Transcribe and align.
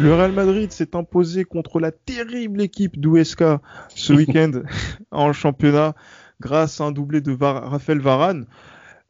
Le 0.00 0.14
Real 0.14 0.30
Madrid 0.30 0.70
s'est 0.70 0.94
imposé 0.94 1.44
contre 1.44 1.80
la 1.80 1.90
terrible 1.90 2.62
équipe 2.62 3.00
d'USK 3.00 3.42
ce 3.88 4.12
week-end 4.14 4.62
en 5.10 5.32
championnat 5.32 5.96
grâce 6.40 6.80
à 6.80 6.84
un 6.84 6.92
doublé 6.92 7.20
de 7.20 7.32
Var 7.32 7.68
Raphaël 7.68 7.98
Varane. 7.98 8.46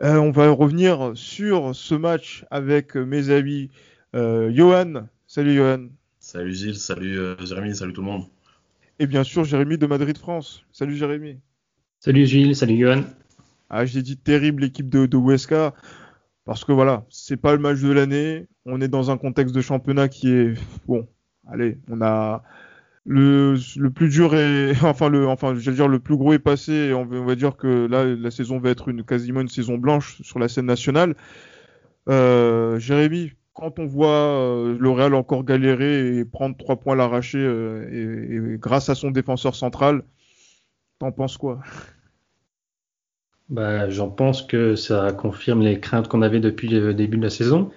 Euh, 0.02 0.16
on 0.16 0.30
va 0.30 0.48
revenir 0.48 1.12
sur 1.14 1.76
ce 1.76 1.94
match 1.94 2.46
avec 2.50 2.94
mes 2.94 3.28
amis 3.28 3.68
euh, 4.16 4.50
Johan. 4.50 5.08
Salut 5.26 5.54
Johan. 5.54 5.88
Salut 6.20 6.54
Gilles, 6.54 6.78
salut 6.78 7.18
euh, 7.18 7.36
Jérémy, 7.44 7.76
salut 7.76 7.92
tout 7.92 8.00
le 8.00 8.06
monde. 8.06 8.24
Et 8.98 9.06
bien 9.06 9.24
sûr 9.24 9.44
Jérémy 9.44 9.76
de 9.76 9.86
Madrid 9.86 10.16
France. 10.16 10.64
Salut 10.72 10.96
Jérémy. 10.96 11.36
Salut 12.00 12.24
Gilles, 12.24 12.56
salut 12.56 12.78
Johan. 12.78 13.02
Ah, 13.68 13.84
j'ai 13.84 14.00
dit 14.00 14.16
terrible 14.16 14.64
équipe 14.64 14.88
de, 14.88 15.04
de 15.04 15.16
parce 16.48 16.64
que 16.64 16.72
voilà, 16.72 17.04
c'est 17.10 17.36
pas 17.36 17.52
le 17.52 17.58
match 17.58 17.78
de 17.82 17.92
l'année. 17.92 18.48
On 18.64 18.80
est 18.80 18.88
dans 18.88 19.10
un 19.10 19.18
contexte 19.18 19.54
de 19.54 19.60
championnat 19.60 20.08
qui 20.08 20.30
est 20.30 20.54
bon. 20.86 21.06
Allez, 21.46 21.76
on 21.90 22.00
a 22.00 22.42
le, 23.04 23.54
plus 23.90 24.08
dur 24.08 24.34
et 24.34 24.72
enfin 24.82 25.10
le 25.10 25.28
enfin 25.28 25.52
dire 25.52 25.88
le 25.88 25.98
plus 25.98 26.16
gros 26.16 26.32
est 26.32 26.38
passé. 26.38 26.94
On, 26.94 27.04
va 27.04 27.34
dire 27.34 27.58
que 27.58 27.86
là 27.86 28.06
la 28.06 28.30
saison 28.30 28.58
va 28.58 28.70
être 28.70 28.88
une 28.88 29.04
quasiment 29.04 29.42
une 29.42 29.48
saison 29.48 29.76
blanche 29.76 30.22
sur 30.22 30.38
la 30.38 30.48
scène 30.48 30.64
nationale. 30.64 31.16
Euh, 32.08 32.78
Jérémy, 32.78 33.32
quand 33.52 33.78
on 33.78 33.84
voit 33.84 34.08
euh, 34.08 35.12
encore 35.12 35.44
galérer 35.44 36.16
et 36.16 36.24
prendre 36.24 36.56
trois 36.56 36.76
points 36.76 36.94
à 36.94 36.96
l'arraché 36.96 37.36
euh, 37.38 38.56
grâce 38.58 38.88
à 38.88 38.94
son 38.94 39.10
défenseur 39.10 39.54
central, 39.54 40.02
t'en 40.98 41.12
penses 41.12 41.36
quoi? 41.36 41.60
Bah, 43.48 43.88
J'en 43.90 44.10
pense 44.10 44.42
que 44.42 44.74
ça 44.76 45.12
confirme 45.12 45.62
les 45.62 45.80
craintes 45.80 46.08
qu'on 46.08 46.22
avait 46.22 46.40
depuis 46.40 46.68
le 46.68 46.94
début 46.94 47.16
de 47.16 47.22
la 47.22 47.30
saison. 47.30 47.70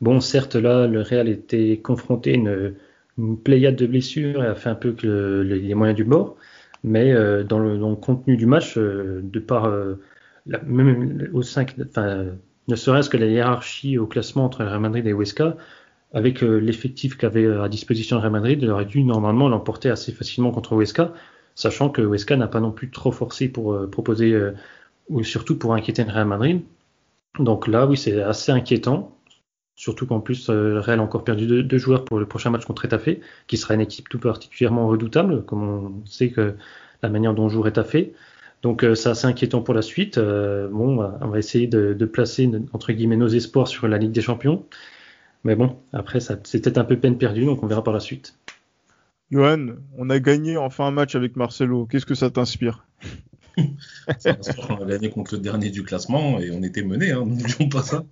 Bon, 0.00 0.20
certes, 0.20 0.56
là, 0.56 0.86
le 0.86 1.00
Real 1.02 1.28
était 1.28 1.78
confronté 1.78 2.32
à 2.32 2.34
une, 2.34 2.74
une 3.18 3.38
pléiade 3.38 3.76
de 3.76 3.86
blessures 3.86 4.42
et 4.44 4.46
a 4.46 4.54
fait 4.54 4.68
un 4.68 4.74
peu 4.74 4.92
que 4.92 5.06
le, 5.06 5.42
les 5.42 5.74
moyens 5.74 5.96
du 5.96 6.04
bord. 6.04 6.36
Mais 6.84 7.12
euh, 7.12 7.44
dans, 7.44 7.58
le, 7.58 7.78
dans, 7.78 7.90
le, 7.90 7.96
contenu 7.96 8.36
du 8.36 8.46
match, 8.46 8.76
euh, 8.78 9.20
de 9.22 9.40
par 9.40 9.64
euh, 9.66 9.94
même 10.66 11.28
au 11.32 11.42
5, 11.42 11.76
enfin, 11.88 12.26
ne 12.68 12.76
serait-ce 12.76 13.10
que 13.10 13.16
la 13.16 13.26
hiérarchie 13.26 13.98
au 13.98 14.06
classement 14.06 14.44
entre 14.44 14.64
Real 14.64 14.80
Madrid 14.80 15.06
et 15.06 15.12
Huesca, 15.12 15.56
avec 16.12 16.42
euh, 16.42 16.58
l'effectif 16.58 17.16
qu'avait 17.16 17.46
à 17.46 17.68
disposition 17.68 18.16
le 18.16 18.22
Real 18.22 18.32
Madrid, 18.32 18.58
il 18.62 18.70
aurait 18.70 18.84
dû 18.84 19.02
normalement 19.04 19.48
l'emporter 19.48 19.90
assez 19.90 20.12
facilement 20.12 20.50
contre 20.50 20.74
Huesca, 20.74 21.12
sachant 21.54 21.90
que 21.90 22.02
Huesca 22.02 22.36
n'a 22.36 22.48
pas 22.48 22.60
non 22.60 22.72
plus 22.72 22.90
trop 22.90 23.12
forcé 23.12 23.48
pour 23.48 23.72
euh, 23.72 23.88
proposer 23.90 24.38
ou 25.08 25.22
surtout 25.22 25.58
pour 25.58 25.74
inquiéter 25.74 26.04
le 26.04 26.10
Real 26.12 26.26
Madrid. 26.26 26.62
Donc 27.38 27.68
là, 27.68 27.86
oui, 27.86 27.96
c'est 27.96 28.20
assez 28.22 28.52
inquiétant. 28.52 29.16
Surtout 29.74 30.06
qu'en 30.06 30.20
plus, 30.20 30.48
euh, 30.48 30.74
le 30.74 30.80
Real 30.80 31.00
a 31.00 31.02
encore 31.02 31.24
perdu 31.24 31.62
deux, 31.62 31.78
joueurs 31.78 32.04
pour 32.04 32.18
le 32.18 32.26
prochain 32.26 32.50
match 32.50 32.64
contre 32.64 32.86
Etafé, 32.86 33.20
qui 33.46 33.58
sera 33.58 33.74
une 33.74 33.82
équipe 33.82 34.08
tout 34.08 34.18
particulièrement 34.18 34.88
redoutable, 34.88 35.44
comme 35.44 35.62
on 35.62 36.06
sait 36.06 36.30
que 36.30 36.56
la 37.02 37.08
manière 37.10 37.34
dont 37.34 37.48
joue 37.48 37.66
Etafé. 37.66 38.14
Donc 38.62 38.84
euh, 38.84 38.94
c'est 38.94 39.10
assez 39.10 39.26
inquiétant 39.26 39.60
pour 39.60 39.74
la 39.74 39.82
suite. 39.82 40.16
Euh, 40.18 40.68
bon, 40.68 40.98
on 41.20 41.28
va 41.28 41.38
essayer 41.38 41.66
de, 41.66 41.92
de, 41.92 42.06
placer 42.06 42.50
entre 42.72 42.92
guillemets 42.92 43.16
nos 43.16 43.28
espoirs 43.28 43.68
sur 43.68 43.86
la 43.86 43.98
Ligue 43.98 44.12
des 44.12 44.22
Champions. 44.22 44.64
Mais 45.44 45.54
bon, 45.54 45.76
après, 45.92 46.20
c'est 46.20 46.40
peut-être 46.42 46.78
un 46.78 46.84
peu 46.84 46.96
peine 46.96 47.18
perdue, 47.18 47.44
donc 47.44 47.62
on 47.62 47.66
verra 47.66 47.84
par 47.84 47.94
la 47.94 48.00
suite. 48.00 48.36
Johan, 49.30 49.76
on 49.98 50.08
a 50.08 50.18
gagné 50.20 50.56
enfin 50.56 50.86
un 50.86 50.90
match 50.90 51.14
avec 51.14 51.36
Marcelo. 51.36 51.86
Qu'est-ce 51.86 52.06
que 52.06 52.14
ça 52.14 52.30
t'inspire? 52.30 52.86
On 53.56 54.82
a 54.82 54.86
gagné 54.86 55.10
contre 55.10 55.34
le 55.34 55.40
dernier 55.40 55.70
du 55.70 55.82
classement 55.82 56.38
et 56.40 56.50
on 56.50 56.62
était 56.62 56.82
mené, 56.82 57.12
hein, 57.12 57.24
n'oublions 57.26 57.68
pas 57.68 57.82
ça. 57.82 58.04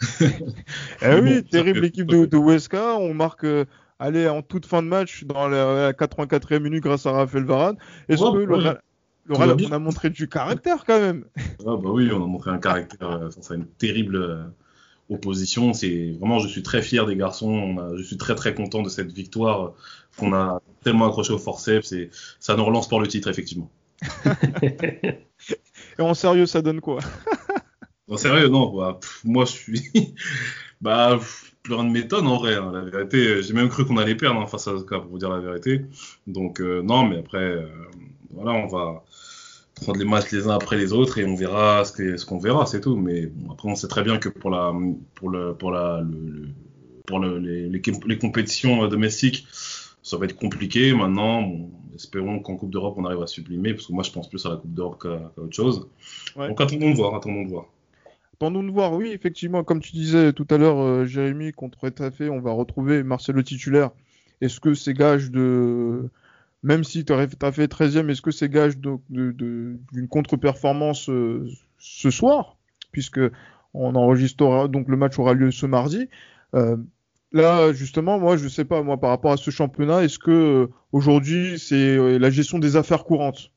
eh 0.20 1.20
oui, 1.20 1.44
terrible 1.44 1.84
équipe 1.84 2.06
de, 2.06 2.26
de 2.26 2.36
Huesca. 2.36 2.96
On 2.96 3.14
marque, 3.14 3.44
euh, 3.44 3.64
allez, 3.98 4.28
en 4.28 4.42
toute 4.42 4.66
fin 4.66 4.82
de 4.82 4.88
match, 4.88 5.24
dans 5.24 5.48
la, 5.48 5.74
la 5.74 5.92
84e 5.92 6.60
minute 6.60 6.82
grâce 6.82 7.06
à 7.06 7.12
Raphaël 7.12 7.44
Varane. 7.44 7.76
Est-ce 8.08 8.22
que 8.22 8.36
le, 8.36 8.56
ouais. 8.56 8.74
le 9.26 9.34
Real, 9.34 9.56
on 9.68 9.72
a 9.72 9.78
montré 9.78 10.10
du 10.10 10.28
caractère 10.28 10.84
quand 10.86 11.00
même? 11.00 11.24
Ah 11.66 11.76
bah 11.76 11.90
oui, 11.90 12.10
on 12.12 12.22
a 12.22 12.26
montré 12.26 12.50
un 12.50 12.58
caractère 12.58 13.28
face 13.34 13.50
à 13.50 13.54
une 13.54 13.66
terrible 13.66 14.16
euh, 14.16 14.44
opposition. 15.10 15.72
C'est 15.72 16.12
vraiment, 16.18 16.38
je 16.38 16.48
suis 16.48 16.62
très 16.62 16.82
fier 16.82 17.06
des 17.06 17.16
garçons. 17.16 17.78
A, 17.78 17.96
je 17.96 18.02
suis 18.02 18.16
très 18.16 18.34
très 18.34 18.54
content 18.54 18.82
de 18.82 18.88
cette 18.88 19.12
victoire 19.12 19.72
qu'on 20.16 20.32
a 20.32 20.60
tellement 20.82 21.06
accroché 21.06 21.32
au 21.32 21.38
forceps 21.38 21.92
et 21.92 22.10
ça 22.38 22.56
nous 22.56 22.64
relance 22.64 22.88
pour 22.88 23.00
le 23.00 23.06
titre 23.06 23.28
effectivement. 23.28 23.70
Et 25.98 26.02
en 26.02 26.14
sérieux, 26.14 26.46
ça 26.46 26.62
donne 26.62 26.80
quoi? 26.80 27.00
En 28.08 28.16
sérieux, 28.16 28.48
non. 28.48 28.76
Bah, 28.76 28.98
moi, 29.24 29.44
je 29.44 29.52
suis. 29.52 29.90
bah, 30.80 31.18
plus 31.62 31.74
rien 31.74 31.84
de 31.84 31.90
m'étonne 31.90 32.26
en 32.26 32.38
vrai. 32.38 32.54
Hein. 32.54 32.72
La 32.72 32.80
vérité, 32.82 33.42
j'ai 33.42 33.52
même 33.52 33.68
cru 33.68 33.84
qu'on 33.84 33.98
allait 33.98 34.14
perdre 34.14 34.40
hein, 34.40 34.46
face 34.46 34.66
à 34.68 34.76
Zoka, 34.76 34.98
pour 34.98 35.10
vous 35.10 35.18
dire 35.18 35.30
la 35.30 35.40
vérité. 35.40 35.82
Donc, 36.26 36.60
euh, 36.60 36.82
non, 36.82 37.06
mais 37.06 37.18
après, 37.18 37.38
euh, 37.38 37.66
voilà, 38.32 38.52
on 38.52 38.66
va 38.66 39.04
prendre 39.82 39.98
les 39.98 40.04
matchs 40.04 40.32
les 40.32 40.46
uns 40.46 40.54
après 40.54 40.76
les 40.76 40.92
autres 40.92 41.18
et 41.18 41.24
on 41.24 41.34
verra 41.34 41.84
ce 41.84 41.92
qu'on 41.92 42.16
ce 42.18 42.26
qu 42.26 42.38
verra, 42.40 42.66
c'est 42.66 42.80
tout. 42.80 42.96
Mais 42.96 43.30
après, 43.50 43.68
on 43.68 43.74
sait 43.74 43.88
très 43.88 44.02
bien 44.02 44.18
que 44.18 44.28
pour 44.28 44.50
les, 47.20 47.68
les, 47.68 48.18
compétitions 48.18 48.86
domestiques, 48.88 49.46
ça 50.02 50.16
va 50.16 50.24
être 50.24 50.36
compliqué. 50.36 50.92
Maintenant, 50.94 51.42
bon, 51.42 51.70
espérons 52.00 52.40
qu'en 52.40 52.56
Coupe 52.56 52.70
d'Europe, 52.70 52.94
on 52.96 53.04
arrive 53.04 53.22
à 53.22 53.26
sublimer, 53.26 53.74
parce 53.74 53.86
que 53.86 53.92
moi, 53.92 54.02
je 54.02 54.10
pense 54.10 54.28
plus 54.28 54.44
à 54.46 54.50
la 54.50 54.56
Coupe 54.56 54.72
d'Europe 54.72 55.00
qu'à 55.00 55.30
qu 55.34 55.40
autre 55.40 55.54
chose. 55.54 55.88
Ouais. 56.36 56.48
Donc, 56.48 56.60
attendons 56.60 56.90
de 56.90 56.96
voir, 56.96 57.14
attendons 57.14 57.44
de 57.44 57.48
voir. 57.48 57.66
Attendons 58.34 58.62
de 58.62 58.70
voir, 58.70 58.94
oui, 58.94 59.10
effectivement, 59.12 59.64
comme 59.64 59.80
tu 59.80 59.92
disais 59.92 60.32
tout 60.32 60.46
à 60.50 60.56
l'heure, 60.56 60.78
euh, 60.80 61.04
Jérémy, 61.04 61.52
contre 61.52 61.86
Etafé, 61.86 62.30
on 62.30 62.40
va 62.40 62.52
retrouver 62.52 63.02
Marcelo 63.02 63.42
titulaire. 63.42 63.90
Est-ce 64.40 64.60
que 64.60 64.74
c'est 64.74 64.94
gage 64.94 65.30
de. 65.30 66.08
Même 66.62 66.84
si 66.84 67.04
tu 67.04 67.12
as 67.12 67.26
fait 67.26 67.66
13e, 67.66 68.10
est-ce 68.10 68.22
que 68.22 68.30
c'est 68.30 68.48
gage 68.48 68.78
d'une 68.78 69.00
de, 69.10 69.32
de, 69.32 69.78
de, 69.92 70.06
contre-performance 70.06 71.08
euh, 71.08 71.48
ce 71.78 72.10
soir? 72.10 72.56
Puisque 72.92 73.20
on 73.72 73.94
enregistrera, 73.94 74.68
donc 74.68 74.88
le 74.88 74.96
match 74.96 75.18
aura 75.18 75.32
lieu 75.32 75.50
ce 75.50 75.66
mardi. 75.66 76.08
Euh, 76.54 76.76
là 77.32 77.72
justement 77.72 78.18
moi 78.18 78.36
je 78.36 78.48
sais 78.48 78.64
pas 78.64 78.82
moi 78.82 78.98
par 78.98 79.10
rapport 79.10 79.32
à 79.32 79.36
ce 79.36 79.50
championnat 79.50 80.04
est-ce 80.04 80.18
que 80.18 80.30
euh, 80.30 80.66
aujourd'hui 80.92 81.58
c'est 81.58 81.96
euh, 81.96 82.18
la 82.18 82.30
gestion 82.30 82.58
des 82.58 82.76
affaires 82.76 83.04
courantes? 83.04 83.50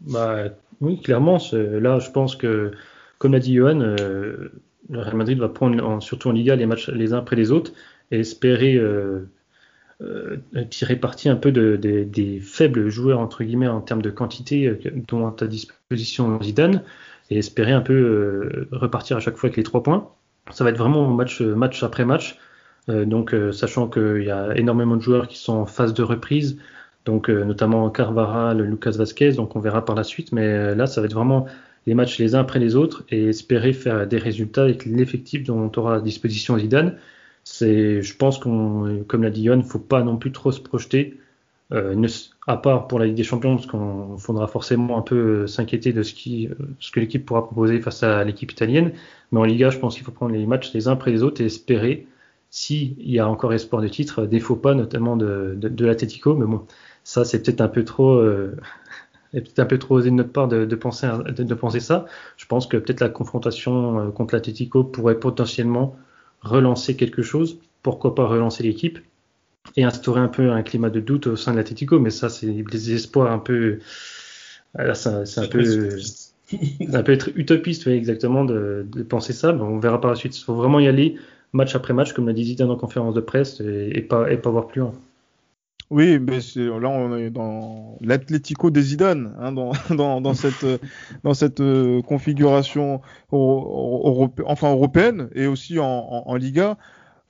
Bah 0.00 0.44
oui 0.80 1.00
clairement 1.00 1.38
là 1.52 1.98
je 1.98 2.10
pense 2.10 2.36
que 2.36 2.72
comme 3.18 3.32
l'a 3.32 3.38
dit 3.38 3.54
Johan 3.54 3.80
euh, 3.80 4.52
le 4.88 5.00
Real 5.00 5.16
Madrid 5.16 5.38
va 5.38 5.48
prendre 5.48 5.84
en, 5.86 6.00
surtout 6.00 6.28
en 6.28 6.32
Liga 6.32 6.56
les 6.56 6.66
matchs 6.66 6.88
les 6.88 7.12
uns 7.12 7.18
après 7.18 7.36
les 7.36 7.52
autres 7.52 7.72
et 8.10 8.20
espérer 8.20 8.80
tirer 10.70 10.96
parti 10.96 11.28
un 11.28 11.36
peu 11.36 11.52
de, 11.52 11.76
de, 11.76 12.02
des 12.02 12.40
faibles 12.40 12.88
joueurs 12.88 13.20
entre 13.20 13.44
guillemets 13.44 13.68
en 13.68 13.80
termes 13.80 14.02
de 14.02 14.10
quantité 14.10 14.76
dont 15.06 15.28
à 15.28 15.46
disposition 15.46 16.42
Zidane 16.42 16.82
et 17.30 17.38
espérer 17.38 17.70
un 17.70 17.82
peu 17.82 18.66
repartir 18.72 19.16
à 19.16 19.20
chaque 19.20 19.36
fois 19.36 19.46
avec 19.48 19.56
les 19.56 19.62
trois 19.62 19.84
points 19.84 20.10
ça 20.50 20.64
va 20.64 20.70
être 20.70 20.78
vraiment 20.78 21.08
match, 21.08 21.40
match 21.40 21.82
après 21.82 22.04
match. 22.04 22.38
Euh, 22.88 23.04
donc, 23.04 23.32
euh, 23.34 23.52
sachant 23.52 23.88
qu'il 23.88 24.24
y 24.24 24.30
a 24.30 24.56
énormément 24.56 24.96
de 24.96 25.02
joueurs 25.02 25.28
qui 25.28 25.38
sont 25.38 25.54
en 25.54 25.66
phase 25.66 25.94
de 25.94 26.02
reprise, 26.02 26.58
donc 27.04 27.30
euh, 27.30 27.44
notamment 27.44 27.88
Carvara, 27.90 28.54
Lucas 28.54 28.92
Vasquez, 28.92 29.32
donc 29.32 29.56
on 29.56 29.60
verra 29.60 29.84
par 29.84 29.94
la 29.94 30.04
suite. 30.04 30.32
Mais 30.32 30.74
là, 30.74 30.86
ça 30.86 31.00
va 31.00 31.06
être 31.06 31.14
vraiment 31.14 31.46
les 31.86 31.94
matchs 31.94 32.18
les 32.18 32.34
uns 32.34 32.40
après 32.40 32.58
les 32.58 32.76
autres 32.76 33.04
et 33.10 33.28
espérer 33.28 33.72
faire 33.72 34.06
des 34.06 34.18
résultats 34.18 34.62
avec 34.62 34.84
l'effectif 34.84 35.44
dont 35.44 35.70
on 35.74 35.78
aura 35.78 35.96
à 35.96 36.00
disposition 36.00 36.58
Zidane. 36.58 36.96
C'est, 37.44 38.02
je 38.02 38.16
pense 38.16 38.38
qu'on, 38.38 39.04
comme 39.08 39.22
l'a 39.24 39.30
dit 39.30 39.42
Yon, 39.42 39.62
faut 39.62 39.80
pas 39.80 40.02
non 40.02 40.16
plus 40.16 40.32
trop 40.32 40.52
se 40.52 40.60
projeter. 40.60 41.18
Euh, 41.72 41.94
ne, 41.94 42.06
à 42.46 42.56
part 42.58 42.86
pour 42.86 42.98
la 42.98 43.06
Ligue 43.06 43.14
des 43.14 43.24
Champions, 43.24 43.56
parce 43.56 43.66
qu'on 43.66 44.18
faudra 44.18 44.46
forcément 44.46 44.98
un 44.98 45.02
peu 45.02 45.46
s'inquiéter 45.46 45.92
de 45.92 46.02
ce, 46.02 46.12
qui, 46.12 46.48
ce 46.80 46.90
que 46.90 47.00
l'équipe 47.00 47.24
pourra 47.24 47.46
proposer 47.46 47.80
face 47.80 48.02
à 48.02 48.24
l'équipe 48.24 48.52
italienne. 48.52 48.92
Mais 49.30 49.40
en 49.40 49.44
Liga, 49.44 49.70
je 49.70 49.78
pense 49.78 49.94
qu'il 49.94 50.04
faut 50.04 50.12
prendre 50.12 50.32
les 50.34 50.46
matchs 50.46 50.72
les 50.74 50.88
uns 50.88 50.92
après 50.92 51.12
les 51.12 51.22
autres 51.22 51.40
et 51.40 51.46
espérer, 51.46 52.06
s'il 52.50 53.00
y 53.08 53.18
a 53.18 53.28
encore 53.28 53.54
espoir 53.54 53.80
de 53.80 53.88
titre, 53.88 54.26
des 54.26 54.40
faux 54.40 54.56
pas, 54.56 54.74
notamment 54.74 55.16
de, 55.16 55.54
de, 55.56 55.68
de. 55.68 55.86
Mais 55.86 56.46
bon, 56.46 56.66
ça, 57.04 57.24
c'est 57.24 57.42
peut-être 57.42 57.62
un 57.62 57.68
peu 57.68 57.84
trop. 57.84 58.16
Euh, 58.16 58.56
peut-être 59.32 59.60
un 59.60 59.66
peu 59.66 59.78
trop 59.78 59.96
osé 59.96 60.10
de 60.10 60.16
notre 60.16 60.32
part 60.32 60.48
de, 60.48 60.66
de 60.66 60.76
penser, 60.76 61.08
de, 61.08 61.42
de, 61.42 61.54
penser 61.54 61.80
ça. 61.80 62.06
Je 62.36 62.46
pense 62.46 62.66
que 62.66 62.76
peut-être 62.76 63.00
la 63.00 63.08
confrontation 63.08 64.10
contre 64.12 64.34
l'Atletico 64.34 64.84
pourrait 64.84 65.18
potentiellement 65.18 65.96
relancer 66.42 66.96
quelque 66.96 67.22
chose, 67.22 67.58
pourquoi 67.82 68.14
pas 68.14 68.26
relancer 68.26 68.62
l'équipe? 68.62 68.98
Et 69.76 69.84
instaurer 69.84 70.20
un 70.20 70.28
peu 70.28 70.50
un 70.50 70.62
climat 70.62 70.90
de 70.90 71.00
doute 71.00 71.26
au 71.26 71.36
sein 71.36 71.52
de 71.52 71.56
l'Atletico. 71.58 71.98
Mais 71.98 72.10
ça, 72.10 72.28
c'est 72.28 72.46
des 72.46 72.92
espoirs 72.94 73.32
un 73.32 73.38
peu. 73.38 73.78
C'est 74.94 75.38
un 75.38 75.46
peu. 75.46 75.90
ça 76.90 77.02
peut 77.02 77.12
être 77.12 77.30
utopiste, 77.36 77.86
oui, 77.86 77.92
exactement, 77.92 78.44
de, 78.44 78.86
penser 79.08 79.32
ça. 79.32 79.52
Mais 79.52 79.62
on 79.62 79.78
verra 79.78 80.00
par 80.00 80.10
la 80.10 80.16
suite. 80.16 80.36
Il 80.38 80.44
faut 80.44 80.54
vraiment 80.54 80.80
y 80.80 80.88
aller 80.88 81.16
match 81.52 81.74
après 81.74 81.92
match, 81.92 82.12
comme 82.12 82.26
l'a 82.26 82.32
dit 82.32 82.44
Zidane 82.44 82.70
en 82.70 82.76
conférence 82.76 83.14
de 83.14 83.20
presse, 83.20 83.60
et, 83.60 84.00
pas, 84.02 84.30
et 84.30 84.36
pas 84.36 84.50
voir 84.50 84.66
plus 84.66 84.80
loin. 84.80 84.92
Oui, 85.90 86.18
mais 86.18 86.38
là 86.56 86.88
on 86.88 87.14
est 87.18 87.28
dans 87.28 87.98
l'Atlético 88.00 88.70
des 88.70 88.80
Zidane, 88.80 89.34
hein, 89.38 89.52
dans, 89.52 89.72
dans, 89.94 90.22
dans, 90.22 90.32
cette, 90.32 90.64
dans 91.22 91.34
cette 91.34 91.60
euh, 91.60 92.00
configuration 92.00 93.02
enfin 93.30 94.70
européenne 94.70 95.28
et 95.34 95.46
aussi 95.46 95.78
en, 95.78 95.84
en, 95.84 96.34
Liga. 96.36 96.78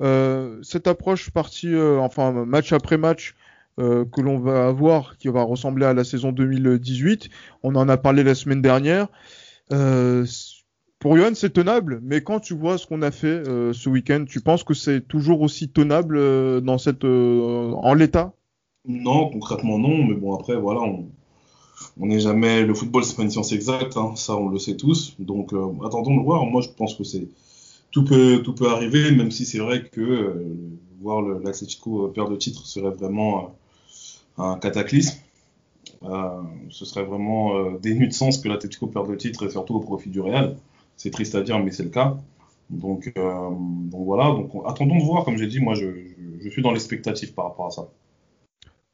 Euh, 0.02 0.58
cette 0.62 0.86
approche 0.88 1.30
partie, 1.30 1.72
euh, 1.72 2.00
enfin 2.00 2.32
match 2.44 2.72
après 2.72 2.96
match 2.96 3.34
euh, 3.78 4.04
que 4.04 4.20
l'on 4.20 4.38
va 4.38 4.66
avoir, 4.66 5.16
qui 5.16 5.28
va 5.28 5.42
ressembler 5.42 5.86
à 5.86 5.94
la 5.94 6.02
saison 6.02 6.32
2018, 6.32 7.30
on 7.62 7.74
en 7.76 7.88
a 7.88 7.96
parlé 7.96 8.24
la 8.24 8.34
semaine 8.34 8.62
dernière. 8.62 9.06
pour 10.98 11.16
Johan, 11.16 11.34
c'est 11.34 11.52
tenable, 11.52 12.00
mais 12.02 12.22
quand 12.22 12.40
tu 12.40 12.54
vois 12.54 12.78
ce 12.78 12.86
qu'on 12.86 13.02
a 13.02 13.10
fait 13.10 13.44
ce 13.44 13.88
week-end, 13.88 14.24
tu 14.28 14.40
penses 14.40 14.64
que 14.64 14.74
c'est 14.74 15.00
toujours 15.00 15.40
aussi 15.40 15.68
tenable 15.68 16.60
dans 16.62 16.78
cette, 16.78 17.04
en 17.04 17.94
l'état? 17.94 18.32
Non, 18.86 19.30
concrètement 19.30 19.78
non, 19.78 20.04
mais 20.04 20.14
bon 20.14 20.34
après 20.34 20.56
voilà, 20.56 20.80
on 20.80 22.06
n'est 22.06 22.20
jamais 22.20 22.64
le 22.64 22.74
football 22.74 23.04
c'est 23.04 23.16
pas 23.16 23.22
une 23.22 23.30
science 23.30 23.52
exacte, 23.52 23.96
hein, 23.96 24.14
ça 24.16 24.36
on 24.36 24.48
le 24.48 24.58
sait 24.58 24.76
tous. 24.76 25.14
Donc 25.20 25.52
attendons 25.84 26.16
de 26.16 26.22
voir. 26.22 26.44
Moi 26.46 26.60
je 26.60 26.68
pense 26.68 26.94
que 26.96 27.04
c'est 27.04 27.28
tout 27.92 28.04
peut 28.04 28.42
tout 28.42 28.54
peut 28.54 28.68
arriver, 28.68 29.12
même 29.12 29.30
si 29.30 29.46
c'est 29.46 29.58
vrai 29.58 29.84
que 29.84 30.00
euh, 30.00 30.56
voir 31.00 31.22
l'Atletico 31.22 32.08
perdre 32.08 32.32
de 32.32 32.36
titre 32.36 32.66
serait 32.66 32.90
vraiment 32.90 33.56
euh, 34.38 34.42
un 34.42 34.58
cataclysme. 34.58 35.18
ce 36.70 36.84
serait 36.84 37.04
vraiment 37.04 37.72
dénu 37.72 38.08
de 38.08 38.12
sens 38.12 38.38
que 38.38 38.48
l'Atletico 38.48 38.86
perde 38.88 39.08
le 39.08 39.16
titre 39.16 39.46
et 39.46 39.50
surtout 39.50 39.76
au 39.76 39.80
profit 39.80 40.10
du 40.10 40.20
Real. 40.20 40.56
C'est 40.96 41.10
triste 41.10 41.34
à 41.34 41.42
dire, 41.42 41.58
mais 41.60 41.70
c'est 41.70 41.84
le 41.84 41.90
cas. 41.90 42.16
Donc, 42.70 43.12
donc 43.14 44.04
voilà, 44.04 44.24
donc 44.30 44.50
attendons 44.66 44.98
de 44.98 45.04
voir. 45.04 45.24
Comme 45.24 45.36
j'ai 45.36 45.46
dit, 45.46 45.60
moi 45.60 45.74
je, 45.74 45.86
je 46.40 46.48
suis 46.48 46.62
dans 46.62 46.72
l'expectative 46.72 47.34
par 47.34 47.44
rapport 47.46 47.66
à 47.66 47.70
ça. 47.70 47.88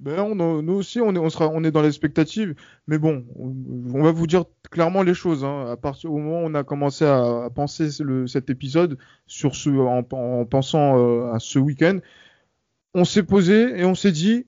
Ben, 0.00 0.32
nous 0.34 0.74
aussi, 0.74 1.00
on 1.00 1.12
est, 1.14 1.18
on 1.18 1.28
sera, 1.28 1.48
on 1.48 1.64
est 1.64 1.72
dans 1.72 1.82
l'expectative. 1.82 2.54
Mais 2.86 2.98
bon, 2.98 3.24
on, 3.36 4.02
va 4.02 4.12
vous 4.12 4.28
dire 4.28 4.44
clairement 4.70 5.02
les 5.02 5.14
choses. 5.14 5.44
Hein. 5.44 5.66
À 5.70 5.76
partir 5.76 6.10
du 6.10 6.16
moment 6.16 6.42
où 6.42 6.46
on 6.46 6.54
a 6.54 6.64
commencé 6.64 7.04
à, 7.04 7.48
penser 7.54 7.90
cet 8.26 8.50
épisode 8.50 8.98
en, 9.44 10.44
pensant 10.44 10.98
euh, 10.98 11.32
à 11.32 11.38
ce 11.38 11.58
week-end, 11.58 11.98
on 12.94 13.04
s'est 13.04 13.22
posé 13.22 13.78
et 13.78 13.84
on 13.84 13.94
s'est 13.94 14.12
dit, 14.12 14.46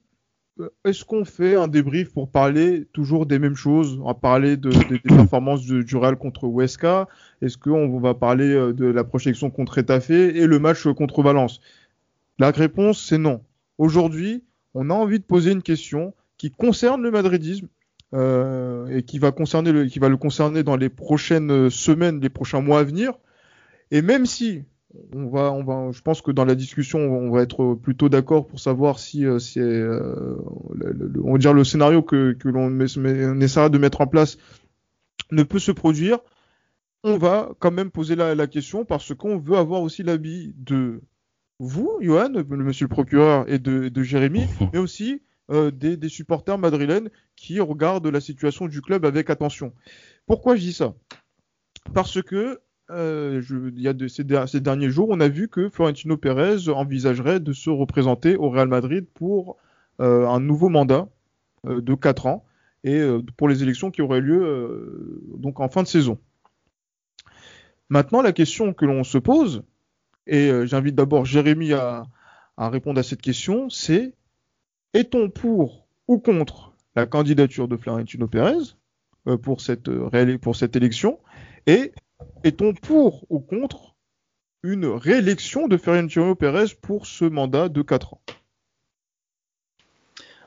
euh, 0.60 0.68
est-ce 0.84 1.04
qu'on 1.04 1.24
fait 1.24 1.54
un 1.54 1.68
débrief 1.68 2.12
pour 2.12 2.30
parler 2.30 2.86
toujours 2.92 3.26
des 3.26 3.38
mêmes 3.38 3.56
choses 3.56 3.98
On 4.00 4.06
va 4.06 4.14
parler 4.14 4.56
de, 4.56 4.70
des 4.88 4.98
performances 4.98 5.62
du, 5.62 5.96
Real 5.96 6.16
contre 6.16 6.44
Huesca? 6.44 7.08
Est-ce 7.42 7.58
qu'on 7.58 7.98
va 8.00 8.14
parler 8.14 8.52
euh, 8.52 8.72
de 8.72 8.86
la 8.86 9.04
projection 9.04 9.50
contre 9.50 9.78
Etafé 9.78 10.36
et 10.36 10.46
le 10.46 10.58
match 10.58 10.86
contre 10.88 11.22
Valence? 11.22 11.60
La 12.38 12.50
réponse, 12.50 13.04
c'est 13.04 13.18
non. 13.18 13.42
Aujourd'hui, 13.78 14.44
on 14.74 14.90
a 14.90 14.94
envie 14.94 15.18
de 15.18 15.24
poser 15.24 15.52
une 15.52 15.62
question 15.62 16.14
qui 16.38 16.50
concerne 16.50 17.02
le 17.02 17.10
madridisme 17.10 17.68
euh, 18.14 18.88
et 18.88 19.02
qui 19.02 19.18
va, 19.18 19.32
concerner 19.32 19.72
le, 19.72 19.86
qui 19.86 19.98
va 19.98 20.08
le 20.08 20.16
concerner 20.16 20.62
dans 20.62 20.76
les 20.76 20.88
prochaines 20.88 21.70
semaines, 21.70 22.20
les 22.20 22.28
prochains 22.28 22.60
mois 22.60 22.80
à 22.80 22.84
venir. 22.84 23.14
Et 23.90 24.02
même 24.02 24.26
si 24.26 24.64
on 25.14 25.28
va, 25.28 25.52
on 25.52 25.62
va, 25.62 25.92
je 25.92 26.00
pense 26.00 26.20
que 26.20 26.30
dans 26.30 26.44
la 26.44 26.54
discussion, 26.54 26.98
on 26.98 27.30
va 27.30 27.42
être 27.42 27.74
plutôt 27.74 28.08
d'accord 28.08 28.46
pour 28.46 28.58
savoir 28.58 28.98
si, 28.98 29.24
euh, 29.24 29.38
si 29.38 29.60
euh, 29.60 30.36
le, 30.74 31.12
on 31.22 31.32
va 31.32 31.38
dire 31.38 31.52
le 31.52 31.64
scénario 31.64 32.02
que, 32.02 32.32
que 32.32 32.48
l'on 32.48 32.80
essaiera 32.80 33.68
de 33.68 33.78
mettre 33.78 34.00
en 34.00 34.06
place 34.06 34.36
ne 35.30 35.42
peut 35.42 35.60
se 35.60 35.72
produire. 35.72 36.18
On 37.02 37.16
va 37.16 37.50
quand 37.60 37.70
même 37.70 37.90
poser 37.90 38.14
la, 38.16 38.34
la 38.34 38.46
question 38.46 38.84
parce 38.84 39.14
qu'on 39.14 39.38
veut 39.38 39.56
avoir 39.56 39.82
aussi 39.82 40.02
l'avis 40.02 40.52
de 40.56 41.00
vous, 41.60 41.98
Johan, 42.00 42.30
monsieur 42.48 42.86
le 42.86 42.88
procureur, 42.88 43.44
et 43.46 43.58
de, 43.58 44.02
Jérémy, 44.02 44.46
mais 44.72 44.78
aussi 44.78 45.22
euh, 45.50 45.72
des, 45.72 46.08
supporters 46.08 46.58
madrilènes 46.58 47.10
qui 47.34 47.58
regardent 47.58 48.06
la 48.06 48.20
situation 48.20 48.68
du 48.68 48.80
club 48.80 49.04
avec 49.04 49.30
attention. 49.30 49.72
Pourquoi 50.26 50.54
je 50.54 50.60
dis 50.60 50.72
ça? 50.72 50.94
Parce 51.92 52.22
que 52.22 52.60
euh, 52.90 53.42
il 53.74 53.80
y 53.80 53.88
a 53.88 53.94
ces, 54.08 54.60
derniers 54.60 54.90
jours, 54.90 55.08
on 55.10 55.18
a 55.18 55.26
vu 55.26 55.48
que 55.48 55.68
Florentino 55.68 56.16
Pérez 56.16 56.68
envisagerait 56.68 57.40
de 57.40 57.52
se 57.52 57.68
représenter 57.68 58.36
au 58.36 58.48
Real 58.50 58.68
Madrid 58.68 59.06
pour 59.12 59.56
euh, 60.00 60.28
un 60.28 60.38
nouveau 60.38 60.68
mandat 60.68 61.08
de 61.64 61.94
4 61.94 62.26
ans 62.26 62.44
et 62.84 63.02
pour 63.36 63.48
les 63.48 63.64
élections 63.64 63.90
qui 63.90 64.02
auraient 64.02 64.20
lieu 64.20 65.20
donc 65.36 65.58
en 65.58 65.68
fin 65.68 65.82
de 65.82 65.88
saison. 65.88 66.18
Maintenant, 67.88 68.22
la 68.22 68.32
question 68.32 68.72
que 68.72 68.86
l'on 68.86 69.04
se 69.04 69.18
pose, 69.18 69.64
et 70.26 70.50
j'invite 70.64 70.94
d'abord 70.94 71.26
Jérémy 71.26 71.74
à, 71.74 72.06
répondre 72.56 73.00
à 73.00 73.02
cette 73.02 73.20
question, 73.20 73.68
c'est 73.68 74.14
est-on 74.94 75.30
pour 75.30 75.86
ou 76.08 76.18
contre 76.18 76.72
la 76.96 77.06
candidature 77.06 77.68
de 77.68 77.76
Florentino 77.76 78.26
Pérez 78.26 78.74
euh, 79.26 79.36
pour, 79.36 79.60
cette, 79.60 79.88
euh, 79.88 80.38
pour 80.38 80.56
cette 80.56 80.76
élection? 80.76 81.18
Et 81.66 81.92
est-on 82.44 82.74
pour 82.74 83.24
ou 83.30 83.40
contre 83.40 83.94
une 84.62 84.86
réélection 84.86 85.68
de 85.68 85.76
Florentino 85.76 86.34
Pérez 86.34 86.74
pour 86.80 87.06
ce 87.06 87.24
mandat 87.24 87.68
de 87.68 87.82
4 87.82 88.14
ans? 88.14 88.20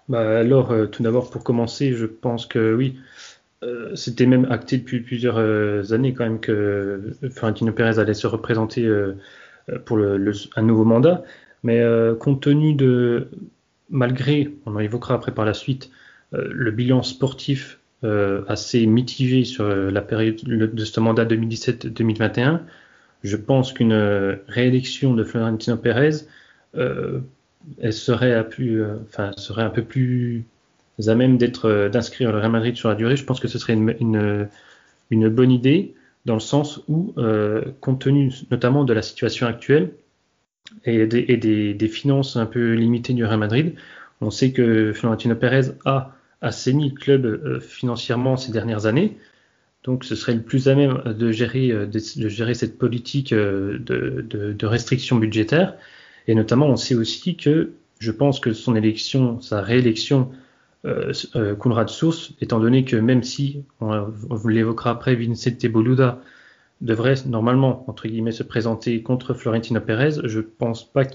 Bah 0.10 0.40
alors, 0.40 0.74
tout 0.92 1.02
d'abord, 1.02 1.30
pour 1.30 1.44
commencer, 1.46 1.94
je 1.94 2.06
pense 2.06 2.46
que 2.46 2.76
oui, 2.76 3.00
c'était 3.96 4.26
même 4.26 4.46
acté 4.52 4.78
depuis 4.78 5.00
plusieurs 5.00 5.94
années 5.94 6.14
quand 6.14 6.26
même 6.26 6.42
que 6.42 7.16
Florentino 7.32 7.72
Pérez 7.72 8.00
allait 8.00 8.14
se 8.14 8.28
représenter 8.28 8.86
euh, 9.70 9.80
pour 9.80 9.98
un 9.98 10.62
nouveau 10.62 10.84
mandat. 10.84 11.24
Mais 11.64 11.80
euh, 11.80 12.16
compte 12.16 12.42
tenu 12.42 12.74
de, 12.74 13.30
malgré, 13.94 14.54
on 14.66 14.76
en 14.76 14.80
évoquera 14.80 15.16
après 15.16 15.34
par 15.34 15.46
la 15.46 15.54
suite, 15.54 15.90
euh, 16.34 16.50
le 16.52 16.72
bilan 16.72 17.04
sportif 17.04 17.80
assez 18.50 18.86
mitigé 18.86 19.46
sur 19.46 19.66
la 19.66 20.02
période 20.02 20.36
de 20.44 20.84
ce 20.84 21.00
mandat 21.00 21.24
2017-2021, 21.24 22.60
je 23.24 23.38
pense 23.38 23.72
qu'une 23.72 23.94
réélection 24.50 25.14
de 25.14 25.24
Florentino 25.24 25.78
Pérez 25.78 26.26
elle 27.82 27.94
serait, 27.94 28.34
un 28.34 29.70
peu 29.70 29.84
plus 29.84 30.46
à 31.08 31.16
même 31.16 31.38
d'inscrire 31.38 32.32
le 32.32 32.40
Real 32.40 32.52
Madrid 32.52 32.76
sur 32.76 32.90
la 32.90 32.96
durée. 32.96 33.16
Je 33.16 33.26
pense 33.26 33.40
que 33.40 33.48
ce 33.48 33.58
serait 33.58 33.74
une, 33.74 34.48
une, 35.10 35.30
bonne 35.30 35.52
idée 35.52 35.94
dans 36.26 36.34
le 36.34 36.40
sens 36.40 36.82
où, 36.88 37.14
euh, 37.18 37.64
compte 37.82 38.02
tenu 38.02 38.32
notamment 38.52 38.84
de 38.84 38.94
la 38.94 39.02
situation 39.02 39.48
actuelle 39.48 39.92
et, 40.86 41.06
des, 41.08 41.74
des, 41.74 41.88
finances 41.88 42.36
un 42.36 42.46
peu 42.46 42.74
limitées 42.74 43.14
du 43.14 43.26
Real 43.26 43.40
Madrid, 43.40 43.76
on 44.22 44.32
sait 44.32 44.52
que 44.52 44.94
Florentino 44.94 45.36
Pérez 45.36 45.72
a 45.86 46.16
assaini 46.42 46.90
le 46.90 46.96
club 46.96 47.26
euh, 47.26 47.60
financièrement 47.60 48.38
ces 48.38 48.52
dernières 48.52 48.86
années. 48.86 49.18
Donc 49.84 50.04
ce 50.04 50.16
serait 50.16 50.34
le 50.34 50.42
plus 50.42 50.68
à 50.68 50.76
même 50.76 51.02
de 51.06 51.32
gérer, 51.32 51.72
euh, 51.72 51.86
de, 51.86 52.00
gérer 52.30 52.54
cette 52.54 52.78
politique 52.78 53.34
de, 53.34 53.82
de, 53.86 54.54
de 54.54 54.66
restriction 54.66 55.18
budgétaire. 55.18 55.76
Et 56.28 56.36
notamment, 56.36 56.68
on 56.68 56.76
sait 56.76 56.96
aussi 56.96 57.36
que 57.36 57.72
je 58.00 58.12
pense 58.12 58.40
que 58.40 58.54
son 58.54 58.76
élection, 58.76 59.40
sa 59.42 59.62
réélection, 59.62 60.32
euh, 60.86 61.14
euh, 61.38 61.88
source, 61.88 62.34
étant 62.42 62.60
donné 62.60 62.84
que 62.84 62.98
même 62.98 63.24
si, 63.24 63.64
on, 63.80 64.06
vous 64.10 64.48
l'évoquera 64.50 64.92
après, 64.92 65.16
Vincente 65.16 65.66
Boluda 65.68 66.22
devrait 66.84 67.16
normalement, 67.26 67.84
entre 67.90 68.08
guillemets, 68.08 68.32
se 68.32 68.44
présenter 68.44 69.02
contre 69.02 69.34
Florentino 69.34 69.80
Pérez, 69.80 70.22
je 70.24 70.40
pense 70.40 70.84
pas 70.84 71.06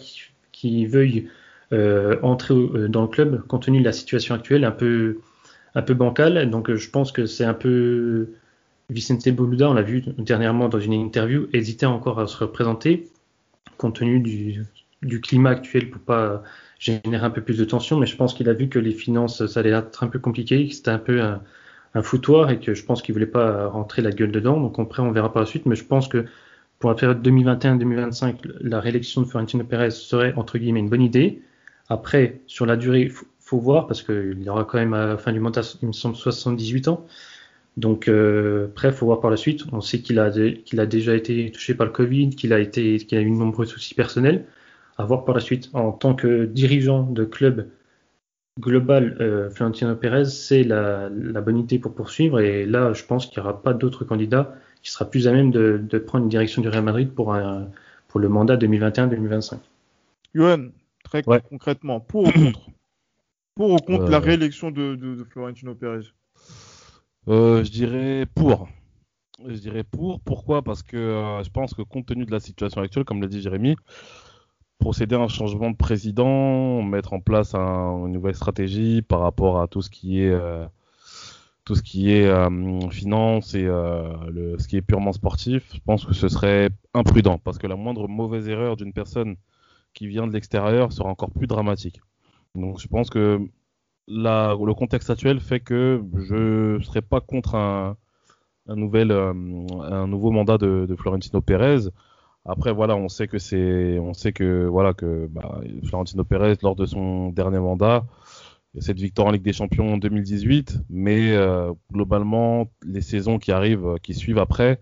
qu'il 0.53 0.89
veuille 0.89 1.29
euh, 1.73 2.17
entrer 2.23 2.55
euh, 2.55 2.89
dans 2.89 3.03
le 3.03 3.09
club 3.09 3.47
compte 3.47 3.65
tenu 3.65 3.81
de 3.81 3.85
la 3.85 3.93
situation 3.93 4.35
actuelle 4.35 4.65
un 4.65 4.73
peu, 4.73 5.19
un 5.75 5.83
peu 5.83 5.95
bancale. 5.95 6.51
Donc 6.51 6.75
je 6.75 6.91
pense 6.91 7.13
que 7.13 7.27
c'est 7.27 7.45
un 7.45 7.55
peu... 7.55 8.31
Vicente 8.91 9.29
Boluda, 9.29 9.69
on 9.69 9.75
l'a 9.75 9.83
vu 9.83 10.03
dernièrement 10.17 10.71
dans 10.71 10.81
une 10.81 10.95
interview, 10.95 11.47
hésitait 11.53 11.85
encore 11.85 12.21
à 12.21 12.27
se 12.27 12.39
représenter 12.39 13.11
compte 13.77 13.97
tenu 13.97 14.21
du, 14.21 14.65
du 15.03 15.21
climat 15.21 15.51
actuel 15.51 15.91
pour 15.91 16.01
pas 16.01 16.43
générer 16.79 17.25
un 17.25 17.31
peu 17.31 17.43
plus 17.43 17.59
de 17.59 17.65
tension, 17.65 17.99
mais 17.99 18.07
je 18.07 18.17
pense 18.17 18.35
qu'il 18.35 18.49
a 18.49 18.53
vu 18.53 18.69
que 18.69 18.79
les 18.79 18.93
finances, 18.93 19.47
ça 19.47 19.61
allait 19.61 19.71
être 19.71 20.03
un 20.05 20.09
peu 20.09 20.19
compliqué, 20.19 20.69
que 20.69 20.75
c'était 20.75 20.91
un 20.91 20.99
peu 20.99 21.21
un, 21.95 22.03
foutoir 22.03 22.51
et 22.51 22.61
que 22.61 22.75
je 22.75 22.85
pense 22.85 23.03
qu'il 23.03 23.13
voulait 23.15 23.27
pas 23.27 23.69
rentrer 23.69 24.03
la 24.03 24.11
gueule 24.11 24.33
dedans. 24.33 24.61
Donc 24.61 24.79
après, 24.79 25.03
on 25.03 25.11
verra 25.13 25.33
par 25.33 25.43
la 25.43 25.47
suite, 25.47 25.67
mais 25.67 25.77
je 25.77 25.85
pense 25.85 26.09
que 26.09 26.27
pour 26.79 26.91
la 26.91 26.97
période 26.97 27.27
2021-2025, 27.27 28.37
la 28.61 28.81
réélection 28.81 29.23
de 29.23 29.27
Florentino 29.27 29.65
Pérez 29.65 29.91
serait 29.91 30.35
entre 30.37 30.59
guillemets 30.59 30.81
une 30.81 30.89
bonne 30.89 31.03
idée. 31.03 31.43
Après, 31.89 32.41
sur 32.47 32.67
la 32.67 32.77
durée, 32.77 33.09
faut, 33.09 33.27
faut 33.41 33.59
voir 33.59 33.87
parce 33.87 34.03
qu'il 34.03 34.45
aura 34.49 34.65
quand 34.65 34.79
même 34.79 34.95
à 34.95 35.07
la 35.07 35.19
fin 35.19 35.33
du 35.33 35.41
mandat, 35.41 35.63
il 35.83 35.89
me 35.89 35.93
semble, 35.93 36.17
78 36.17 36.89
ans. 36.89 37.07
Donc, 37.79 38.09
euh, 38.09 38.67
après, 38.67 38.89
il 38.89 38.95
faut 38.95 39.07
voir 39.07 39.21
par 39.21 39.31
la 39.31 39.37
suite. 39.37 39.63
On 39.73 39.81
sait 39.81 40.01
qu'il 40.01 40.19
a, 40.19 40.31
qu'il 40.31 40.81
a 40.81 40.87
déjà 40.87 41.15
été 41.15 41.51
touché 41.53 41.75
par 41.75 41.87
le 41.87 41.93
Covid, 41.93 42.31
qu'il 42.31 42.53
a, 42.53 42.59
été, 42.59 42.99
qu'il 42.99 43.17
a 43.17 43.21
eu 43.23 43.31
de 43.31 43.37
nombreux 43.37 43.67
soucis 43.67 43.95
personnels. 43.95 44.45
À 44.99 45.05
voir 45.05 45.25
par 45.25 45.35
la 45.35 45.41
suite. 45.41 45.71
En 45.75 45.93
tant 45.93 46.15
que 46.15 46.45
dirigeant 46.45 47.05
de 47.05 47.25
club 47.25 47.69
global, 48.59 49.17
euh, 49.21 49.51
Florentino 49.51 49.95
Pérez, 49.95 50.27
c'est 50.27 50.65
la, 50.65 51.09
la, 51.09 51.41
bonne 51.41 51.59
idée 51.59 51.79
pour 51.79 51.95
poursuivre. 51.95 52.41
Et 52.41 52.67
là, 52.67 52.93
je 52.93 53.05
pense 53.05 53.27
qu'il 53.27 53.41
n'y 53.41 53.49
aura 53.49 53.63
pas 53.63 53.73
d'autres 53.73 54.05
candidats 54.05 54.55
qui 54.83 54.91
sera 54.91 55.09
plus 55.09 55.29
à 55.29 55.33
même 55.33 55.51
de, 55.51 55.81
de, 55.83 55.99
prendre 55.99 56.25
une 56.25 56.31
direction 56.31 56.63
du 56.63 56.69
Real 56.69 56.85
Madrid 56.85 57.11
pour, 57.13 57.35
un, 57.35 57.69
pour 58.09 58.21
le 58.21 58.29
mandat 58.29 58.57
2021-2025. 58.57 59.59
Johan, 60.35 60.69
très 61.05 61.23
concrètement, 61.23 62.01
pour 62.01 62.29
ou 62.29 62.33
contre? 62.33 62.61
Pour 63.55 63.73
ou 63.73 63.77
contre 63.79 64.09
la 64.09 64.19
euh. 64.19 64.21
réélection 64.21 64.71
de, 64.71 64.95
de, 64.95 65.15
de 65.17 65.25
Florentino 65.25 65.75
Pérez? 65.75 66.13
Euh, 67.29 67.65
je 67.65 67.71
dirais 67.71 68.27
pour. 68.35 68.69
Je 69.47 69.57
dirais 69.57 69.85
pour. 69.85 70.21
Pourquoi? 70.21 70.63
Parce 70.63 70.83
que 70.83 70.97
euh, 70.97 71.43
je 71.43 71.51
pense 71.51 71.75
que 71.75 71.83
compte 71.83 72.07
tenu 72.07 72.25
de 72.25 72.31
la 72.31 72.41
situation 72.41 72.81
actuelle, 72.83 73.05
comme 73.05 73.21
l'a 73.21 73.29
dit 73.29 73.41
Jérémy, 73.41 73.77
procéder 74.79 75.17
à 75.17 75.21
un 75.21 75.29
changement 75.29 75.71
de 75.71 75.77
président, 75.77 76.83
mettre 76.83 77.13
en 77.13 77.21
place 77.21 77.55
une 77.55 78.13
nouvelle 78.13 78.37
stratégie 78.37 79.03
par 79.03 79.21
rapport 79.21 79.61
à 79.61 79.69
tout 79.69 79.83
ce 79.83 79.91
qui 79.91 80.21
est 80.21 80.31
euh, 80.31 80.67
tout 81.65 81.75
ce 81.75 81.83
qui 81.83 82.11
est 82.11 82.33
finance 82.91 83.55
et 83.55 83.65
le, 83.65 84.57
ce 84.59 84.67
qui 84.67 84.79
est 84.79 84.83
purement 84.83 85.13
sportif, 85.13 85.71
je 85.75 85.81
pense 85.85 86.07
que 86.07 86.15
ce 86.15 86.29
serait 86.29 86.71
imprudent 86.95 87.37
parce 87.37 87.59
que 87.59 87.67
la 87.67 87.77
moindre 87.77 88.09
mauvaise 88.09 88.49
erreur 88.49 88.77
d'une 88.77 88.95
personne 88.95 89.37
qui 89.93 90.07
vient 90.07 90.27
de 90.27 90.33
l'extérieur 90.33 90.93
sera 90.93 91.11
encore 91.11 91.31
plus 91.31 91.47
dramatique. 91.47 92.01
Donc 92.55 92.81
je 92.81 92.89
pense 92.89 93.11
que 93.11 93.41
le 94.09 94.73
contexte 94.73 95.11
actuel 95.11 95.41
fait 95.41 95.61
que 95.61 96.03
je 96.15 96.77
ne 96.77 96.83
serais 96.83 97.03
pas 97.03 97.21
contre 97.21 97.55
un, 97.55 97.97
nouvel, 98.69 99.11
euh, 99.11 99.33
un 99.83 100.07
nouveau 100.07 100.31
mandat 100.31 100.59
de, 100.59 100.95
Florentino 100.99 101.41
Pérez. 101.41 101.89
Après, 102.45 102.73
voilà, 102.73 102.97
on 102.97 103.09
sait 103.09 103.29
que 103.29 103.39
c'est, 103.39 103.99
on 103.99 104.15
sait 104.15 104.33
que 104.33 104.67
voilà 104.67 104.95
que 104.95 105.27
bah, 105.31 105.61
Florentino 105.85 106.25
Pérez 106.25 106.57
lors 106.63 106.77
de 106.77 106.87
son 106.87 107.31
dernier 107.31 107.59
mandat, 107.59 108.07
cette 108.79 108.99
victoire 108.99 109.29
en 109.29 109.31
Ligue 109.33 109.43
des 109.43 109.53
Champions 109.53 109.95
en 109.95 109.99
2018, 109.99 110.81
mais 110.89 111.33
euh, 111.33 111.73
globalement 111.93 112.71
les 112.85 113.01
saisons 113.01 113.39
qui 113.39 113.53
arrivent, 113.53 113.97
qui 114.03 114.15
suivent 114.15 114.39
après, 114.39 114.81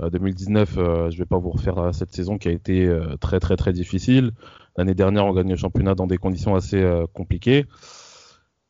2019, 0.00 0.74
euh, 0.76 1.10
je 1.10 1.16
vais 1.16 1.24
pas 1.24 1.38
vous 1.38 1.50
refaire 1.50 1.94
cette 1.94 2.12
saison 2.12 2.36
qui 2.36 2.48
a 2.48 2.52
été 2.52 2.86
très 3.20 3.40
très 3.40 3.56
très 3.56 3.72
difficile. 3.72 4.32
L'année 4.76 4.94
dernière, 4.94 5.24
on 5.24 5.32
gagne 5.32 5.48
le 5.48 5.56
championnat 5.56 5.94
dans 5.94 6.06
des 6.06 6.18
conditions 6.18 6.54
assez 6.54 6.84
compliquées. 7.14 7.64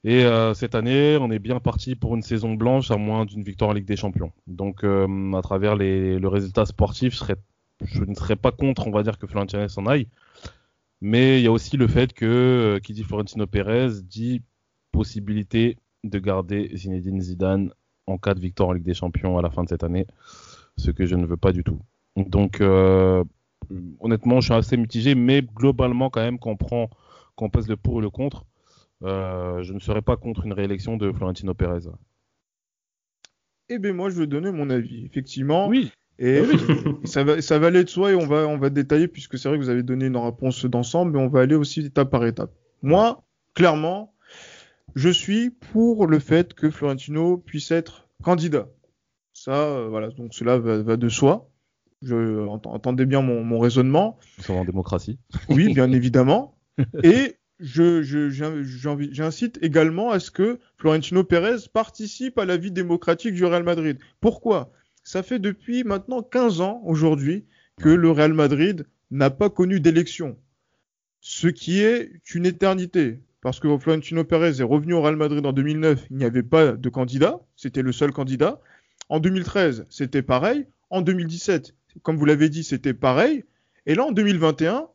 Et 0.07 0.25
euh, 0.25 0.55
cette 0.55 0.77
année, 0.77 1.19
on 1.21 1.33
est 1.33 1.41
bien 1.41 1.59
parti 1.59 1.97
pour 1.97 2.15
une 2.15 2.23
saison 2.23 2.55
blanche 2.55 2.93
à 2.93 2.97
moins 2.97 3.25
d'une 3.25 3.43
victoire 3.43 3.71
en 3.71 3.73
Ligue 3.73 3.87
des 3.87 3.97
Champions. 3.97 4.31
Donc, 4.47 4.85
euh, 4.85 5.33
à 5.33 5.43
travers 5.43 5.75
le 5.75 6.29
résultat 6.29 6.65
sportif, 6.65 7.15
je, 7.15 7.19
serais, 7.19 7.35
je, 7.85 8.05
ne 8.05 8.15
serais 8.15 8.37
pas 8.37 8.53
contre, 8.53 8.87
on 8.87 8.91
va 8.91 9.03
dire, 9.03 9.19
que 9.19 9.27
Florentino 9.27 9.67
s'en 9.69 9.87
aille. 9.87 10.09
Mais 11.01 11.41
il 11.41 11.45
y 11.45 11.47
a 11.47 11.53
aussi 11.53 11.77
le 11.77 11.89
fait 11.89 12.13
que, 12.13 12.25
euh, 12.25 12.81
qui 12.81 12.93
dit 12.93 13.05
Florentino 13.05 13.47
Pérez, 13.47 14.03
dit 14.03 14.43
possibilité 14.93 15.79
de 16.05 16.19
garder 16.19 16.71
Zinedine 16.75 17.21
Zidane 17.21 17.71
en 18.07 18.19
cas 18.19 18.35
de 18.35 18.41
victoire 18.41 18.71
en 18.71 18.73
Ligue 18.73 18.85
des 18.85 18.95
Champions 18.95 19.37
à 19.37 19.43
la 19.43 19.51
fin 19.51 19.65
de 19.65 19.69
cette 19.69 19.85
année, 19.85 20.07
ce 20.77 20.91
que 20.91 21.07
je 21.07 21.17
ne 21.17 21.27
veux 21.27 21.37
pas 21.37 21.53
du 21.53 21.65
tout. 21.65 21.81
Donc, 22.17 22.63
honnêtement, 24.01 24.41
je 24.41 24.47
suis 24.47 24.55
assez 24.55 24.77
mitigé, 24.77 25.15
mais 25.15 25.43
globalement, 25.43 26.11
quand 26.11 26.23
même, 26.23 26.39
quand 26.39 26.51
on 26.51 26.57
prend, 26.57 26.91
quand 27.35 27.47
on 27.47 27.51
pèse 27.51 27.69
le 27.69 27.77
pour 27.77 27.99
et 27.99 28.03
le 28.03 28.11
contre, 28.11 28.45
euh, 29.03 29.63
je 29.63 29.73
ne 29.73 29.79
serais 29.79 30.03
pas 30.03 30.17
contre 30.17 30.47
une 30.47 30.53
réélection 30.53 30.97
de 30.97 31.13
Florentino 31.13 31.55
Pérez. 31.55 31.91
Eh 33.69 33.79
bien, 33.79 33.93
moi, 33.93 34.11
je 34.11 34.21
vais 34.21 34.27
donner 34.27 34.53
mon 34.53 34.71
avis. 34.71 35.05
Effectivement. 35.05 35.69
Oui. 35.69 35.93
Et 36.19 36.43
eh 36.43 37.07
ça, 37.07 37.25
va, 37.25 37.43
ça 37.43 37.59
va 37.59 37.67
aller 37.67 37.85
de 37.85 37.89
soi 37.89 38.13
et 38.13 38.15
on 38.15 38.27
va, 38.27 38.47
on 38.47 38.57
va 38.57 38.71
détailler 38.71 39.07
puisque 39.07 39.39
c'est 39.39 39.49
vrai 39.49 39.59
que 39.59 39.63
vous 39.63 39.69
avez 39.69 39.83
donné 39.83 40.07
une 40.07 40.17
réponse 40.17 40.65
d'ensemble, 40.65 41.13
mais 41.13 41.19
on 41.19 41.29
va 41.29 41.41
aller 41.41 41.55
aussi 41.55 41.81
étape 41.81 42.11
par 42.11 42.25
étape. 42.25 42.53
Moi, 42.83 43.23
clairement, 43.55 44.15
je 44.95 45.11
suis 45.11 45.51
pour 45.51 46.07
le 46.07 46.19
fait 46.19 46.55
que 46.55 46.71
Florentino 46.71 47.37
puisse 47.37 47.71
être 47.71 48.09
candidat. 48.23 48.69
Ça, 49.35 49.53
euh, 49.53 49.89
voilà, 49.89 50.09
donc 50.09 50.33
cela 50.33 50.59
va, 50.59 50.97
de 50.97 51.09
soi. 51.11 51.51
Je 52.03 52.47
entendez 52.47 53.05
bien 53.05 53.21
mon, 53.21 53.45
mon 53.45 53.59
raisonnement. 53.59 54.19
Nous 54.39 54.45
sommes 54.45 54.57
en 54.57 54.65
démocratie. 54.65 55.19
Oui, 55.51 55.75
bien 55.75 55.93
évidemment. 55.93 56.57
Et 57.03 57.37
j'incite 57.61 59.59
également 59.63 60.11
à 60.11 60.21
ce 60.21 60.31
que 60.31 60.59
Florentino 60.79 61.25
Pérez 61.25 61.69
participe 61.73 62.39
à 62.39 62.45
la 62.45 62.57
vie 62.57 62.71
démocratique 62.71 63.35
du 63.35 63.45
Real 63.45 63.65
Madrid. 63.65 63.99
Pourquoi? 64.21 64.73
Ça 65.07 65.23
fait 65.23 65.39
depuis 65.39 65.85
maintenant 65.85 66.21
15 66.21 66.61
ans 66.61 66.83
aujourd'hui 66.85 67.45
que 67.77 67.89
le 67.89 68.11
Real 68.11 68.33
Madrid 68.33 68.89
n'a 69.13 69.31
pas 69.31 69.49
connu 69.51 69.79
d'élection. 69.79 70.37
Ce 71.21 71.47
qui 71.47 71.81
est 71.81 72.11
une 72.35 72.45
éternité. 72.45 73.21
Parce 73.41 73.61
que 73.61 73.79
Florentino 73.79 74.25
Pérez 74.25 74.59
est 74.59 74.65
revenu 74.65 74.95
au 74.95 75.03
Real 75.03 75.15
Madrid 75.15 75.47
en 75.47 75.53
2009, 75.53 76.07
il 76.11 76.17
n'y 76.17 76.25
avait 76.25 76.43
pas 76.43 76.73
de 76.73 76.89
candidat, 76.89 77.39
c'était 77.55 77.83
le 77.83 77.93
seul 77.93 78.11
candidat. 78.11 78.61
En 79.09 79.21
2013, 79.21 79.87
c'était 79.91 80.23
pareil. 80.23 80.67
En 80.91 81.03
2017, 81.03 81.73
comme 82.03 82.17
vous 82.17 82.25
l'avez 82.25 82.49
dit, 82.49 82.65
c'était 82.65 82.93
pareil. 82.93 83.45
Et 83.87 83.95
là, 83.95 84.07
en 84.07 84.11
2021, 84.11 84.89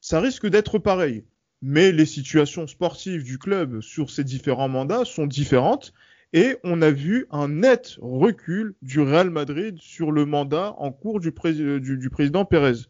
ça 0.00 0.20
risque 0.20 0.46
d'être 0.46 0.78
pareil 0.78 1.24
mais 1.62 1.92
les 1.92 2.06
situations 2.06 2.66
sportives 2.66 3.24
du 3.24 3.38
club 3.38 3.80
sur 3.80 4.10
ces 4.10 4.24
différents 4.24 4.68
mandats 4.68 5.04
sont 5.04 5.26
différentes 5.26 5.92
et 6.32 6.56
on 6.62 6.82
a 6.82 6.90
vu 6.90 7.26
un 7.30 7.48
net 7.48 7.96
recul 8.00 8.74
du 8.82 9.00
Real 9.00 9.30
Madrid 9.30 9.78
sur 9.80 10.12
le 10.12 10.26
mandat 10.26 10.74
en 10.78 10.92
cours 10.92 11.20
du, 11.20 11.32
président 11.32 12.44
Pérez. 12.44 12.86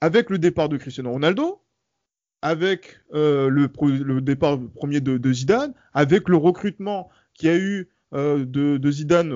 Avec 0.00 0.30
le 0.30 0.38
départ 0.38 0.68
de 0.68 0.76
Cristiano 0.76 1.10
Ronaldo, 1.10 1.60
avec 2.42 3.00
euh, 3.14 3.48
le, 3.48 4.20
départ 4.20 4.58
premier 4.74 5.00
de, 5.00 5.32
Zidane, 5.32 5.72
avec 5.94 6.28
le 6.28 6.36
recrutement 6.36 7.10
qu'il 7.34 7.48
y 7.48 7.52
a 7.52 7.56
eu 7.56 7.88
euh, 8.14 8.44
de, 8.44 8.90
Zidane, 8.90 9.34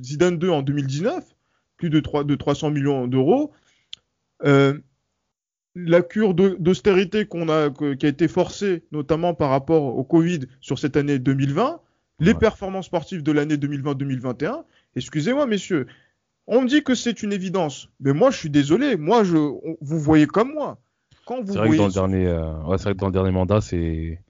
Zidane 0.00 0.38
2 0.38 0.50
en 0.50 0.62
2019, 0.62 1.24
plus 1.76 1.90
de, 1.90 2.00
3, 2.00 2.24
de 2.24 2.34
300 2.34 2.70
millions 2.70 3.06
d'euros. 3.06 3.52
Euh, 4.44 4.78
la 5.74 6.00
cure 6.00 6.34
d'austérité 6.34 7.26
qu'on 7.26 7.48
a, 7.48 7.70
qui 7.70 8.06
a 8.06 8.08
été 8.08 8.28
forcée, 8.28 8.84
notamment 8.92 9.34
par 9.34 9.50
rapport 9.50 9.96
au 9.96 10.04
Covid 10.04 10.40
sur 10.60 10.78
cette 10.78 10.96
année 10.96 11.18
2020, 11.18 11.80
les 12.18 12.34
performances 12.34 12.86
sportives 12.86 13.22
de 13.22 13.32
l'année 13.32 13.56
2020-2021. 13.56 14.64
Excusez-moi, 14.94 15.46
messieurs, 15.46 15.86
on 16.46 16.62
me 16.62 16.68
dit 16.68 16.82
que 16.82 16.94
c'est 16.94 17.22
une 17.22 17.32
évidence, 17.32 17.88
mais 18.00 18.12
moi 18.12 18.30
je 18.30 18.38
suis 18.38 18.50
désolé. 18.50 18.96
Moi, 18.96 19.24
je, 19.24 19.36
vous 19.36 19.98
voyez 19.98 20.26
comme 20.26 20.52
moi. 20.52 20.78
Quand 21.26 21.42
vous 21.42 21.54
c'est 21.54 21.58
vrai, 21.58 21.70
que 21.70 21.76
dans 21.76 21.86
le 21.86 21.92
dernier, 21.92 22.26
euh, 22.26 22.62
ouais, 22.64 22.76
vrai 22.76 22.94
que 22.94 22.98
dans 22.98 23.06
le 23.06 23.12
dernier 23.12 23.32
mandat, 23.32 23.60
c'est, 23.60 24.20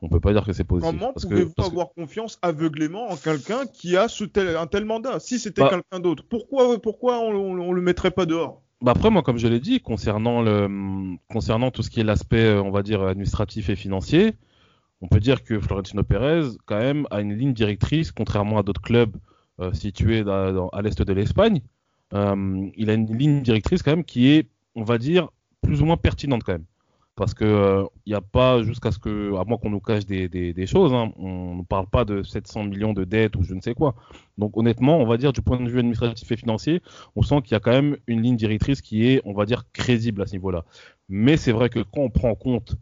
on 0.00 0.08
peut 0.08 0.20
pas 0.20 0.32
dire 0.32 0.44
que 0.44 0.52
c'est 0.52 0.62
positif. 0.62 0.96
Comment 0.96 1.12
pouvez-vous 1.12 1.52
avoir 1.58 1.92
confiance 1.92 2.38
aveuglément 2.42 3.10
en 3.10 3.16
quelqu'un 3.16 3.66
qui 3.66 3.96
a 3.96 4.06
ce 4.06 4.22
tel, 4.22 4.56
un 4.56 4.68
tel 4.68 4.84
mandat 4.84 5.18
Si 5.18 5.40
c'était 5.40 5.62
bah 5.62 5.70
quelqu'un 5.70 5.98
d'autre, 5.98 6.24
pourquoi, 6.28 6.80
pourquoi 6.80 7.18
on, 7.18 7.32
on, 7.32 7.58
on 7.58 7.72
le 7.72 7.82
mettrait 7.82 8.12
pas 8.12 8.24
dehors? 8.24 8.62
Bah 8.80 8.92
après, 8.94 9.10
moi, 9.10 9.22
comme 9.22 9.38
je 9.38 9.48
l'ai 9.48 9.58
dit, 9.58 9.80
concernant, 9.80 10.40
le, 10.40 11.16
concernant 11.28 11.72
tout 11.72 11.82
ce 11.82 11.90
qui 11.90 11.98
est 11.98 12.04
l'aspect, 12.04 12.44
euh, 12.44 12.62
on 12.62 12.70
va 12.70 12.84
dire, 12.84 13.02
administratif 13.02 13.68
et 13.68 13.76
financier, 13.76 14.36
on 15.00 15.08
peut 15.08 15.20
dire 15.20 15.44
que 15.44 15.60
Florentino 15.60 16.02
Pérez, 16.02 16.56
quand 16.66 16.78
même, 16.78 17.06
a 17.10 17.20
une 17.20 17.34
ligne 17.34 17.52
directrice, 17.52 18.12
contrairement 18.12 18.58
à 18.58 18.62
d'autres 18.62 18.80
clubs 18.82 19.16
euh, 19.60 19.72
situés 19.72 20.24
à 20.28 20.82
l'est 20.82 21.00
de 21.02 21.12
l'Espagne. 21.12 21.60
Euh, 22.14 22.68
il 22.76 22.90
a 22.90 22.94
une 22.94 23.16
ligne 23.16 23.42
directrice, 23.42 23.82
quand 23.82 23.92
même, 23.92 24.04
qui 24.04 24.28
est, 24.28 24.48
on 24.74 24.84
va 24.84 24.98
dire, 24.98 25.28
plus 25.62 25.82
ou 25.82 25.86
moins 25.86 25.96
pertinente, 25.96 26.42
quand 26.44 26.52
même 26.52 26.64
parce 27.18 27.34
que 27.34 27.44
il 27.44 27.48
euh, 27.48 27.84
n'y 28.06 28.14
a 28.14 28.20
pas 28.20 28.62
jusqu'à 28.62 28.92
ce 28.92 28.98
que, 29.00 29.34
à 29.36 29.44
moins 29.44 29.58
qu'on 29.58 29.70
nous 29.70 29.80
cache 29.80 30.06
des, 30.06 30.66
choses, 30.66 30.94
hein, 30.94 31.10
on 31.16 31.56
ne 31.56 31.62
parle 31.64 31.88
pas 31.88 32.04
de 32.04 32.22
700 32.22 32.64
millions 32.64 32.92
de 32.92 33.02
dettes 33.02 33.34
ou 33.34 33.42
je 33.42 33.54
ne 33.54 33.60
sais 33.60 33.74
quoi. 33.74 33.96
Donc 34.38 34.56
honnêtement, 34.56 34.98
on 34.98 35.04
va 35.04 35.16
dire 35.16 35.32
du 35.32 35.42
point 35.42 35.58
de 35.58 35.68
vue 35.68 35.80
administratif 35.80 36.30
et 36.30 36.36
financier, 36.36 36.80
on 37.16 37.22
sent 37.22 37.42
qu'il 37.42 37.52
y 37.52 37.56
a 37.56 37.60
quand 37.60 37.72
même 37.72 37.96
une 38.06 38.22
ligne 38.22 38.36
directrice 38.36 38.80
qui 38.80 39.08
est, 39.08 39.20
on 39.24 39.32
va 39.32 39.46
dire, 39.46 39.64
crédible 39.72 40.22
à 40.22 40.26
ce 40.26 40.32
niveau-là. 40.34 40.64
Mais 41.08 41.36
c'est 41.36 41.50
vrai 41.50 41.68
que 41.70 41.80
quand 41.80 42.02
on 42.02 42.10
prend 42.10 42.30
en 42.30 42.36
compte 42.36 42.76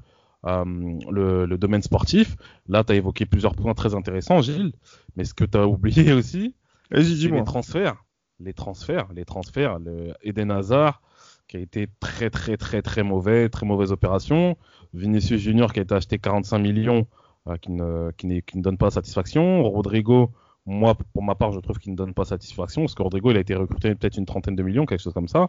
le, 0.46 1.46
le, 1.46 1.58
domaine 1.58 1.82
sportif, 1.82 2.36
là, 2.68 2.84
tu 2.84 2.92
as 2.92 2.96
évoqué 2.96 3.26
plusieurs 3.26 3.54
points 3.54 3.74
très 3.74 3.94
intéressants, 3.94 4.42
Gilles, 4.42 4.72
mais 5.16 5.24
ce 5.24 5.34
que 5.34 5.44
tu 5.44 5.58
as 5.58 5.66
oublié 5.66 6.12
aussi, 6.12 6.54
c'est 6.92 7.00
les 7.00 7.44
transferts. 7.44 8.04
Les 8.38 8.52
transferts, 8.52 9.08
les 9.14 9.24
transferts, 9.24 9.78
le 9.78 10.12
Eden 10.22 10.50
Hazard, 10.50 11.00
qui 11.48 11.56
a 11.56 11.60
été 11.60 11.88
très 12.00 12.28
très 12.28 12.56
très 12.56 12.82
très 12.82 13.02
mauvais, 13.02 13.48
très 13.48 13.64
mauvaise 13.66 13.92
opération. 13.92 14.56
Vinicius 14.92 15.40
Junior 15.40 15.72
qui 15.72 15.80
a 15.80 15.82
été 15.82 15.94
acheté 15.94 16.18
45 16.18 16.58
millions, 16.58 17.06
euh, 17.48 17.56
qui, 17.56 17.72
ne, 17.72 18.10
qui, 18.10 18.26
ne 18.26 18.62
donne 18.62 18.76
pas 18.76 18.90
satisfaction. 18.90 19.62
Rodrigo, 19.62 20.32
moi 20.66 20.96
pour 21.12 21.22
ma 21.22 21.34
part, 21.36 21.52
je 21.52 21.60
trouve 21.60 21.78
qu'il 21.78 21.92
ne 21.92 21.96
donne 21.96 22.12
pas 22.12 22.24
satisfaction 22.24 22.82
parce 22.82 22.94
que 22.94 23.02
Rodrigo 23.02 23.30
il 23.30 23.36
a 23.36 23.40
été 23.40 23.54
recruté 23.54 23.94
peut-être 23.94 24.16
une 24.18 24.26
trentaine 24.26 24.56
de 24.56 24.62
millions, 24.62 24.84
quelque 24.84 25.02
chose 25.02 25.14
comme 25.14 25.28
ça. 25.28 25.48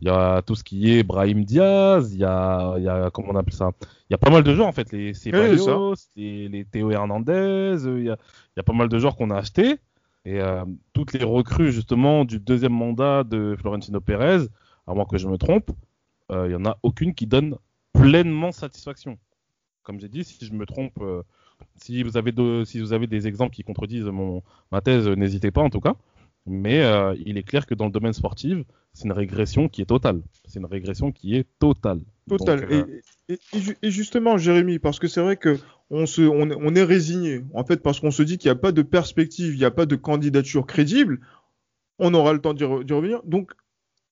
Il 0.00 0.08
y 0.08 0.10
a 0.10 0.42
tout 0.42 0.56
ce 0.56 0.64
qui 0.64 0.92
est 0.92 1.04
Brahim 1.04 1.44
Diaz, 1.44 2.12
il 2.12 2.20
y 2.20 2.24
a, 2.24 2.74
il 2.76 2.84
y 2.84 2.88
a 2.88 3.10
comment 3.10 3.28
on 3.30 3.36
appelle 3.36 3.54
ça? 3.54 3.70
Il 4.10 4.12
y 4.12 4.14
a 4.14 4.18
pas 4.18 4.30
mal 4.30 4.42
de 4.42 4.54
joueurs 4.54 4.68
en 4.68 4.72
fait, 4.72 4.92
les 4.92 5.14
Ceballos, 5.14 5.94
les, 6.16 6.48
les 6.48 6.64
Théo 6.64 6.90
Hernandez, 6.90 7.76
il 7.86 8.04
y 8.04 8.10
a, 8.10 8.16
il 8.16 8.56
y 8.56 8.60
a 8.60 8.64
pas 8.64 8.72
mal 8.72 8.88
de 8.88 8.98
joueurs 8.98 9.16
qu'on 9.16 9.30
a 9.30 9.36
achetés 9.36 9.78
Et 10.24 10.40
euh, 10.40 10.64
toutes 10.92 11.12
les 11.12 11.24
recrues 11.24 11.70
justement 11.72 12.24
du 12.24 12.40
deuxième 12.40 12.72
mandat 12.72 13.22
de 13.22 13.56
Florentino 13.58 14.00
Pérez, 14.00 14.46
à 14.88 14.94
moins 14.94 15.04
que 15.06 15.18
je 15.18 15.28
me 15.28 15.38
trompe, 15.38 15.70
il 16.30 16.36
euh, 16.36 16.48
n'y 16.48 16.54
en 16.56 16.64
a 16.64 16.78
aucune 16.82 17.14
qui 17.14 17.26
donne 17.26 17.56
pleinement 17.92 18.52
satisfaction. 18.52 19.18
Comme 19.84 20.00
j'ai 20.00 20.08
dit, 20.08 20.24
si 20.24 20.44
je 20.44 20.52
me 20.52 20.66
trompe, 20.66 20.98
euh, 21.00 21.22
si, 21.76 22.02
vous 22.02 22.16
avez 22.16 22.32
si 22.64 22.80
vous 22.80 22.92
avez 22.92 23.06
des 23.06 23.26
exemples 23.26 23.54
qui 23.54 23.62
contredisent 23.62 24.04
mon, 24.04 24.42
ma 24.72 24.80
thèse, 24.80 25.08
n'hésitez 25.08 25.50
pas 25.50 25.62
en 25.62 25.70
tout 25.70 25.80
cas. 25.80 25.94
Mais 26.48 26.80
il 27.24 27.38
est 27.38 27.42
clair 27.42 27.66
que 27.66 27.74
dans 27.74 27.86
le 27.86 27.90
domaine 27.90 28.12
sportif, 28.12 28.58
c'est 28.92 29.04
une 29.04 29.12
régression 29.12 29.68
qui 29.68 29.82
est 29.82 29.86
totale. 29.86 30.22
C'est 30.46 30.60
une 30.60 30.66
régression 30.66 31.10
qui 31.10 31.34
est 31.34 31.46
totale. 31.58 32.00
Totale. 32.28 32.86
et, 33.28 33.38
et, 33.82 33.90
justement, 33.90 34.38
Jérémy, 34.38 34.78
parce 34.78 35.00
que 35.00 35.08
c'est 35.08 35.20
vrai 35.20 35.36
que 35.36 35.58
on, 35.90 36.06
se, 36.06 36.22
on, 36.22 36.74
est 36.74 36.82
résigné. 36.82 37.44
En 37.54 37.64
fait, 37.64 37.82
parce 37.82 38.00
qu'on 38.00 38.10
se 38.10 38.22
dit 38.22 38.38
qu'il 38.38 38.48
n'y 38.48 38.56
a 38.56 38.60
pas 38.60 38.72
de 38.72 38.82
perspective, 38.82 39.54
il 39.54 39.58
n'y 39.58 39.64
a 39.64 39.70
pas 39.70 39.86
de 39.86 39.96
candidature 39.96 40.66
crédible. 40.66 41.20
On 41.98 42.12
aura 42.14 42.32
le 42.32 42.40
temps 42.40 42.54
d'y 42.54 42.64
revenir. 42.64 43.22
Donc, 43.24 43.52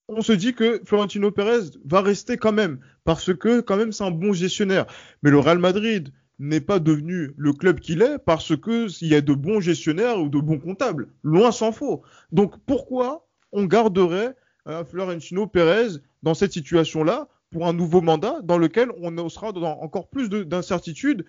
on 0.08 0.22
se 0.22 0.32
dit 0.32 0.54
que 0.54 0.80
Florentino 0.84 1.30
Pérez 1.30 1.70
va 1.84 2.00
rester 2.00 2.36
quand 2.36 2.52
même, 2.52 2.78
parce 3.04 3.34
que 3.34 3.60
quand 3.60 3.76
même 3.76 3.92
c'est 3.92 4.04
un 4.04 4.10
bon 4.10 4.32
gestionnaire. 4.32 4.86
Mais 5.22 5.30
le 5.30 5.38
Real 5.38 5.58
Madrid 5.58 6.12
n'est 6.48 6.60
pas 6.60 6.78
devenu 6.78 7.34
le 7.36 7.52
club 7.52 7.80
qu'il 7.80 8.02
est 8.02 8.18
parce 8.18 8.56
que 8.56 8.88
s'il 8.88 9.08
y 9.08 9.14
a 9.14 9.20
de 9.20 9.34
bons 9.34 9.60
gestionnaires 9.60 10.20
ou 10.20 10.28
de 10.28 10.38
bons 10.38 10.58
comptables. 10.58 11.08
Loin 11.22 11.52
s'en 11.52 11.72
faut. 11.72 12.02
Donc 12.32 12.54
pourquoi 12.66 13.26
on 13.52 13.64
garderait 13.64 14.36
euh, 14.68 14.84
Florentino 14.84 15.46
Pérez 15.46 15.98
dans 16.22 16.34
cette 16.34 16.52
situation-là 16.52 17.28
pour 17.50 17.66
un 17.66 17.72
nouveau 17.72 18.00
mandat 18.00 18.40
dans 18.42 18.58
lequel 18.58 18.90
on 19.00 19.28
sera 19.28 19.52
dans 19.52 19.80
encore 19.80 20.08
plus 20.08 20.28
d'incertitudes 20.28 21.24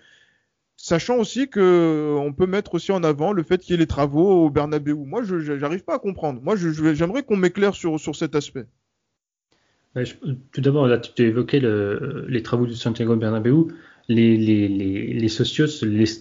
Sachant 0.78 1.16
aussi 1.16 1.48
que 1.48 2.14
on 2.18 2.34
peut 2.34 2.46
mettre 2.46 2.74
aussi 2.74 2.92
en 2.92 3.02
avant 3.02 3.32
le 3.32 3.42
fait 3.42 3.58
qu'il 3.58 3.72
y 3.72 3.74
ait 3.74 3.78
les 3.78 3.86
travaux 3.86 4.44
au 4.44 4.50
Bernabeu. 4.50 4.94
Moi, 4.94 5.22
je 5.22 5.54
n'arrive 5.54 5.84
pas 5.84 5.94
à 5.94 5.98
comprendre. 5.98 6.42
Moi, 6.42 6.54
j'aimerais 6.56 7.22
qu'on 7.22 7.36
m'éclaire 7.36 7.74
sur, 7.74 7.98
sur 7.98 8.14
cet 8.14 8.34
aspect. 8.34 8.66
tout 9.94 10.60
d'abord, 10.60 10.86
là, 10.86 10.98
tu 10.98 11.22
as 11.22 11.26
évoqué 11.26 11.60
les 11.60 12.42
travaux 12.42 12.66
du 12.66 12.74
Santiago 12.74 13.16
Bernabeu. 13.16 13.68
Les, 14.08 15.28
socios 15.28 15.66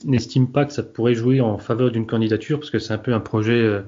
n'estiment 0.06 0.48
pas 0.48 0.65
que 0.65 0.74
ça 0.74 0.84
pourrait 0.84 1.13
jouer 1.13 1.42
en 1.42 1.58
faveur 1.60 1.92
d'une 1.92 2.08
candidature 2.08 2.60
parce 2.60 2.72
que 2.72 2.80
c'est 2.80 2.94
un 2.94 2.98
peu 2.98 3.13
un 3.13 3.20
projet 3.20 3.62
euh, 3.62 3.82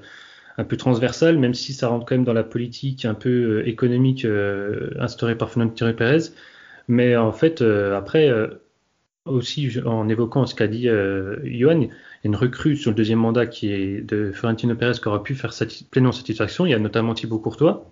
un 0.58 0.64
peu 0.64 0.78
transversal, 0.78 1.38
même 1.40 1.56
si 1.56 1.74
ça 1.74 1.88
rentre 1.88 2.06
quand 2.06 2.16
même 2.16 2.24
dans 2.24 2.34
la 2.34 2.44
politique 2.44 3.06
un 3.06 3.16
peu 3.16 3.30
euh, 3.30 3.68
économique 3.68 4.26
euh, 4.26 4.92
instaurée 5.00 5.36
par 5.36 5.50
Fernando 5.50 5.74
Pérez. 5.94 6.32
Mais 6.88 7.18
en 7.18 7.34
fait, 7.34 7.62
après, 7.62 8.32
aussi 9.26 9.70
en 9.86 10.08
évoquant 10.08 10.46
ce 10.46 10.56
qu'a 10.56 10.68
dit 10.68 10.84
Johan, 10.86 11.82
il 11.82 11.88
y 11.88 11.90
a 11.90 11.90
une 12.24 12.36
recrue 12.38 12.78
sur 12.78 12.92
le 12.92 12.96
deuxième 12.96 13.20
mandat 13.20 13.46
qui 13.46 13.74
est 13.74 14.02
de 14.02 14.32
Florentino 14.32 14.74
Pérez 14.74 14.94
qui 14.94 15.08
aura 15.10 15.22
pu 15.22 15.36
faire 15.36 15.54
pleinement 15.92 16.14
satisfaction. 16.14 16.66
Il 16.66 16.70
y 16.70 16.74
a 16.74 16.80
notamment 16.80 17.14
Thibaut 17.14 17.40
Courtois. 17.40 17.92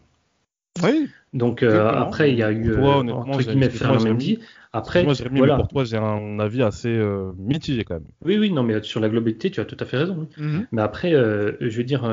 Oui. 0.83 1.09
Donc 1.33 1.63
euh, 1.63 1.89
après, 1.89 2.31
il 2.31 2.37
y 2.37 2.43
a 2.43 2.51
eu 2.51 2.71
euh, 2.71 2.83
entre 2.83 3.39
guillemets 3.39 3.69
Fernand 3.69 4.03
Mendy. 4.03 4.39
Après, 4.71 5.03
moi, 5.03 5.13
voilà. 5.31 5.55
pour 5.55 5.69
toi, 5.69 5.83
j'ai 5.85 5.97
un 5.97 6.37
avis 6.39 6.61
assez 6.61 6.89
euh, 6.89 7.31
mitigé 7.37 7.85
quand 7.85 7.95
même. 7.95 8.03
Oui, 8.25 8.37
oui, 8.37 8.51
non, 8.51 8.63
mais 8.63 8.83
sur 8.83 8.99
la 8.99 9.07
globalité, 9.07 9.49
tu 9.49 9.61
as 9.61 9.65
tout 9.65 9.77
à 9.79 9.85
fait 9.85 9.97
raison. 9.97 10.27
Mm-hmm. 10.37 10.67
Mais 10.73 10.81
après, 10.81 11.11
je 11.11 11.77
veux 11.77 11.83
dire, 11.83 12.11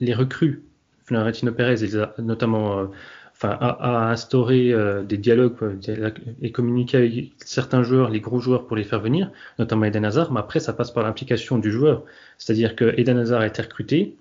les 0.00 0.14
recrues, 0.14 0.62
Florentino 1.04 1.52
Pérez, 1.52 1.76
notamment 2.18 2.88
enfin, 3.36 3.56
à, 3.60 4.10
instaurer 4.10 4.72
euh, 4.72 5.02
des 5.02 5.18
dialogues 5.18 5.54
et 6.42 6.52
communiquer 6.52 6.96
avec 6.96 7.32
certains 7.44 7.82
joueurs, 7.82 8.10
les 8.10 8.20
gros 8.20 8.40
joueurs 8.40 8.66
pour 8.66 8.76
les 8.76 8.84
faire 8.84 9.00
venir, 9.00 9.30
notamment 9.58 9.84
Eden 9.84 10.04
Hazard, 10.04 10.32
mais 10.32 10.40
après 10.40 10.60
ça 10.60 10.72
passe 10.72 10.90
par 10.90 11.04
l'implication 11.04 11.58
du 11.58 11.70
joueur. 11.70 12.04
C'est-à-dire 12.38 12.74
que 12.76 12.94
Eden 12.98 13.18
Hazard 13.18 13.42
a 13.42 13.46
été 13.46 13.62
recruté, 13.62 14.16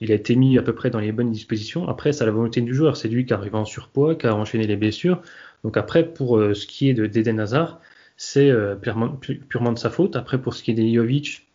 il 0.00 0.12
a 0.12 0.14
été 0.14 0.36
mis 0.36 0.58
à 0.58 0.62
peu 0.62 0.74
près 0.74 0.90
dans 0.90 1.00
les 1.00 1.12
bonnes 1.12 1.32
dispositions. 1.32 1.88
Après, 1.88 2.12
c'est 2.12 2.24
la 2.24 2.30
volonté 2.30 2.60
du 2.60 2.74
joueur. 2.74 2.96
C'est 2.96 3.08
lui 3.08 3.26
qui 3.26 3.32
arrive 3.32 3.54
en 3.54 3.64
surpoids, 3.64 4.14
qui 4.14 4.26
a 4.26 4.34
enchaîné 4.34 4.66
les 4.66 4.76
blessures. 4.76 5.22
Donc 5.64 5.76
après, 5.76 6.04
pour 6.12 6.38
euh, 6.38 6.54
ce 6.54 6.66
qui 6.66 6.88
est 6.88 6.94
d'Eden 6.94 7.40
Hazard, 7.40 7.80
c'est 8.16 8.50
euh, 8.50 8.76
purement, 8.76 9.72
de 9.72 9.78
sa 9.78 9.90
faute. 9.90 10.16
Après, 10.16 10.40
pour 10.40 10.54
ce 10.54 10.62
qui 10.62 10.70
est 10.70 10.74
des 10.74 10.92
Jovic, 10.94 11.47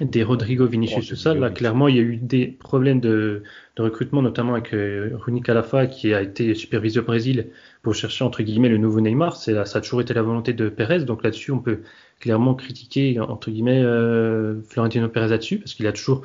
des 0.00 0.22
Rodrigo 0.22 0.66
Vinicius, 0.66 1.06
oh, 1.06 1.10
tout 1.10 1.16
ça. 1.16 1.34
Là, 1.34 1.50
clairement, 1.50 1.88
il 1.88 1.96
y 1.96 1.98
a 1.98 2.02
eu 2.02 2.16
des 2.16 2.46
problèmes 2.46 3.00
de, 3.00 3.42
recrutement, 3.78 4.22
notamment 4.22 4.52
avec 4.52 4.72
euh, 4.74 5.10
Runi 5.14 5.42
Calafa, 5.42 5.86
qui 5.86 6.14
a 6.14 6.22
été 6.22 6.54
supervisé 6.54 7.00
au 7.00 7.02
Brésil 7.02 7.48
pour 7.82 7.94
chercher, 7.94 8.24
entre 8.24 8.42
guillemets, 8.42 8.68
le 8.68 8.76
nouveau 8.76 9.00
Neymar. 9.00 9.36
C'est, 9.36 9.54
ça 9.64 9.78
a 9.78 9.80
toujours 9.80 10.00
été 10.00 10.14
la 10.14 10.22
volonté 10.22 10.52
de 10.52 10.68
Pérez. 10.68 11.04
Donc 11.04 11.22
là-dessus, 11.22 11.52
on 11.52 11.58
peut 11.58 11.80
clairement 12.20 12.54
critiquer, 12.54 13.18
entre 13.20 13.50
guillemets, 13.50 13.82
euh, 13.82 14.60
Florentino 14.68 15.08
Pérez 15.08 15.28
là-dessus, 15.28 15.58
parce 15.58 15.74
qu'il 15.74 15.86
a 15.86 15.92
toujours 15.92 16.22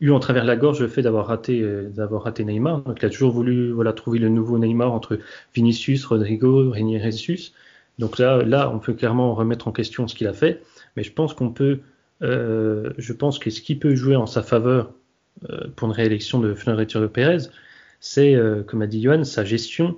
eu 0.00 0.10
en 0.10 0.20
travers 0.20 0.44
la 0.44 0.56
gorge 0.56 0.80
le 0.80 0.88
fait 0.88 1.02
d'avoir 1.02 1.26
raté, 1.26 1.60
euh, 1.60 1.88
d'avoir 1.90 2.22
raté 2.22 2.44
Neymar. 2.44 2.82
Donc 2.82 2.98
il 3.02 3.06
a 3.06 3.10
toujours 3.10 3.32
voulu 3.32 3.70
voilà, 3.70 3.92
trouver 3.92 4.18
le 4.18 4.28
nouveau 4.28 4.58
Neymar 4.58 4.92
entre 4.92 5.18
Vinicius, 5.54 6.04
Rodrigo, 6.04 6.70
Renier 6.70 7.00
Jesus. 7.00 7.52
Donc 7.98 8.18
là, 8.18 8.42
là, 8.42 8.70
on 8.72 8.78
peut 8.78 8.92
clairement 8.92 9.34
remettre 9.34 9.68
en 9.68 9.72
question 9.72 10.06
ce 10.06 10.14
qu'il 10.14 10.26
a 10.26 10.32
fait. 10.32 10.62
Mais 10.96 11.02
je 11.02 11.12
pense 11.12 11.34
qu'on 11.34 11.50
peut 11.50 11.80
euh, 12.22 12.92
je 12.98 13.12
pense 13.12 13.38
que 13.38 13.50
ce 13.50 13.60
qui 13.60 13.76
peut 13.76 13.94
jouer 13.94 14.16
en 14.16 14.26
sa 14.26 14.42
faveur 14.42 14.92
euh, 15.50 15.68
pour 15.74 15.88
une 15.88 15.94
réélection 15.94 16.40
de 16.40 16.54
Florentino 16.54 17.08
Pérez, 17.08 17.48
c'est, 18.00 18.34
euh, 18.34 18.62
comme 18.62 18.82
a 18.82 18.86
dit 18.86 19.02
Johan, 19.02 19.24
sa 19.24 19.44
gestion 19.44 19.96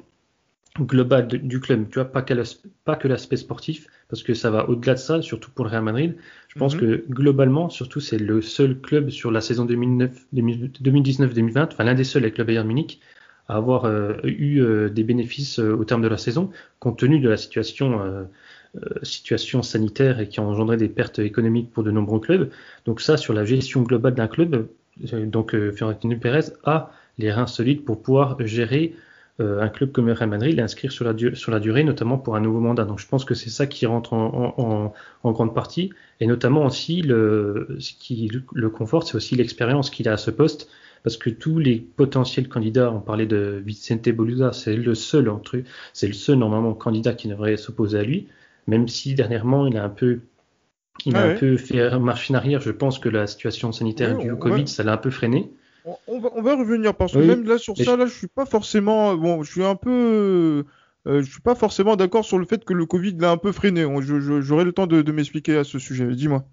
globale 0.80 1.26
du 1.26 1.60
club. 1.60 1.88
Tu 1.90 1.94
vois, 1.94 2.04
pas, 2.04 2.22
que 2.22 3.08
l'aspect 3.08 3.36
sportif, 3.36 3.86
parce 4.08 4.22
que 4.22 4.34
ça 4.34 4.50
va 4.50 4.68
au-delà 4.68 4.94
de 4.94 4.98
ça, 4.98 5.22
surtout 5.22 5.50
pour 5.50 5.64
le 5.64 5.70
Real 5.70 5.82
Madrid. 5.82 6.14
Je 6.48 6.58
pense 6.58 6.74
mhm. 6.74 6.80
que 6.80 7.04
globalement, 7.10 7.68
surtout, 7.68 8.00
c'est 8.00 8.18
le 8.18 8.42
seul 8.42 8.80
club 8.80 9.10
sur 9.10 9.32
la 9.32 9.40
saison 9.40 9.66
2019-2020, 9.66 11.68
enfin 11.72 11.84
l'un 11.84 11.94
des 11.94 12.04
seuls 12.04 12.22
avec 12.22 12.38
le 12.38 12.44
Bayern 12.44 12.66
Munich, 12.66 13.00
à 13.48 13.56
avoir 13.56 13.90
eu 14.24 14.90
des 14.90 15.04
bénéfices 15.04 15.58
au 15.58 15.82
terme 15.84 16.02
de 16.02 16.08
la 16.08 16.18
saison, 16.18 16.50
compte 16.80 16.98
tenu 16.98 17.18
de 17.18 17.30
la 17.30 17.38
situation 17.38 18.28
situation 19.02 19.62
sanitaire 19.62 20.20
et 20.20 20.28
qui 20.28 20.40
a 20.40 20.42
engendré 20.42 20.76
des 20.76 20.88
pertes 20.88 21.18
économiques 21.18 21.70
pour 21.70 21.82
de 21.82 21.90
nombreux 21.90 22.20
clubs. 22.20 22.50
Donc 22.84 23.00
ça, 23.00 23.16
sur 23.16 23.32
la 23.32 23.44
gestion 23.44 23.82
globale 23.82 24.14
d'un 24.14 24.28
club, 24.28 24.68
euh, 25.12 25.26
donc 25.26 25.54
euh, 25.54 25.72
Fiorentino 25.72 26.16
Pérez 26.16 26.52
a 26.64 26.90
les 27.18 27.32
reins 27.32 27.46
solides 27.46 27.84
pour 27.84 28.02
pouvoir 28.02 28.36
gérer 28.46 28.94
un 29.40 29.68
club 29.68 29.92
comme 29.92 30.08
le 30.08 30.14
Real 30.14 30.28
Madrid 30.28 30.56
l'inscrire 30.56 30.90
sur 30.90 31.04
la, 31.04 31.14
sur 31.36 31.52
la 31.52 31.60
durée, 31.60 31.84
notamment 31.84 32.18
pour 32.18 32.34
un 32.34 32.40
nouveau 32.40 32.58
mandat. 32.58 32.84
Donc 32.84 32.98
je 32.98 33.06
pense 33.06 33.24
que 33.24 33.34
c'est 33.34 33.50
ça 33.50 33.68
qui 33.68 33.86
rentre 33.86 34.12
en, 34.12 34.92
grande 35.24 35.54
partie, 35.54 35.92
et 36.18 36.26
notamment 36.26 36.66
aussi 36.66 37.02
le, 37.02 37.76
ce 37.78 37.92
qui 37.92 38.28
le 38.52 38.68
conforte, 38.68 39.06
c'est 39.06 39.14
aussi 39.14 39.36
l'expérience 39.36 39.90
qu'il 39.90 40.08
a 40.08 40.14
à 40.14 40.16
ce 40.16 40.32
poste, 40.32 40.68
parce 41.04 41.16
que 41.16 41.30
tous 41.30 41.58
les 41.58 41.76
potentiels 41.76 42.48
candidats, 42.48 42.90
on 42.92 43.00
parlait 43.00 43.26
de 43.26 43.62
Vicente 43.64 44.08
Boluda, 44.08 44.52
c'est 44.52 44.74
le 44.74 44.94
seul 44.96 45.28
entre 45.28 45.62
c'est 45.92 46.08
le 46.08 46.14
seul 46.14 46.38
normalement 46.38 46.74
candidat 46.74 47.14
qui 47.14 47.28
devrait 47.28 47.56
s'opposer 47.56 47.98
à 48.00 48.02
lui 48.02 48.26
même 48.68 48.86
si 48.86 49.14
dernièrement 49.14 49.66
il 49.66 49.76
a 49.76 49.82
un 49.82 49.88
peu 49.88 50.20
il 51.04 51.16
a 51.16 51.22
ah 51.22 51.28
un 51.30 51.34
peu 51.34 51.56
fait 51.56 51.98
marche 51.98 52.30
en 52.30 52.34
arrière. 52.34 52.60
Je 52.60 52.70
pense 52.70 52.98
que 52.98 53.08
la 53.08 53.26
situation 53.26 53.72
sanitaire 53.72 54.16
du 54.16 54.34
Covid, 54.36 54.68
ça 54.68 54.82
l'a 54.82 54.92
un 54.92 54.96
peu 54.96 55.10
freiné. 55.10 55.50
On 56.06 56.18
va, 56.18 56.30
on 56.34 56.42
va 56.42 56.54
revenir 56.54 56.94
parce 56.94 57.12
que 57.12 57.18
même 57.18 57.44
là 57.44 57.56
sur 57.56 57.76
ça, 57.76 57.96
là, 57.96 58.06
je 58.06 58.12
suis 58.12 58.26
pas 58.26 58.44
forcément 58.44 59.16
bon. 59.16 59.42
Je 59.42 59.50
suis 59.50 59.64
un 59.64 59.76
peu, 59.76 60.64
euh, 61.06 61.22
je 61.22 61.30
suis 61.30 61.40
pas 61.40 61.54
forcément 61.54 61.96
d'accord 61.96 62.24
sur 62.24 62.38
le 62.38 62.44
fait 62.44 62.64
que 62.64 62.74
le 62.74 62.84
Covid 62.84 63.16
l'a 63.18 63.30
un 63.30 63.36
peu 63.38 63.52
freiné. 63.52 63.86
J'aurai 64.40 64.64
le 64.64 64.72
temps 64.72 64.86
de, 64.86 65.12
m'expliquer 65.12 65.56
à 65.56 65.64
ce 65.64 65.78
sujet. 65.78 66.06
Dis-moi. 66.14 66.44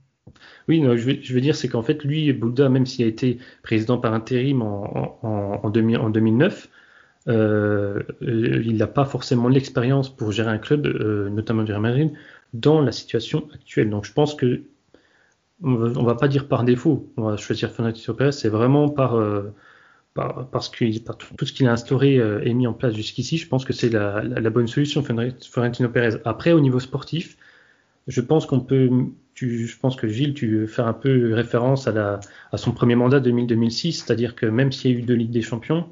Oui, 0.67 0.79
non, 0.79 0.95
je, 0.95 1.33
veux, 1.33 1.41
dire, 1.41 1.55
c'est 1.55 1.67
qu'en 1.67 1.83
fait, 1.83 2.03
lui, 2.03 2.31
Bouddha, 2.33 2.69
même 2.69 2.85
s'il 2.85 3.05
a 3.05 3.07
été 3.07 3.37
président 3.61 3.97
par 3.97 4.13
intérim 4.13 4.61
en, 4.61 5.19
en, 5.21 5.59
en 5.63 5.69
2009, 5.69 6.69
euh, 7.27 8.03
il 8.21 8.77
n'a 8.77 8.87
pas 8.87 9.05
forcément 9.05 9.47
l'expérience 9.47 10.15
pour 10.15 10.31
gérer 10.31 10.51
un 10.51 10.57
club, 10.57 10.85
euh, 10.85 11.29
notamment 11.29 11.63
du 11.63 11.71
Real 11.71 11.81
Madrid, 11.81 12.11
dans 12.53 12.81
la 12.81 12.91
situation 12.91 13.47
actuelle. 13.53 13.89
Donc 13.89 14.05
je 14.05 14.13
pense 14.13 14.35
que 14.35 14.61
on 15.63 15.75
va, 15.75 15.87
va 15.87 16.15
pas 16.15 16.27
dire 16.27 16.47
par 16.47 16.63
défaut, 16.63 17.11
on 17.17 17.23
va 17.23 17.37
choisir 17.37 17.71
Fernando 17.71 17.97
Pérez, 18.13 18.33
c'est 18.33 18.49
vraiment 18.49 18.89
par, 18.89 19.15
euh, 19.15 19.53
par, 20.13 20.49
parce 20.49 20.69
que 20.69 20.85
tout, 21.35 21.45
ce 21.45 21.53
qu'il 21.53 21.67
a 21.67 21.71
instauré 21.71 22.15
et 22.43 22.53
mis 22.53 22.67
en 22.67 22.73
place 22.73 22.93
jusqu'ici, 22.93 23.37
je 23.37 23.47
pense 23.47 23.65
que 23.65 23.73
c'est 23.73 23.89
la, 23.89 24.21
bonne 24.49 24.67
solution 24.67 25.03
Florentino 25.03 25.89
Pérez. 25.89 26.17
Après, 26.25 26.51
au 26.51 26.59
niveau 26.59 26.79
sportif, 26.79 27.37
je 28.07 28.21
pense 28.21 28.45
qu'on 28.45 28.59
peut, 28.59 28.89
je 29.35 29.77
pense 29.79 29.95
que 29.95 30.07
Gilles, 30.07 30.33
tu 30.33 30.67
faire 30.67 30.87
un 30.87 30.93
peu 30.93 31.33
référence 31.33 31.87
à, 31.87 32.19
à 32.51 32.57
son 32.57 32.71
premier 32.71 32.95
mandat 32.95 33.19
2000-2006, 33.21 33.93
c'est-à-dire 33.93 34.35
que 34.35 34.45
même 34.45 34.71
s'il 34.71 34.91
y 34.91 34.95
a 34.95 34.97
eu 34.99 35.01
deux 35.01 35.15
Ligues 35.15 35.31
des 35.31 35.41
Champions, 35.41 35.87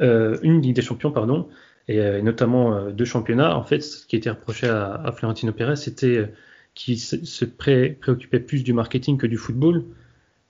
une 0.00 0.62
Ligue 0.62 0.76
des 0.76 0.82
Champions, 0.82 1.10
pardon, 1.10 1.48
et 1.88 1.98
euh, 1.98 2.20
notamment 2.20 2.74
euh, 2.74 2.90
deux 2.90 3.04
championnats. 3.04 3.56
En 3.56 3.64
fait, 3.64 3.80
ce 3.80 4.06
qui 4.06 4.16
était 4.16 4.30
reproché 4.30 4.68
à, 4.68 4.94
à 4.94 5.12
Florentino 5.12 5.52
Pérez, 5.52 5.76
c'était 5.76 6.30
qu'il 6.74 6.98
se, 6.98 7.44
préoccupait 7.44 8.40
plus 8.40 8.62
du 8.62 8.72
marketing 8.72 9.18
que 9.18 9.26
du 9.26 9.36
football. 9.36 9.84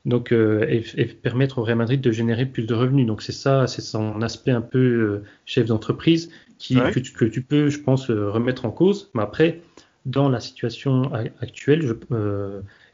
Donc, 0.05 0.33
et, 0.33 0.83
permettre 1.23 1.59
au 1.59 1.65
Real 1.65 1.77
Madrid 1.77 2.01
de 2.01 2.13
générer 2.13 2.47
plus 2.47 2.65
de 2.65 2.75
revenus. 2.75 3.07
Donc, 3.07 3.23
c'est 3.23 3.33
ça, 3.33 3.67
c'est 3.67 3.83
son 3.83 4.23
aspect 4.23 4.51
un 4.51 4.61
peu 4.61 5.23
chef 5.45 5.67
d'entreprise 5.67 6.31
qui 6.59 6.77
que, 6.77 6.99
tu, 6.99 7.13
que, 7.13 7.25
tu, 7.25 7.43
peux, 7.43 7.69
je 7.69 7.81
pense, 7.81 8.11
remettre 8.11 8.65
en 8.65 8.71
cause. 8.71 9.11
Mais 9.15 9.23
après, 9.23 9.61
dans 10.07 10.29
la 10.29 10.41
situation 10.41 11.13
actuelle, 11.41 11.83
je, 11.83 11.95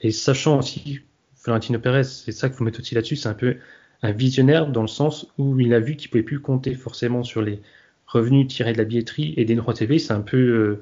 et 0.00 0.12
sachant 0.12 0.58
aussi 0.58 1.00
Florentino 1.36 1.78
Pérez, 1.78 2.04
c'est 2.04 2.32
ça 2.32 2.48
qu'il 2.48 2.56
faut 2.56 2.64
mettre 2.64 2.80
aussi 2.80 2.94
là-dessus, 2.94 3.16
c'est 3.16 3.28
un 3.28 3.34
peu 3.34 3.56
un 4.04 4.12
visionnaire 4.12 4.66
dans 4.66 4.82
le 4.82 4.88
sens 4.88 5.26
où 5.38 5.58
il 5.58 5.72
a 5.72 5.80
vu 5.80 5.96
qu'il 5.96 6.10
pouvait 6.10 6.22
plus 6.22 6.38
compter 6.38 6.74
forcément 6.74 7.22
sur 7.22 7.40
les 7.40 7.62
revenus 8.06 8.46
tirés 8.48 8.74
de 8.74 8.78
la 8.78 8.84
billetterie 8.84 9.32
et 9.38 9.46
des 9.46 9.54
droits 9.54 9.72
TV. 9.72 9.98
C'est 9.98 10.12
un 10.12 10.20
peu, 10.20 10.78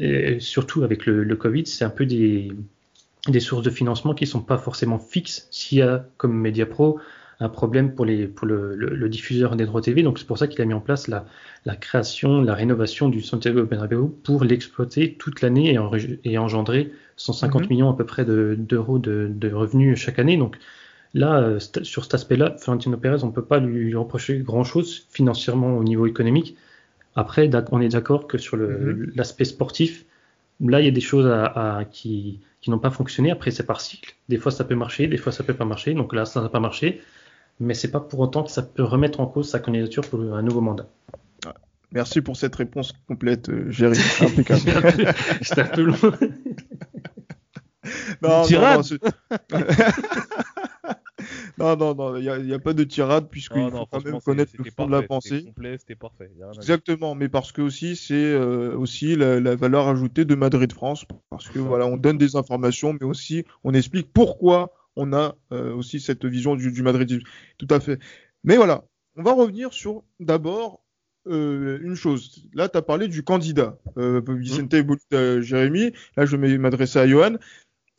euh, 0.00 0.38
surtout 0.38 0.84
avec 0.84 1.04
le, 1.04 1.24
le 1.24 1.36
Covid, 1.36 1.66
c'est 1.66 1.84
un 1.84 1.90
peu 1.90 2.06
des, 2.06 2.52
des 3.26 3.40
sources 3.40 3.64
de 3.64 3.70
financement 3.70 4.14
qui 4.14 4.26
sont 4.26 4.40
pas 4.40 4.56
forcément 4.56 5.00
fixes. 5.00 5.48
S'il 5.50 5.78
y 5.78 5.82
a, 5.82 6.06
comme 6.16 6.32
Mediapro, 6.32 7.00
un 7.40 7.48
problème 7.48 7.92
pour, 7.92 8.04
les, 8.04 8.28
pour 8.28 8.46
le, 8.46 8.76
le, 8.76 9.08
diffuseur 9.08 9.56
des 9.56 9.66
droits 9.66 9.80
TV. 9.80 10.04
Donc 10.04 10.20
c'est 10.20 10.26
pour 10.26 10.38
ça 10.38 10.46
qu'il 10.46 10.62
a 10.62 10.64
mis 10.64 10.74
en 10.74 10.80
place 10.80 11.08
la, 11.08 11.26
la, 11.64 11.74
création, 11.74 12.40
la 12.40 12.54
rénovation 12.54 13.08
du 13.08 13.20
Santiago 13.20 13.64
Bernabéu 13.64 14.10
pour 14.22 14.44
l'exploiter 14.44 15.14
toute 15.14 15.40
l'année 15.40 15.74
et, 15.74 16.30
et, 16.30 16.38
engendrer 16.38 16.92
150 17.16 17.62
mhm. 17.62 17.68
millions 17.68 17.90
à 17.90 17.96
peu 17.96 18.06
près 18.06 18.24
d'euros 18.24 19.00
de, 19.00 19.28
de, 19.28 19.48
de, 19.48 19.52
revenus 19.52 19.98
chaque 19.98 20.20
année. 20.20 20.36
Donc 20.36 20.56
là, 21.14 21.40
euh, 21.40 21.58
sur 21.82 22.04
cet 22.04 22.14
aspect-là, 22.14 22.56
Florentino 22.58 22.96
Pérez, 22.96 23.22
on 23.22 23.28
ne 23.28 23.32
peut 23.32 23.44
pas 23.44 23.60
lui 23.60 23.94
reprocher 23.94 24.38
grand-chose 24.40 25.06
financièrement 25.10 25.76
au 25.76 25.84
niveau 25.84 26.06
économique. 26.06 26.56
Après, 27.16 27.48
on 27.70 27.80
est 27.80 27.88
d'accord 27.88 28.26
que 28.26 28.38
sur 28.38 28.56
mhm. 28.56 29.12
l'aspect 29.14 29.44
sportif, 29.44 30.04
là, 30.60 30.80
il 30.80 30.84
y 30.84 30.88
a 30.88 30.92
des 30.92 31.00
choses 31.00 31.26
à, 31.26 31.78
à, 31.78 31.84
qui, 31.84 32.40
qui 32.60 32.70
n'ont 32.70 32.78
pas 32.78 32.90
fonctionné. 32.90 33.30
Après, 33.30 33.50
c'est 33.50 33.66
par 33.66 33.80
cycle. 33.80 34.16
Des 34.28 34.36
fois, 34.36 34.50
ça 34.52 34.64
peut 34.64 34.74
marcher, 34.74 35.06
des 35.06 35.16
fois, 35.16 35.32
ça 35.32 35.44
peut 35.44 35.54
pas 35.54 35.64
marcher. 35.64 35.94
Donc 35.94 36.12
là, 36.12 36.24
ça 36.24 36.42
n'a 36.42 36.48
pas 36.48 36.60
marché 36.60 37.00
mais 37.60 37.74
c'est 37.74 37.90
pas 37.90 38.00
pour 38.00 38.20
autant 38.20 38.44
que 38.44 38.50
ça 38.50 38.62
peut 38.62 38.82
remettre 38.82 39.20
en 39.20 39.26
cause 39.26 39.50
sa 39.50 39.58
candidature 39.58 40.08
pour 40.08 40.20
un 40.20 40.42
nouveau 40.42 40.60
mandat. 40.60 40.86
Merci 41.92 42.20
pour 42.20 42.36
cette 42.36 42.56
réponse 42.56 42.92
complète, 43.06 43.48
euh, 43.48 43.70
Géry. 43.70 43.96
Impeccable. 44.20 45.14
C'était 45.42 45.60
un 45.60 45.66
peu 45.66 45.82
long. 45.82 45.94
non, 48.22 48.42
non, 48.50 48.60
non, 48.60 48.82
non, 51.58 51.76
non, 51.76 52.16
il 52.16 52.44
n'y 52.44 52.52
a, 52.52 52.58
pas 52.58 52.72
de 52.72 52.84
tirade 52.84 53.28
puisqu'il 53.28 53.70
faut 53.70 53.86
quand 53.90 54.04
même 54.04 54.20
connaître 54.20 54.52
le 54.58 54.70
fond 54.70 54.86
de 54.86 54.92
la 54.92 55.02
pensée. 55.02 55.52
C'était 55.78 55.94
parfait. 55.94 56.30
Exactement, 56.54 57.14
mais 57.14 57.28
parce 57.28 57.52
que 57.52 57.62
aussi 57.62 57.96
c'est 57.96 58.14
euh, 58.14 58.76
aussi 58.76 59.16
la, 59.16 59.54
valeur 59.54 59.88
ajoutée 59.88 60.24
de 60.24 60.34
Madrid 60.34 60.72
France 60.72 61.04
parce 61.30 61.48
que 61.48 61.58
voilà, 61.58 61.86
on 61.86 61.96
donne 61.96 62.18
des 62.18 62.36
informations, 62.36 62.92
mais 62.92 63.06
aussi 63.06 63.44
on 63.62 63.74
explique 63.74 64.12
pourquoi 64.12 64.72
on 64.96 65.12
a 65.12 65.34
euh, 65.52 65.74
aussi 65.74 66.00
cette 66.00 66.24
vision 66.24 66.56
du, 66.56 66.70
du 66.70 66.82
madridisme. 66.82 67.22
Tout 67.58 67.68
à 67.70 67.80
fait. 67.80 67.98
Mais 68.44 68.56
voilà, 68.56 68.84
on 69.16 69.22
va 69.22 69.32
revenir 69.32 69.72
sur 69.72 70.02
d'abord 70.20 70.84
euh, 71.26 71.78
une 71.82 71.94
chose. 71.94 72.46
Là, 72.52 72.68
tu 72.68 72.76
as 72.76 72.82
parlé 72.82 73.08
du 73.08 73.22
candidat, 73.22 73.78
euh, 73.96 74.20
Vicente 74.28 74.74
mmh. 74.74 75.40
Jérémy. 75.40 75.92
Là, 76.16 76.26
je 76.26 76.36
vais 76.36 76.58
m'adresser 76.58 76.98
à 76.98 77.08
Johan. 77.08 77.36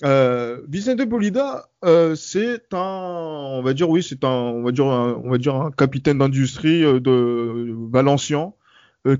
Euh, 0.04 0.62
Vicente 0.68 1.02
Bolida, 1.04 1.70
euh, 1.86 2.16
c'est 2.16 2.74
un, 2.74 2.78
on 2.80 3.62
va 3.62 3.74
dire 3.74 3.90
oui, 3.90 4.04
c'est 4.04 4.24
un, 4.26 4.30
on 4.30 4.64
va 4.64 4.72
dire 4.72 4.88
un, 4.88 5.22
on 5.24 5.30
va 5.30 5.38
dire 5.38 5.56
un 5.56 5.72
capitaine 5.72 6.18
d'industrie 6.18 6.84
euh, 6.84 7.00
de 7.00 7.74
Valencien 7.92 8.54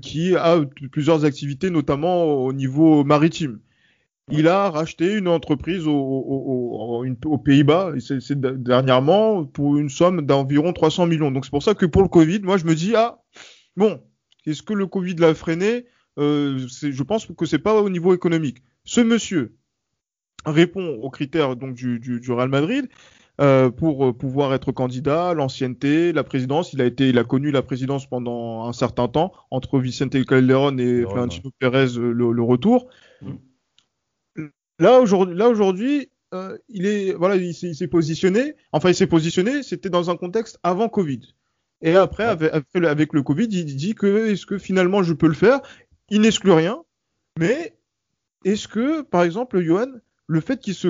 qui 0.02 0.34
a 0.34 0.60
plusieurs 0.90 1.24
activités, 1.24 1.70
notamment 1.70 2.24
au 2.24 2.52
niveau 2.52 3.04
maritime 3.04 3.60
il 4.28 4.48
a 4.48 4.70
racheté 4.70 5.14
une 5.14 5.28
entreprise 5.28 5.86
aux 5.86 7.38
Pays-Bas, 7.44 7.92
dernièrement, 8.56 9.44
pour 9.44 9.76
une 9.76 9.88
somme 9.88 10.22
d'environ 10.22 10.72
300 10.72 11.06
millions. 11.06 11.30
Donc 11.30 11.44
c'est 11.44 11.52
pour 11.52 11.62
ça 11.62 11.74
que 11.74 11.86
pour 11.86 12.02
le 12.02 12.08
Covid, 12.08 12.40
moi 12.40 12.56
je 12.56 12.64
me 12.64 12.74
dis, 12.74 12.96
ah, 12.96 13.22
bon, 13.76 14.02
est-ce 14.44 14.64
que 14.64 14.72
le 14.72 14.88
Covid 14.88 15.14
l'a 15.14 15.34
freiné? 15.34 15.86
Je 16.16 17.02
pense 17.04 17.26
que 17.26 17.46
c'est 17.46 17.60
pas 17.60 17.80
au 17.80 17.88
niveau 17.88 18.14
économique. 18.14 18.64
Ce 18.84 19.00
monsieur 19.00 19.54
répond 20.46 20.98
aux 21.02 21.10
critères 21.10 21.56
donc 21.56 21.74
du, 21.74 21.98
du, 21.98 22.20
du 22.20 22.32
Real 22.32 22.48
Madrid. 22.48 22.88
Euh, 23.38 23.68
pour 23.68 24.16
pouvoir 24.16 24.54
être 24.54 24.72
candidat, 24.72 25.34
l'ancienneté, 25.34 26.14
la 26.14 26.24
présidence. 26.24 26.72
Il 26.72 26.80
a 26.80 26.86
été, 26.86 27.10
il 27.10 27.18
a 27.18 27.24
connu 27.24 27.50
la 27.50 27.60
présidence 27.60 28.08
pendant 28.08 28.66
un 28.66 28.72
certain 28.72 29.08
temps 29.08 29.30
entre 29.50 29.78
Vicente 29.78 30.24
Calderón 30.24 30.78
et 30.78 31.02
Florentino 31.02 31.50
Pérez 31.58 31.98
le, 31.98 32.12
le 32.12 32.42
retour. 32.42 32.88
Mm. 33.20 34.46
Là 34.78 35.00
aujourd'hui, 35.00 35.36
là 35.36 35.48
aujourd'hui, 35.50 36.10
euh, 36.32 36.56
il 36.70 36.86
est 36.86 37.12
voilà, 37.12 37.36
il 37.36 37.54
s'est 37.54 37.88
positionné. 37.88 38.54
Enfin, 38.72 38.88
il 38.88 38.94
s'est 38.94 39.06
positionné. 39.06 39.62
C'était 39.62 39.90
dans 39.90 40.08
un 40.08 40.16
contexte 40.16 40.58
avant 40.62 40.88
Covid. 40.88 41.20
Et 41.82 41.94
après, 41.94 42.24
avec, 42.24 42.52
avec, 42.74 43.12
le 43.12 43.22
Covid, 43.22 43.48
il 43.50 43.76
dit 43.76 43.94
que 43.94 44.28
est-ce 44.28 44.46
que 44.46 44.56
finalement 44.56 45.02
je 45.02 45.12
peux 45.12 45.28
le 45.28 45.34
faire? 45.34 45.60
Il 46.08 46.22
n'exclut 46.22 46.52
rien. 46.52 46.82
Mais 47.38 47.76
est-ce 48.44 48.66
que, 48.66 49.02
par 49.02 49.24
exemple, 49.24 49.60
Johan, 49.60 49.92
le 50.26 50.40
fait 50.40 50.60
qu'il 50.60 50.74
se, 50.74 50.88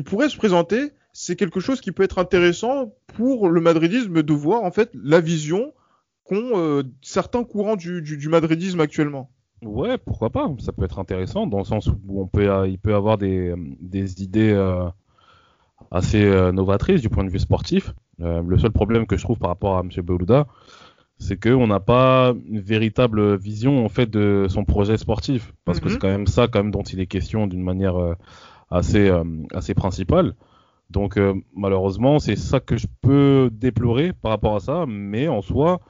pourrait 0.00 0.28
se 0.28 0.36
présenter, 0.36 0.92
c'est 1.12 1.36
quelque 1.36 1.60
chose 1.60 1.80
qui 1.80 1.92
peut 1.92 2.02
être 2.02 2.18
intéressant 2.18 2.94
pour 3.08 3.48
le 3.48 3.60
madridisme 3.60 4.22
de 4.22 4.32
voir 4.32 4.62
en 4.62 4.70
fait 4.70 4.90
la 4.94 5.20
vision 5.20 5.72
qu'ont 6.24 6.52
euh, 6.54 6.82
certains 7.02 7.44
courants 7.44 7.76
du, 7.76 8.02
du, 8.02 8.16
du 8.16 8.28
madridisme 8.28 8.80
actuellement. 8.80 9.30
Ouais, 9.62 9.98
pourquoi 9.98 10.30
pas 10.30 10.48
Ça 10.60 10.72
peut 10.72 10.84
être 10.84 10.98
intéressant 10.98 11.46
dans 11.46 11.58
le 11.58 11.64
sens 11.64 11.88
où 11.88 12.22
on 12.22 12.26
peut, 12.26 12.48
il 12.68 12.78
peut 12.78 12.94
avoir 12.94 13.18
des, 13.18 13.54
des 13.80 14.22
idées 14.22 14.52
euh, 14.52 14.88
assez 15.90 16.24
euh, 16.24 16.52
novatrices 16.52 17.02
du 17.02 17.10
point 17.10 17.24
de 17.24 17.30
vue 17.30 17.38
sportif. 17.38 17.92
le 18.18 18.58
seul 18.58 18.70
problème 18.70 19.06
que 19.06 19.16
je 19.16 19.22
trouve 19.22 19.38
par 19.38 19.50
rapport 19.50 19.76
à 19.76 19.80
M. 19.80 19.90
Belouda, 20.02 20.46
c'est 21.18 21.38
qu'on 21.38 21.66
n'a 21.66 21.80
pas 21.80 22.32
une 22.46 22.60
véritable 22.60 23.36
vision 23.36 23.84
en 23.84 23.90
fait 23.90 24.08
de 24.08 24.46
son 24.48 24.64
projet 24.64 24.96
sportif, 24.96 25.52
parce 25.66 25.78
que 25.78 25.90
c'est 25.90 25.96
mhm. 25.96 26.00
quand 26.00 26.08
même 26.08 26.26
ça 26.26 26.48
quand 26.48 26.62
même 26.62 26.70
dont 26.70 26.82
il 26.82 27.00
est 27.00 27.06
question 27.06 27.46
d'une 27.46 27.62
manière 27.62 28.16
assez 28.70 29.10
assez 29.52 29.74
principale. 29.74 30.34
Donc 30.90 31.18
malheureusement, 31.54 32.18
c'est 32.18 32.36
ça 32.36 32.60
que 32.60 32.76
je 32.76 32.86
peux 33.00 33.50
déplorer 33.52 34.12
par 34.12 34.30
rapport 34.32 34.56
à 34.56 34.60
ça, 34.60 34.86
mais 34.88 35.28
en 35.28 35.42
soi, 35.42 35.80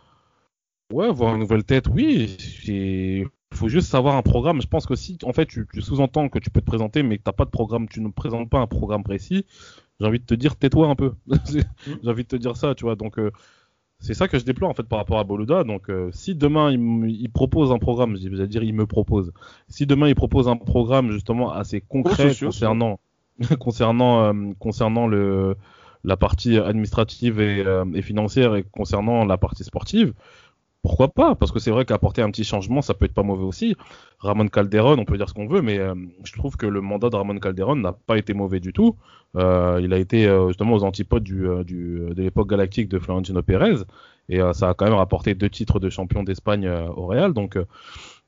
ouais, 0.92 1.12
voir 1.12 1.34
une 1.34 1.40
nouvelle 1.40 1.64
tête, 1.64 1.86
oui, 1.88 2.36
il 2.66 3.56
faut 3.56 3.68
juste 3.68 3.88
savoir 3.88 4.16
un 4.16 4.22
programme. 4.22 4.60
Je 4.60 4.66
pense 4.66 4.86
que 4.86 4.94
si, 4.94 5.18
en 5.24 5.32
fait, 5.32 5.46
tu, 5.46 5.66
sous-entends 5.80 6.28
que 6.28 6.38
tu 6.38 6.50
peux 6.50 6.60
te 6.60 6.66
présenter, 6.66 7.02
mais 7.02 7.18
que 7.18 7.22
t'as 7.22 7.32
pas 7.32 7.44
de 7.44 7.50
programme, 7.50 7.88
tu 7.88 8.00
ne 8.00 8.08
présentes 8.08 8.50
pas 8.50 8.58
un 8.58 8.66
programme 8.66 9.02
précis, 9.02 9.46
j'ai 10.00 10.06
envie 10.06 10.20
de 10.20 10.24
te 10.24 10.34
dire, 10.34 10.56
tais-toi 10.56 10.88
un 10.88 10.96
peu. 10.96 11.14
j'ai 11.52 12.08
envie 12.08 12.24
de 12.24 12.28
te 12.28 12.36
dire 12.36 12.56
ça, 12.56 12.74
tu 12.74 12.84
vois. 12.84 12.96
Donc, 12.96 13.18
euh, 13.18 13.30
c'est 14.00 14.14
ça 14.14 14.28
que 14.28 14.38
je 14.38 14.44
déploie, 14.44 14.68
en 14.68 14.74
fait, 14.74 14.82
par 14.82 14.98
rapport 14.98 15.18
à 15.18 15.24
Boluda. 15.24 15.62
Donc, 15.64 15.90
euh, 15.90 16.08
si 16.12 16.34
demain, 16.34 16.72
il, 16.72 17.30
propose 17.30 17.70
un 17.70 17.78
programme, 17.78 18.16
je 18.16 18.28
vais 18.28 18.46
dire, 18.48 18.62
il 18.62 18.74
me 18.74 18.86
propose. 18.86 19.32
Si 19.68 19.86
demain, 19.86 20.08
il 20.08 20.14
propose 20.14 20.48
un 20.48 20.56
programme, 20.56 21.12
justement, 21.12 21.52
assez 21.52 21.80
concret 21.80 22.34
concernant, 22.34 22.98
concernant, 23.60 24.24
euh, 24.24 24.52
concernant 24.58 25.06
le, 25.06 25.54
la 26.02 26.16
partie 26.16 26.56
administrative 26.56 27.40
et, 27.40 27.64
et 27.94 28.02
financière 28.02 28.56
et 28.56 28.64
concernant 28.64 29.24
la 29.24 29.36
partie 29.36 29.64
sportive, 29.64 30.14
pourquoi 30.82 31.08
pas? 31.08 31.34
Parce 31.34 31.52
que 31.52 31.58
c'est 31.58 31.70
vrai 31.70 31.84
qu'apporter 31.84 32.22
un 32.22 32.30
petit 32.30 32.44
changement, 32.44 32.80
ça 32.80 32.94
peut 32.94 33.04
être 33.04 33.14
pas 33.14 33.22
mauvais 33.22 33.44
aussi. 33.44 33.76
Ramon 34.18 34.48
Calderon, 34.48 34.98
on 34.98 35.04
peut 35.04 35.18
dire 35.18 35.28
ce 35.28 35.34
qu'on 35.34 35.46
veut, 35.46 35.60
mais 35.60 35.78
euh, 35.78 35.94
je 36.24 36.32
trouve 36.32 36.56
que 36.56 36.66
le 36.66 36.80
mandat 36.80 37.10
de 37.10 37.16
Ramon 37.16 37.38
Calderon 37.38 37.76
n'a 37.76 37.92
pas 37.92 38.16
été 38.16 38.32
mauvais 38.32 38.60
du 38.60 38.72
tout. 38.72 38.96
Euh, 39.36 39.80
il 39.82 39.92
a 39.92 39.98
été 39.98 40.26
euh, 40.26 40.48
justement 40.48 40.74
aux 40.74 40.84
antipodes 40.84 41.24
de 41.24 42.14
l'époque 42.16 42.48
galactique 42.48 42.88
de 42.88 42.98
Florentino 42.98 43.42
Pérez, 43.42 43.76
et 44.28 44.40
ça 44.52 44.70
a 44.70 44.74
quand 44.74 44.84
même 44.84 44.94
rapporté 44.94 45.34
deux 45.34 45.50
titres 45.50 45.80
de 45.80 45.90
champion 45.90 46.22
d'Espagne 46.22 46.68
au 46.68 47.06
Real. 47.06 47.32
Donc 47.32 47.58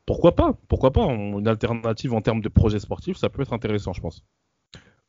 pourquoi 0.04 0.34
pas? 0.34 0.54
Pourquoi 0.68 0.90
pas? 0.90 1.06
Une 1.06 1.46
alternative 1.46 2.12
en 2.12 2.20
termes 2.20 2.40
de 2.40 2.48
projet 2.48 2.80
sportif, 2.80 3.16
ça 3.16 3.28
peut 3.28 3.42
être 3.42 3.52
intéressant, 3.52 3.92
je 3.92 4.00
pense. 4.00 4.24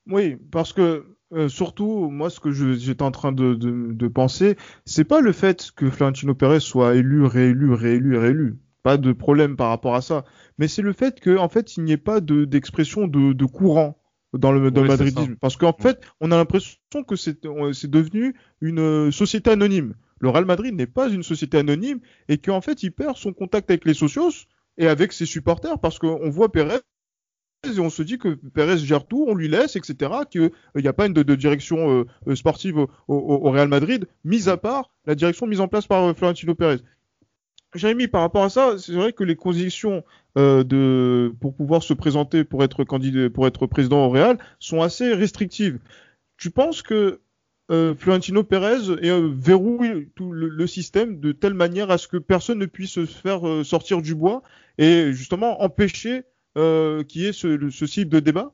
Oui, 0.08 0.38
parce 0.52 0.72
que 0.72 1.16
euh, 1.34 1.50
surtout, 1.50 2.10
moi, 2.10 2.30
ce 2.30 2.40
que 2.40 2.52
j'étais 2.52 3.04
en 3.04 3.12
train 3.12 3.32
de, 3.32 3.54
de, 3.54 3.94
de 3.94 4.08
penser, 4.08 4.58
c'est 4.86 5.04
pas 5.04 5.22
le 5.22 5.32
fait 5.32 5.72
que 5.76 5.90
Florentino 5.90 6.36
Pérez 6.36 6.60
soit 6.60 6.96
élu, 6.96 7.26
réélu, 7.26 7.74
réélu, 7.74 8.18
réélu. 8.18 8.58
Pas 8.84 8.98
de 8.98 9.14
problème 9.14 9.56
par 9.56 9.70
rapport 9.70 9.96
à 9.96 10.02
ça. 10.02 10.26
Mais 10.58 10.68
c'est 10.68 10.82
le 10.82 10.94
fait 10.94 11.20
qu'en 11.22 11.44
en 11.44 11.50
fait, 11.50 11.78
il 11.78 11.84
n'y 11.84 11.94
ait 11.94 11.98
pas 11.98 12.20
d'expression 12.22 13.08
de, 13.08 13.34
de, 13.34 13.46
courant 13.46 13.98
dans 14.34 14.52
le, 14.52 14.72
dans 14.72 14.82
le 14.82 14.90
madridisme. 14.90 15.36
Parce 15.40 15.58
qu'en 15.58 15.74
fait, 15.74 16.02
on 16.20 16.32
a 16.32 16.38
l'impression 16.38 17.04
que 17.08 17.16
c'est 17.16 17.42
devenu 17.42 18.36
une 18.62 18.80
euh, 18.80 19.12
société 19.12 19.50
anonyme. 19.50 19.96
Le 20.20 20.30
Real 20.30 20.46
Madrid 20.46 20.76
n'est 20.76 20.88
pas 20.88 21.10
une 21.10 21.24
société 21.24 21.58
anonyme 21.58 22.00
et 22.28 22.38
qu'en 22.38 22.62
fait, 22.62 22.84
il 22.84 22.92
perd 22.92 23.18
son 23.18 23.34
contact 23.34 23.70
avec 23.72 23.86
les 23.86 23.94
socios 23.94 24.32
et 24.78 24.88
avec 24.88 25.14
ses 25.14 25.26
supporters 25.26 25.80
parce 25.80 26.00
qu'on 26.00 26.30
voit 26.30 26.52
Pérez 26.52 26.80
et 27.64 27.80
on 27.80 27.90
se 27.90 28.04
dit 28.04 28.18
que 28.18 28.30
Pérez 28.54 28.78
gère 28.78 29.06
tout, 29.06 29.26
on 29.28 29.36
lui 29.36 29.48
laisse, 29.48 29.76
etc. 29.76 30.12
Qu'il 30.30 30.52
n'y 30.76 30.88
euh, 30.88 30.90
a 30.90 30.94
pas 30.94 31.06
une 31.06 31.14
de, 31.14 31.36
direction 31.36 31.92
euh, 31.92 32.06
euh, 32.28 32.36
sportive 32.36 32.78
au, 33.08 33.52
Real 33.52 33.68
Madrid, 33.68 34.08
mis 34.26 34.50
à 34.50 34.58
part 34.58 34.92
la 35.06 35.16
direction 35.16 35.48
mise 35.48 35.62
en 35.62 35.68
place 35.68 35.88
par 35.88 36.16
Florentino 36.16 36.56
Pérez. 36.56 36.80
Jérémy, 37.76 38.08
par 38.08 38.22
rapport 38.22 38.44
à 38.44 38.50
ça, 38.50 38.78
c'est 38.78 38.94
vrai 38.94 39.14
que 39.14 39.24
les 39.24 39.36
conditions 39.36 40.04
pour 40.36 41.56
pouvoir 41.56 41.84
se 41.84 41.94
présenter 41.94 42.44
pour 42.44 42.64
être 42.64 42.84
candidat, 42.84 43.30
pour 43.30 43.48
être 43.48 43.66
président 43.66 44.06
au 44.06 44.10
Real 44.10 44.38
sont 44.60 44.82
assez 44.82 45.14
restrictives. 45.14 45.80
Tu 46.38 46.52
penses 46.52 46.84
que 46.84 47.20
Florentino 47.70 48.44
Pérez 48.44 48.96
verrouille 49.02 50.10
tout 50.16 50.32
le, 50.32 50.68
système 50.68 51.20
de 51.20 51.32
telle 51.32 51.56
manière 51.56 51.90
à 51.90 51.98
ce 51.98 52.08
que 52.08 52.18
personne 52.18 52.60
ne 52.60 52.68
puisse 52.68 52.92
se 52.92 53.06
faire 53.06 53.42
sortir 53.66 54.04
du 54.04 54.14
bois 54.14 54.44
et 54.78 55.12
justement 55.12 55.64
empêcher 55.64 56.26
euh, 56.58 57.04
qui 57.04 57.26
est 57.26 57.34
ce, 57.34 57.70
ce 57.70 57.86
type 57.86 58.10
de 58.10 58.20
débat? 58.20 58.54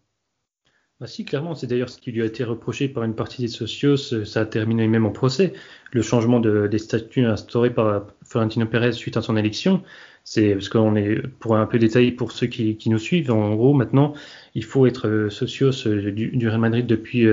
Bah 0.99 1.07
si, 1.07 1.23
clairement, 1.23 1.55
c'est 1.55 1.67
d'ailleurs 1.67 1.89
ce 1.89 1.99
qui 1.99 2.12
lui 2.12 2.21
a 2.21 2.25
été 2.25 2.43
reproché 2.43 2.89
par 2.89 3.03
une 3.03 3.15
partie 3.15 3.41
des 3.41 3.47
socios, 3.47 3.95
ça 3.97 4.41
a 4.41 4.45
terminé 4.45 4.85
même 4.88 5.05
en 5.05 5.12
procès. 5.12 5.53
Le 5.93 6.01
changement 6.01 6.41
de, 6.41 6.67
des 6.67 6.77
statuts 6.77 7.25
instaurés 7.25 7.73
par 7.73 8.07
Florentino 8.23 8.65
Pérez 8.65 8.91
suite 8.91 9.15
à 9.15 9.21
son 9.21 9.38
élection, 9.38 9.81
c'est 10.25 10.53
parce 10.55 10.67
qu'on 10.67 10.97
est, 10.97 11.25
pour 11.39 11.55
un 11.55 11.65
peu 11.65 11.79
détailler 11.79 12.12
pour 12.12 12.33
ceux 12.33 12.47
qui, 12.47 12.75
qui, 12.75 12.89
nous 12.89 12.99
suivent, 12.99 13.31
en 13.31 13.55
gros, 13.55 13.73
maintenant, 13.73 14.13
il 14.55 14.65
faut 14.65 14.85
être 14.88 15.29
socios 15.29 15.71
du, 15.71 16.31
du 16.35 16.47
Real 16.49 16.59
Madrid 16.59 16.85
depuis 16.85 17.25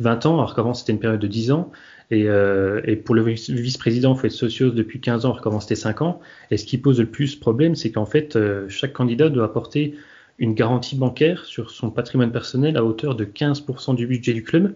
20 0.00 0.26
ans, 0.26 0.38
alors 0.38 0.54
qu'avant 0.54 0.74
c'était 0.74 0.92
une 0.92 0.98
période 0.98 1.20
de 1.20 1.26
10 1.26 1.52
ans. 1.52 1.70
Et, 2.10 2.28
euh, 2.28 2.80
et 2.84 2.96
pour 2.96 3.14
le 3.14 3.22
vice-président, 3.22 4.14
il 4.14 4.18
faut 4.18 4.26
être 4.26 4.32
socios 4.32 4.70
depuis 4.70 5.00
15 5.00 5.24
ans, 5.24 5.36
qu'avant 5.42 5.60
c'était 5.60 5.74
5 5.74 6.02
ans. 6.02 6.20
Et 6.50 6.56
ce 6.56 6.64
qui 6.64 6.78
pose 6.78 7.00
le 7.00 7.06
plus 7.06 7.34
problème, 7.34 7.74
c'est 7.74 7.90
qu'en 7.90 8.06
fait, 8.06 8.36
euh, 8.36 8.68
chaque 8.68 8.92
candidat 8.92 9.28
doit 9.28 9.44
apporter 9.44 9.94
une 10.38 10.54
garantie 10.54 10.96
bancaire 10.96 11.44
sur 11.46 11.70
son 11.70 11.90
patrimoine 11.90 12.30
personnel 12.30 12.76
à 12.76 12.84
hauteur 12.84 13.14
de 13.16 13.24
15% 13.24 13.94
du 13.94 14.06
budget 14.06 14.34
du 14.34 14.44
club 14.44 14.74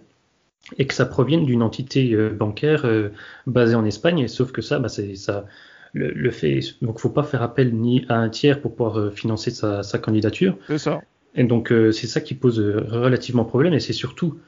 et 0.79 0.87
que 0.87 0.95
ça 0.95 1.07
provienne 1.07 1.45
d'une 1.45 1.63
entité 1.63 2.13
euh, 2.13 2.31
bancaire 2.31 2.87
basée 3.47 3.75
en 3.75 3.85
Espagne. 3.85 4.27
Sauf 4.27 4.51
que 4.51 4.63
ça, 4.63 4.79
bah, 4.79 4.89
c'est 4.89 5.15
ça. 5.15 5.47
Le, 5.93 6.11
le, 6.11 6.31
fait, 6.31 6.61
donc, 6.83 7.01
faut 7.01 7.11
pas 7.11 7.25
faire 7.25 7.43
appel 7.43 7.75
ni 7.75 8.07
à 8.09 8.17
un 8.17 8.29
tiers 8.29 8.61
pour 8.61 8.77
pouvoir 8.77 9.13
financer 9.13 9.51
sa, 9.51 9.83
sa 9.83 9.99
candidature. 9.99 10.57
C'est 10.69 10.79
ça. 10.79 11.01
Et 11.35 11.43
donc, 11.43 11.73
c'est 11.93 12.07
ça 12.07 12.21
qui 12.21 12.35
pose 12.35 12.61
relativement 12.61 13.45
problème. 13.45 13.75
Et 13.75 13.81
c'est 13.81 13.93
surtout 13.93 14.39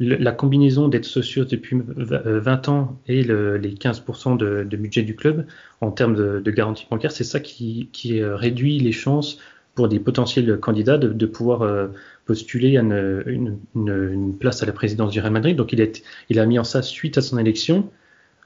la 0.00 0.32
combinaison 0.32 0.88
d'être 0.88 1.04
sociaux 1.04 1.44
depuis 1.44 1.76
20 1.76 2.68
ans 2.70 2.98
et 3.06 3.22
le, 3.22 3.58
les 3.58 3.74
15% 3.74 4.38
de, 4.38 4.64
de, 4.64 4.76
budget 4.78 5.02
du 5.02 5.14
club 5.14 5.46
en 5.82 5.90
termes 5.90 6.14
de, 6.14 6.40
de 6.40 6.50
garantie 6.50 6.86
bancaire, 6.90 7.12
c'est 7.12 7.24
ça 7.24 7.38
qui, 7.38 7.90
qui, 7.92 8.24
réduit 8.24 8.78
les 8.78 8.92
chances 8.92 9.38
pour 9.74 9.88
des 9.88 10.00
potentiels 10.00 10.58
candidats 10.58 10.96
de, 10.96 11.08
de 11.08 11.26
pouvoir 11.26 11.62
euh, 11.62 11.88
postuler 12.24 12.78
à 12.78 12.80
une, 12.80 13.24
une, 13.26 13.58
une, 13.74 14.38
place 14.38 14.62
à 14.62 14.66
la 14.66 14.72
présidence 14.72 15.12
du 15.12 15.20
Real 15.20 15.32
Madrid. 15.32 15.54
Donc 15.54 15.74
il, 15.74 15.80
est, 15.82 16.02
il 16.30 16.40
a 16.40 16.46
mis 16.46 16.58
en 16.58 16.64
ça 16.64 16.80
suite 16.80 17.18
à 17.18 17.22
son 17.22 17.36
élection, 17.36 17.90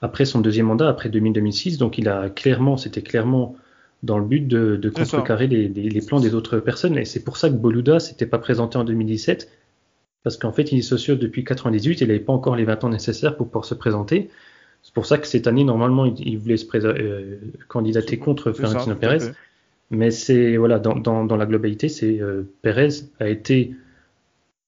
après 0.03 0.25
son 0.25 0.40
deuxième 0.40 0.67
mandat, 0.67 0.88
après 0.88 1.09
2000-2006. 1.09 1.79
Donc 1.79 1.99
il 1.99 2.09
a 2.09 2.31
clairement, 2.31 2.77
c'était 2.77 3.03
clairement 3.03 3.55
dans 4.03 4.19
le 4.19 4.25
but 4.25 4.47
de, 4.47 4.75
de 4.77 4.90
contrecarrer 4.90 5.47
les, 5.47 5.69
les, 5.69 5.88
les, 5.88 6.01
plans 6.03 6.19
des 6.19 6.35
autres 6.35 6.59
personnes. 6.59 6.99
Et 6.99 7.05
c'est 7.05 7.23
pour 7.23 7.37
ça 7.37 7.49
que 7.49 7.55
Boluda 7.55 8.01
s'était 8.01 8.27
pas 8.27 8.38
présenté 8.38 8.77
en 8.77 8.85
2017 8.85 9.49
parce 10.25 10.39
qu'en 10.39 10.53
fait, 10.53 10.73
il 10.73 10.79
est 10.79 10.83
socio 10.83 11.15
depuis 11.15 11.45
98, 11.45 12.01
il 12.01 12.09
n'avait 12.09 12.19
pas 12.19 12.33
encore 12.33 12.57
les 12.57 12.65
20 12.65 12.85
ans 12.85 12.89
nécessaires 12.89 13.37
pour 13.37 13.47
pouvoir 13.47 13.67
se 13.67 13.75
présenter. 13.75 14.31
C'est 14.83 14.95
pour 14.95 15.07
ça 15.07 15.19
que 15.19 15.27
cette 15.27 15.47
année, 15.47 15.65
normalement, 15.65 16.07
il, 16.07 16.39
voulait 16.39 16.57
se 16.57 16.67
euh, 16.77 17.37
candidater 17.69 18.19
contre 18.19 18.53
Florentino 18.53 18.97
Pérez. 18.97 19.33
Mais 19.91 20.11
c'est 20.11 20.57
voilà, 20.57 20.79
dans, 20.79 20.97
dans, 20.97 21.25
dans, 21.25 21.37
la 21.37 21.47
globalité, 21.47 21.89
c'est 21.89 22.21
euh, 22.21 22.43
Pérez 22.63 22.89
a 23.21 23.29
été 23.29 23.77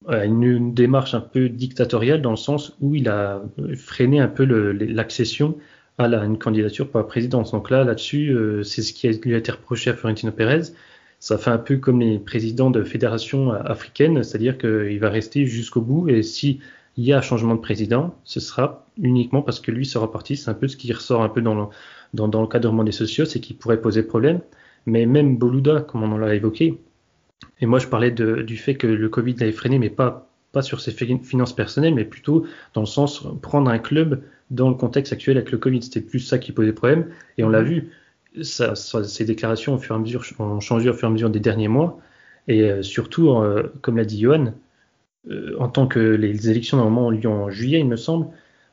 à 0.07 0.27
une, 0.27 0.43
une, 0.43 0.75
démarche 0.75 1.15
un 1.15 1.21
peu 1.21 1.49
dictatoriale 1.49 2.21
dans 2.21 2.31
le 2.31 2.37
sens 2.37 2.77
où 2.81 2.95
il 2.95 3.09
a 3.09 3.43
freiné 3.77 4.21
un 4.21 4.29
peu 4.29 4.45
l'accession 4.45 5.57
à 5.99 6.07
la, 6.07 6.23
une 6.23 6.39
candidature 6.39 6.89
pour 6.89 7.01
la 7.01 7.07
présidence. 7.07 7.53
Donc 7.53 7.71
là, 7.71 7.83
là-dessus, 7.83 8.31
euh, 8.31 8.63
c'est 8.63 8.83
ce 8.83 8.93
qui 8.93 9.09
a, 9.09 9.13
lui 9.13 9.35
a 9.35 9.39
été 9.39 9.53
reproché 9.53 9.91
à 9.91 9.95
Florentino 9.95 10.33
Pérez 10.33 10.73
ça 11.19 11.39
fait 11.39 11.51
un 11.51 11.59
peu 11.59 11.77
comme 11.79 12.01
les 12.01 12.19
présidents 12.19 12.71
de 12.71 12.85
fédérations 12.85 13.53
africaines, 13.53 14.23
c'est-à-dire 14.23 14.59
qu'il 14.59 14.99
va 15.01 15.09
rester 15.09 15.47
jusqu'au 15.47 15.81
bout 15.81 16.09
et 16.09 16.23
si 16.23 16.61
il 16.97 17.05
y 17.05 17.13
a 17.13 17.19
un 17.19 17.23
changement 17.23 17.55
de 17.55 17.61
président, 17.61 18.15
ce 18.25 18.41
sera 18.41 18.87
uniquement 19.01 19.43
parce 19.43 19.61
que 19.61 19.71
lui 19.71 19.85
sera 19.85 20.11
parti. 20.11 20.37
C'est 20.37 20.51
un 20.51 20.55
peu 20.55 20.69
ce 20.69 20.77
qui 20.77 20.93
ressort 20.93 21.23
un 21.23 21.29
peu 21.29 21.43
dans 21.43 21.55
le, 21.55 21.65
dans, 22.15 22.29
dans 22.29 22.41
le 22.41 22.49
cadrement 22.49 22.85
des 22.85 22.93
sociaux, 22.93 23.25
c'est 23.25 23.41
qu'il 23.41 23.57
pourrait 23.57 23.81
poser 23.81 24.03
problème. 24.03 24.41
Mais 24.87 25.05
même 25.05 25.37
Boluda, 25.37 25.81
comme 25.81 26.03
on 26.05 26.17
l'a 26.17 26.35
évoqué, 26.35 26.81
et 27.61 27.67
moi 27.67 27.79
je 27.79 27.87
parlais 27.87 28.11
de, 28.11 28.43
du 28.43 28.57
fait 28.57 28.77
que 28.77 28.87
le 28.87 29.09
Covid 29.09 29.35
l'avait 29.35 29.53
freiné, 29.53 29.79
mais 29.79 29.91
pas, 29.91 30.31
pas 30.53 30.63
sur 30.63 30.81
ses 30.81 30.93
finances 30.93 31.55
personnelles, 31.55 31.95
mais 31.95 32.05
plutôt 32.05 32.47
dans 32.73 32.83
le 32.83 32.87
sens 32.87 33.27
prendre 33.43 33.71
un 33.71 33.79
club 33.79 34.23
dans 34.51 34.69
le 34.69 34.75
contexte 34.75 35.13
actuel 35.13 35.37
avec 35.37 35.51
le 35.51 35.59
Covid. 35.59 35.83
C'était 35.83 36.01
plus 36.01 36.21
ça 36.21 36.39
qui 36.39 36.53
posait 36.53 36.73
problème. 36.73 37.09
Et 37.37 37.45
on 37.45 37.49
l'a 37.49 37.63
vu, 37.63 37.91
ces 38.43 39.25
déclarations 39.25 39.75
au 39.75 39.79
fur 39.79 39.95
et 39.95 39.99
à 39.99 40.01
mesure 40.01 40.25
ont 40.39 40.61
changé 40.61 40.89
au 40.91 40.95
fur 40.95 41.09
et 41.09 41.11
à 41.11 41.13
mesure 41.13 41.31
des 41.31 41.41
derniers 41.41 41.69
mois. 41.69 42.01
Et 42.49 42.63
euh, 42.63 42.83
surtout, 42.83 43.31
euh, 43.31 43.73
comme 43.83 43.97
l'a 43.97 44.05
dit 44.05 44.21
Johan, 44.21 44.55
euh, 45.31 45.57
en 45.59 45.69
tant 45.69 45.87
que 45.87 45.99
les 45.99 46.51
élections 46.51 46.77
normalement 46.77 47.09
ont 47.09 47.11
lieu 47.11 47.29
en 47.29 47.51
juillet, 47.51 47.81
il 47.81 47.89
me 47.89 47.97
semble, 47.97 48.29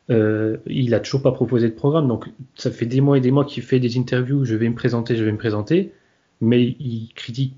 il 0.10 0.94
a 0.94 1.00
toujours 1.00 1.22
pas 1.22 1.32
proposé 1.32 1.70
de 1.70 1.74
programme. 1.74 2.08
Donc 2.08 2.30
ça 2.56 2.72
fait 2.72 2.86
des 2.86 3.02
mois 3.02 3.18
et 3.18 3.22
des 3.22 3.32
mois 3.32 3.46
qu'il 3.46 3.64
fait 3.64 3.80
des 3.80 3.98
interviews, 3.98 4.46
je 4.46 4.56
vais 4.56 4.70
me 4.70 4.76
présenter, 4.76 5.16
je 5.16 5.24
vais 5.24 5.32
me 5.32 5.38
présenter, 5.38 5.92
mais 6.42 6.62
il 6.62 7.12
critique 7.16 7.56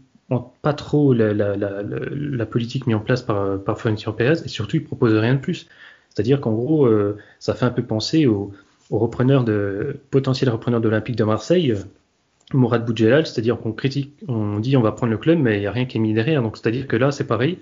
pas 0.62 0.74
trop 0.74 1.14
la, 1.14 2.46
politique 2.46 2.88
mise 2.88 2.96
en 2.96 3.00
place 3.00 3.22
par, 3.22 3.62
par 3.62 3.80
Florentino 3.80 4.14
Pérez 4.14 4.40
et 4.44 4.48
surtout 4.48 4.78
il 4.78 4.84
propose 4.84 5.14
rien 5.14 5.36
de 5.36 5.40
plus. 5.40 5.68
C'est-à-dire 6.10 6.40
qu'en 6.40 6.54
gros, 6.54 6.88
ça 7.40 7.56
fait 7.56 7.66
un 7.66 7.72
peu 7.72 7.84
penser 7.84 8.26
au, 8.26 8.54
au 8.90 9.00
repreneur 9.00 9.44
de 9.44 9.98
potentiel 10.12 10.50
repreneur 10.50 10.82
de 10.82 10.88
l'Olympique 10.88 11.16
de 11.16 11.24
Marseille, 11.24 11.72
euh, 11.72 11.80
Mourad 12.54 12.86
Boudjelal, 12.86 13.26
c'est-à-dire 13.26 13.58
qu'on 13.58 13.72
critique, 13.72 14.14
on 14.28 14.60
dit 14.60 14.78
on 14.78 14.82
va 14.82 14.92
prendre 14.92 15.12
le 15.12 15.18
club, 15.18 15.40
mais 15.40 15.58
il 15.58 15.62
n'y 15.62 15.68
a 15.68 15.72
rien 15.72 15.86
qui 15.86 15.98
est 15.98 16.00
mis 16.00 16.14
derrière. 16.14 16.42
Donc 16.44 16.58
c'est-à-dire 16.58 16.88
que 16.88 16.96
là, 16.96 17.12
c'est 17.12 17.26
pareil. 17.26 17.58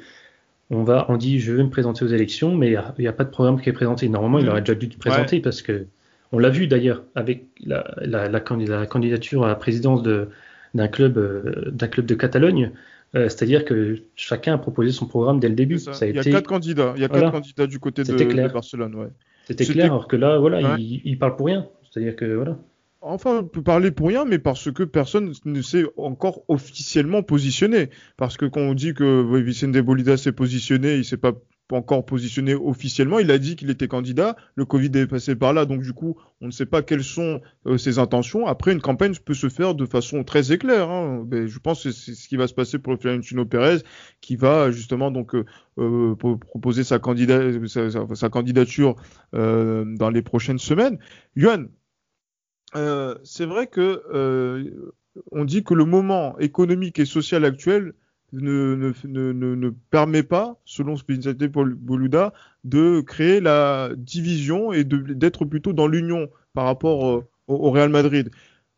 On 0.69 0.83
va, 0.83 1.05
on 1.09 1.17
dit 1.17 1.39
je 1.39 1.53
vais 1.53 1.63
me 1.63 1.69
présenter 1.69 2.03
aux 2.03 2.09
élections, 2.09 2.55
mais 2.55 2.67
il 2.67 2.81
n'y 2.99 3.07
a, 3.07 3.13
pas 3.13 3.23
de 3.23 3.29
programme 3.29 3.61
qui 3.61 3.69
est 3.69 3.73
présenté. 3.73 4.09
Normalement, 4.09 4.39
il 4.39 4.49
aurait 4.49 4.61
déjà 4.61 4.75
dû 4.75 4.91
se 4.91 4.97
présenter 4.97 5.39
parce 5.39 5.61
que 5.61 5.85
on 6.31 6.39
l'a 6.39 6.49
vu 6.49 6.67
d'ailleurs 6.67 7.03
avec 7.15 7.45
la, 7.63 7.93
la, 8.01 8.27
la, 8.27 8.39
candidature 8.39 9.45
à 9.45 9.47
la 9.47 9.55
présidence 9.55 10.01
d'un 10.03 10.87
club, 10.87 11.17
euh, 11.17 11.69
d'un 11.71 11.87
club 11.87 12.05
de 12.05 12.15
Catalogne. 12.15 12.71
Euh, 13.15 13.29
c'est-à-dire 13.29 13.63
que 13.63 13.99
chacun 14.15 14.55
a 14.55 14.57
proposé 14.57 14.91
son 14.91 15.05
programme 15.05 15.39
dès 15.39 15.47
le 15.47 15.53
début. 15.53 15.77
Ça. 15.77 15.93
Ça 15.93 16.05
a 16.05 16.07
il 16.07 16.15
y 16.15 16.19
a 16.19 16.23
quatre 16.23 16.47
candidats. 16.47 16.93
Il 16.95 17.01
y 17.03 17.05
a 17.05 17.07
voilà. 17.07 17.25
quatre 17.25 17.33
candidats 17.33 17.67
du 17.67 17.79
côté 17.79 18.03
de, 18.03 18.11
de, 18.11 18.47
Barcelone. 18.51 18.95
Ouais. 18.95 19.09
C'était 19.45 19.65
clair, 19.65 19.85
alors 19.85 20.07
que 20.07 20.15
là, 20.15 20.37
voilà, 20.37 20.61
ouais. 20.61 20.81
il, 20.81 21.01
il, 21.03 21.19
parle 21.19 21.35
pour 21.35 21.47
rien. 21.47 21.67
C'est-à-dire 21.91 22.15
que 22.15 22.25
voilà. 22.25 22.57
Enfin, 23.01 23.39
on 23.39 23.43
peut 23.43 23.61
parler 23.61 23.91
pour 23.91 24.07
rien, 24.07 24.23
mais 24.23 24.39
parce 24.39 24.71
que 24.71 24.83
personne 24.83 25.33
ne 25.43 25.61
s'est 25.61 25.83
encore 25.97 26.43
officiellement 26.47 27.21
positionné. 27.21 27.89
Parce 28.15 28.37
que 28.37 28.45
quand 28.45 28.61
on 28.61 28.73
dit 28.73 28.93
que 28.93 29.37
Vicente 29.41 29.77
Bolida 29.77 30.15
s'est 30.15 30.31
positionné, 30.31 30.95
il 30.95 31.03
s'est 31.03 31.17
pas 31.17 31.33
encore 31.71 32.05
positionné 32.05 32.55
officiellement. 32.55 33.19
Il 33.19 33.31
a 33.31 33.37
dit 33.37 33.55
qu'il 33.55 33.69
était 33.69 33.87
candidat. 33.87 34.35
Le 34.55 34.65
Covid 34.65 34.91
est 34.95 35.07
passé 35.07 35.35
par 35.35 35.53
là, 35.53 35.65
donc 35.65 35.81
du 35.81 35.93
coup, 35.93 36.17
on 36.41 36.47
ne 36.47 36.51
sait 36.51 36.65
pas 36.65 36.81
quelles 36.81 37.03
sont 37.03 37.41
euh, 37.65 37.77
ses 37.77 37.99
intentions. 37.99 38.47
Après, 38.47 38.73
une 38.73 38.81
campagne 38.81 39.15
peut 39.15 39.33
se 39.33 39.49
faire 39.49 39.75
de 39.75 39.85
façon 39.85 40.23
très 40.23 40.51
éclair. 40.51 40.89
Hein. 40.89 41.25
Mais 41.29 41.47
je 41.47 41.59
pense 41.59 41.83
que 41.83 41.91
c'est 41.91 42.13
ce 42.13 42.27
qui 42.27 42.35
va 42.35 42.47
se 42.47 42.53
passer 42.53 42.79
pour 42.79 42.99
Florentino 42.99 43.45
Pérez, 43.45 43.79
qui 44.21 44.35
va 44.35 44.71
justement 44.71 45.11
donc 45.11 45.35
euh, 45.35 45.45
euh 45.79 46.15
proposer 46.15 46.83
sa, 46.83 46.99
candidat 46.99 47.41
sa, 47.67 47.89
sa, 47.89 48.07
sa 48.13 48.29
candidature 48.29 48.95
dans 49.33 50.09
les 50.13 50.21
prochaines 50.21 50.59
semaines. 50.59 50.99
Yuan, 51.35 51.69
c'est 53.23 53.45
vrai 53.45 53.67
que 53.67 54.83
on 55.31 55.45
dit 55.45 55.63
que 55.63 55.73
le 55.73 55.85
moment 55.85 56.37
économique 56.39 56.99
et 56.99 57.05
social 57.05 57.45
actuel 57.45 57.93
ne, 58.33 58.75
ne, 58.75 59.31
ne, 59.31 59.55
ne, 59.55 59.69
permet 59.91 60.23
pas, 60.23 60.59
selon 60.65 60.97
Spinzate 60.97 61.43
Boluda, 61.43 62.33
de 62.63 63.01
créer 63.01 63.39
la 63.39 63.91
division 63.95 64.73
et 64.73 64.83
d'être 64.83 65.45
plutôt 65.45 65.73
dans 65.73 65.87
l'union 65.87 66.29
par 66.53 66.65
rapport 66.65 67.07
euh, 67.07 67.27
au, 67.47 67.55
au, 67.55 67.71
Real 67.71 67.89
Madrid. 67.89 68.31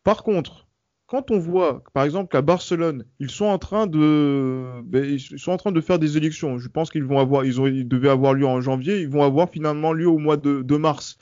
Par 0.04 0.22
contre, 0.22 0.66
quand 1.06 1.30
on 1.30 1.38
voit, 1.38 1.82
par 1.94 2.04
exemple, 2.04 2.28
qu'à 2.30 2.42
Barcelone, 2.42 3.04
ils 3.20 3.30
sont 3.30 3.46
en 3.46 3.58
train 3.58 3.86
de, 3.86 4.82
ben, 4.84 5.04
ils 5.04 5.20
sont 5.20 5.52
en 5.52 5.56
train 5.56 5.72
de 5.72 5.80
faire 5.80 5.98
des 5.98 6.16
élections. 6.16 6.58
Je 6.58 6.68
pense 6.68 6.90
qu'ils 6.90 7.04
vont 7.04 7.18
avoir, 7.18 7.44
ils, 7.44 7.60
ont, 7.60 7.66
ils 7.66 7.86
devaient 7.86 8.08
avoir 8.08 8.34
lieu 8.34 8.46
en 8.46 8.60
janvier, 8.60 9.00
ils 9.00 9.08
vont 9.08 9.22
avoir 9.22 9.48
finalement 9.48 9.92
lieu 9.92 10.08
au 10.08 10.18
mois 10.18 10.36
de, 10.36 10.62
de 10.62 10.76
mars. 10.76 11.18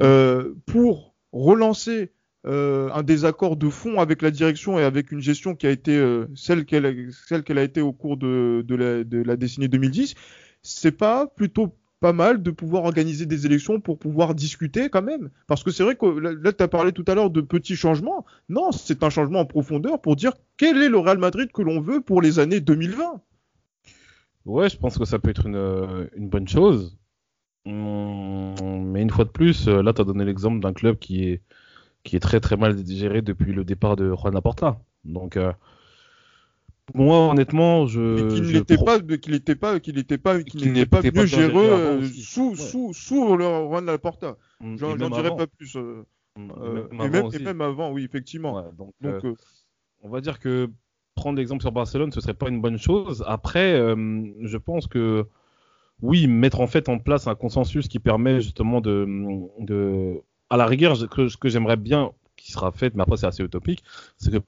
Euh, 0.00 0.54
pour 0.64 1.14
relancer 1.32 2.12
euh, 2.46 2.90
un 2.92 3.02
désaccord 3.02 3.56
de 3.56 3.68
fond 3.68 3.98
avec 3.98 4.22
la 4.22 4.30
direction 4.30 4.78
et 4.78 4.84
avec 4.84 5.10
une 5.10 5.20
gestion 5.20 5.56
qui 5.56 5.66
a 5.66 5.70
été 5.70 5.96
euh, 5.96 6.26
celle 6.36 6.64
qu'elle 6.64 6.86
a, 6.86 7.62
été 7.62 7.80
au 7.80 7.92
cours 7.92 8.16
de, 8.16 8.64
la, 8.68 9.36
décennie 9.36 9.68
2010, 9.68 10.14
c'est 10.62 10.92
pas 10.92 11.26
plutôt 11.26 11.74
pas 11.98 12.12
mal 12.12 12.42
de 12.42 12.50
pouvoir 12.52 12.84
organiser 12.84 13.26
des 13.26 13.46
élections 13.46 13.80
pour 13.80 13.98
pouvoir 13.98 14.36
discuter 14.36 14.90
quand 14.90 15.02
même. 15.02 15.30
Parce 15.48 15.64
que 15.64 15.72
c'est 15.72 15.82
vrai 15.82 15.96
que 15.96 16.06
là, 16.06 16.52
tu 16.52 16.62
as 16.62 16.68
parlé 16.68 16.92
tout 16.92 17.04
à 17.08 17.16
l'heure 17.16 17.30
de 17.30 17.40
petits 17.40 17.74
changements. 17.74 18.24
Non, 18.48 18.70
c'est 18.70 19.02
un 19.02 19.10
changement 19.10 19.40
en 19.40 19.46
profondeur 19.46 20.00
pour 20.00 20.14
dire 20.14 20.32
quel 20.56 20.80
est 20.82 20.88
le 20.88 20.98
Real 20.98 21.18
Madrid 21.18 21.50
que 21.52 21.62
l'on 21.62 21.80
veut 21.80 22.00
pour 22.00 22.22
les 22.22 22.38
années 22.38 22.60
2020. 22.60 23.22
Ouais, 24.44 24.68
je 24.68 24.76
pense 24.76 24.98
que 24.98 25.04
ça 25.04 25.18
peut 25.18 25.30
être 25.30 25.46
une, 25.46 26.08
une 26.16 26.28
bonne 26.28 26.46
chose. 26.46 26.96
Mais 27.64 29.02
une 29.02 29.10
fois 29.10 29.24
de 29.24 29.30
plus, 29.30 29.66
là, 29.66 29.92
tu 29.92 30.00
as 30.00 30.04
donné 30.04 30.24
l'exemple 30.24 30.60
d'un 30.60 30.72
club 30.72 30.98
qui 31.00 31.24
est 31.24 31.42
qui 32.06 32.16
est 32.16 32.20
très 32.20 32.40
très 32.40 32.56
mal 32.56 32.76
géré 32.86 33.20
depuis 33.20 33.52
le 33.52 33.64
départ 33.64 33.96
de 33.96 34.14
Juan 34.14 34.32
Laporta. 34.32 34.78
Donc 35.04 35.36
euh, 35.36 35.52
moi 36.94 37.30
honnêtement, 37.30 37.86
je 37.86 38.34
qu'il 38.34 38.52
n'était 38.52 38.78
pas 38.78 39.00
qu'il 39.00 39.32
n'était 39.32 39.56
pas 39.56 39.80
qu'il 39.80 39.96
n'était 39.96 40.18
pas 40.18 40.42
qu'il 40.42 40.72
n'était 40.72 40.86
pas 40.86 41.02
mieux 41.02 41.26
géré 41.26 41.56
euh, 41.56 42.02
sous, 42.02 42.50
ouais. 42.50 42.56
sous 42.56 42.94
sous 42.94 43.36
le 43.36 43.44
Juan 43.44 43.84
Laporta. 43.84 44.36
Mm, 44.60 44.76
j'en 44.76 45.10
dirais 45.10 45.36
pas 45.36 45.46
plus. 45.46 45.76
Euh, 45.76 46.06
euh, 46.38 46.86
et, 46.92 47.08
même, 47.08 47.28
et, 47.32 47.38
même, 47.38 47.60
avant, 47.62 47.92
oui, 47.92 48.04
effectivement. 48.04 48.56
Ouais, 48.56 48.70
donc, 48.76 48.92
donc 49.00 49.38
on 50.02 50.08
va 50.10 50.20
dire 50.20 50.38
que 50.38 50.70
prendre 51.14 51.38
l'exemple 51.38 51.62
sur 51.62 51.72
Barcelone, 51.72 52.12
ce 52.12 52.20
serait 52.20 52.34
pas 52.34 52.48
une 52.48 52.60
bonne 52.60 52.78
chose. 52.78 53.24
Après, 53.26 53.78
je 53.78 54.56
pense 54.56 54.86
que 54.86 55.26
oui, 56.02 56.26
mettre 56.26 56.60
en 56.60 56.66
fait 56.66 56.88
en 56.88 56.98
place 56.98 57.26
un 57.26 57.34
consensus 57.34 57.88
qui 57.88 57.98
permet 57.98 58.42
justement 58.42 58.82
de, 58.82 59.08
de 59.60 60.22
à 60.50 60.56
la 60.56 60.66
rigueur, 60.66 60.96
ce 60.96 61.06
que, 61.06 61.48
j'aimerais 61.48 61.76
bien 61.76 62.12
qui 62.36 62.52
sera 62.52 62.70
fait, 62.70 62.94
mais 62.94 63.02
après 63.02 63.16
c'est 63.16 63.26
assez 63.26 63.42
utopique, 63.42 63.82
c'est 64.18 64.30
que 64.30 64.38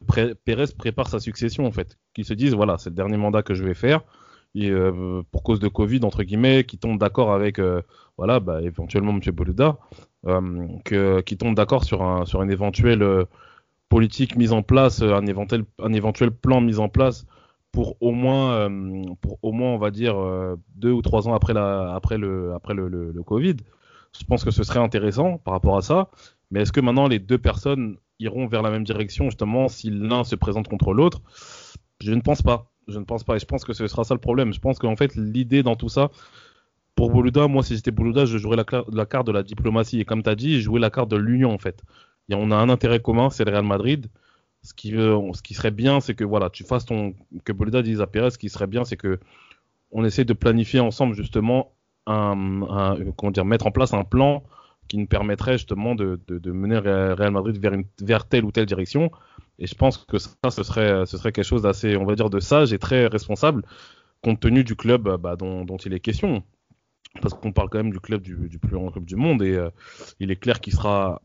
Pérez 0.44 0.66
prépare 0.76 1.08
sa 1.08 1.20
succession 1.20 1.66
en 1.66 1.72
fait, 1.72 1.98
qu'il 2.14 2.24
se 2.24 2.34
dise 2.34 2.54
voilà 2.54 2.76
c'est 2.78 2.90
le 2.90 2.96
dernier 2.96 3.16
mandat 3.16 3.42
que 3.42 3.54
je 3.54 3.64
vais 3.64 3.74
faire, 3.74 4.02
euh, 4.56 5.22
pour 5.30 5.42
cause 5.42 5.60
de 5.60 5.68
Covid 5.68 6.00
entre 6.04 6.22
guillemets, 6.22 6.64
qui 6.64 6.78
tombe 6.78 6.98
d'accord 6.98 7.32
avec 7.32 7.58
euh, 7.58 7.82
voilà 8.16 8.40
bah, 8.40 8.60
éventuellement 8.62 9.12
Monsieur 9.12 9.32
Boluda, 9.32 9.78
euh, 10.26 11.20
qui 11.22 11.36
tombe 11.36 11.54
d'accord 11.54 11.84
sur 11.84 12.02
un 12.02 12.24
sur 12.24 12.42
une 12.42 12.50
éventuelle 12.50 13.04
politique 13.88 14.36
mise 14.36 14.52
en 14.52 14.62
place, 14.62 15.02
un 15.02 15.26
éventuel 15.26 15.64
un 15.82 15.92
éventuel 15.92 16.30
plan 16.30 16.60
mis 16.60 16.78
en 16.78 16.88
place 16.88 17.26
pour 17.72 17.96
au 18.00 18.12
moins 18.12 18.68
pour 19.20 19.38
au 19.42 19.52
moins 19.52 19.70
on 19.70 19.78
va 19.78 19.90
dire 19.90 20.16
deux 20.74 20.92
ou 20.92 21.02
trois 21.02 21.28
ans 21.28 21.34
après 21.34 21.54
la 21.54 21.94
après 21.94 22.18
le 22.18 22.52
après 22.54 22.74
le 22.74 23.22
Covid. 23.24 23.56
Je 24.18 24.24
pense 24.24 24.44
que 24.44 24.50
ce 24.50 24.62
serait 24.62 24.78
intéressant 24.78 25.38
par 25.38 25.54
rapport 25.54 25.76
à 25.76 25.82
ça. 25.82 26.08
Mais 26.50 26.62
est-ce 26.62 26.72
que 26.72 26.80
maintenant 26.80 27.08
les 27.08 27.18
deux 27.18 27.38
personnes 27.38 27.96
iront 28.18 28.46
vers 28.46 28.62
la 28.62 28.70
même 28.70 28.84
direction 28.84 29.26
justement 29.26 29.68
si 29.68 29.90
l'un 29.90 30.24
se 30.24 30.36
présente 30.36 30.68
contre 30.68 30.92
l'autre? 30.92 31.20
Je 32.00 32.12
ne 32.12 32.20
pense 32.20 32.42
pas. 32.42 32.70
Je 32.86 32.98
ne 32.98 33.04
pense 33.04 33.24
pas. 33.24 33.36
Et 33.36 33.38
je 33.38 33.44
pense 33.44 33.64
que 33.64 33.72
ce 33.72 33.86
sera 33.86 34.04
ça 34.04 34.14
le 34.14 34.20
problème. 34.20 34.52
Je 34.52 34.60
pense 34.60 34.78
qu'en 34.78 34.96
fait 34.96 35.14
l'idée 35.14 35.62
dans 35.62 35.76
tout 35.76 35.88
ça, 35.88 36.10
pour 36.94 37.10
Boluda, 37.10 37.46
moi 37.48 37.62
si 37.62 37.76
j'étais 37.76 37.90
Boluda, 37.90 38.24
je 38.24 38.38
jouerais 38.38 38.56
la, 38.56 39.06
carte 39.06 39.26
de 39.26 39.32
la 39.32 39.42
diplomatie. 39.42 40.00
Et 40.00 40.04
comme 40.04 40.22
tu 40.22 40.30
as 40.30 40.34
dit, 40.34 40.60
jouer 40.60 40.80
la 40.80 40.90
carte 40.90 41.10
de 41.10 41.16
l'union 41.16 41.52
en 41.52 41.58
fait. 41.58 41.82
Et 42.28 42.34
on 42.34 42.50
a 42.50 42.56
un 42.56 42.68
intérêt 42.68 43.00
commun, 43.00 43.30
c'est 43.30 43.44
le 43.44 43.52
Real 43.52 43.64
Madrid. 43.64 44.08
Ce 44.62 44.74
qui, 44.74 44.90
ce 44.90 45.42
qui 45.42 45.54
serait 45.54 45.70
bien, 45.70 46.00
c'est 46.00 46.14
que 46.14 46.24
voilà, 46.24 46.50
tu 46.50 46.64
fasses 46.64 46.84
ton 46.84 47.14
que 47.44 47.52
Boluda 47.52 47.82
dise 47.82 48.00
à 48.00 48.06
Pérez, 48.06 48.30
ce 48.30 48.38
qui 48.38 48.48
serait 48.48 48.66
bien, 48.66 48.84
c'est 48.84 48.96
que 48.96 49.20
on 49.90 50.04
essaie 50.04 50.24
de 50.24 50.32
planifier 50.34 50.80
ensemble 50.80 51.14
justement 51.14 51.72
dire, 53.30 53.44
mettre 53.44 53.66
en 53.66 53.70
place 53.70 53.92
un 53.92 54.04
plan 54.04 54.42
qui 54.88 54.96
nous 54.96 55.06
permettrait 55.06 55.58
justement 55.58 55.94
de, 55.94 56.18
de, 56.26 56.50
mener 56.50 56.78
Real 56.78 57.30
Madrid 57.30 57.58
vers, 58.00 58.26
telle 58.26 58.44
ou 58.44 58.50
telle 58.50 58.66
direction. 58.66 59.10
Et 59.58 59.66
je 59.66 59.74
pense 59.74 59.98
que 59.98 60.18
ça, 60.18 60.50
ce 60.50 60.62
serait, 60.62 61.04
quelque 61.32 61.42
chose 61.42 61.62
d'assez, 61.62 61.96
on 61.96 62.06
va 62.06 62.14
dire, 62.14 62.30
de 62.30 62.40
sage 62.40 62.72
et 62.72 62.78
très 62.78 63.06
responsable, 63.06 63.64
compte 64.22 64.40
tenu 64.40 64.64
du 64.64 64.76
club 64.76 65.16
bah, 65.20 65.36
dont, 65.36 65.64
dont, 65.64 65.76
il 65.76 65.92
est 65.92 66.00
question. 66.00 66.42
Parce 67.20 67.34
qu'on 67.34 67.52
parle 67.52 67.68
quand 67.68 67.78
même 67.78 67.92
du 67.92 68.00
club 68.00 68.22
du, 68.22 68.58
plus 68.58 68.72
grand 68.72 68.90
club 68.90 69.04
du 69.04 69.16
monde 69.16 69.42
et 69.42 69.56
euh, 69.56 69.70
il 70.20 70.30
est 70.30 70.36
clair 70.36 70.60
qu'il 70.60 70.72
sera, 70.72 71.22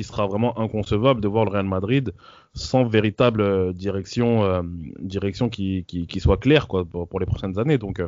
sera 0.00 0.26
vraiment 0.26 0.58
inconcevable 0.58 1.20
de 1.20 1.28
voir 1.28 1.44
le 1.44 1.50
Real 1.50 1.66
Madrid 1.66 2.12
sans 2.54 2.84
véritable 2.84 3.42
euh, 3.42 3.72
direction, 3.72 4.44
euh, 4.44 4.62
direction 4.98 5.48
qui, 5.48 5.84
soit 6.18 6.38
claire 6.38 6.68
quoi, 6.68 6.84
pour, 6.84 7.06
pour 7.06 7.20
les 7.20 7.26
prochaines 7.26 7.58
années. 7.58 7.78
Donc, 7.78 8.02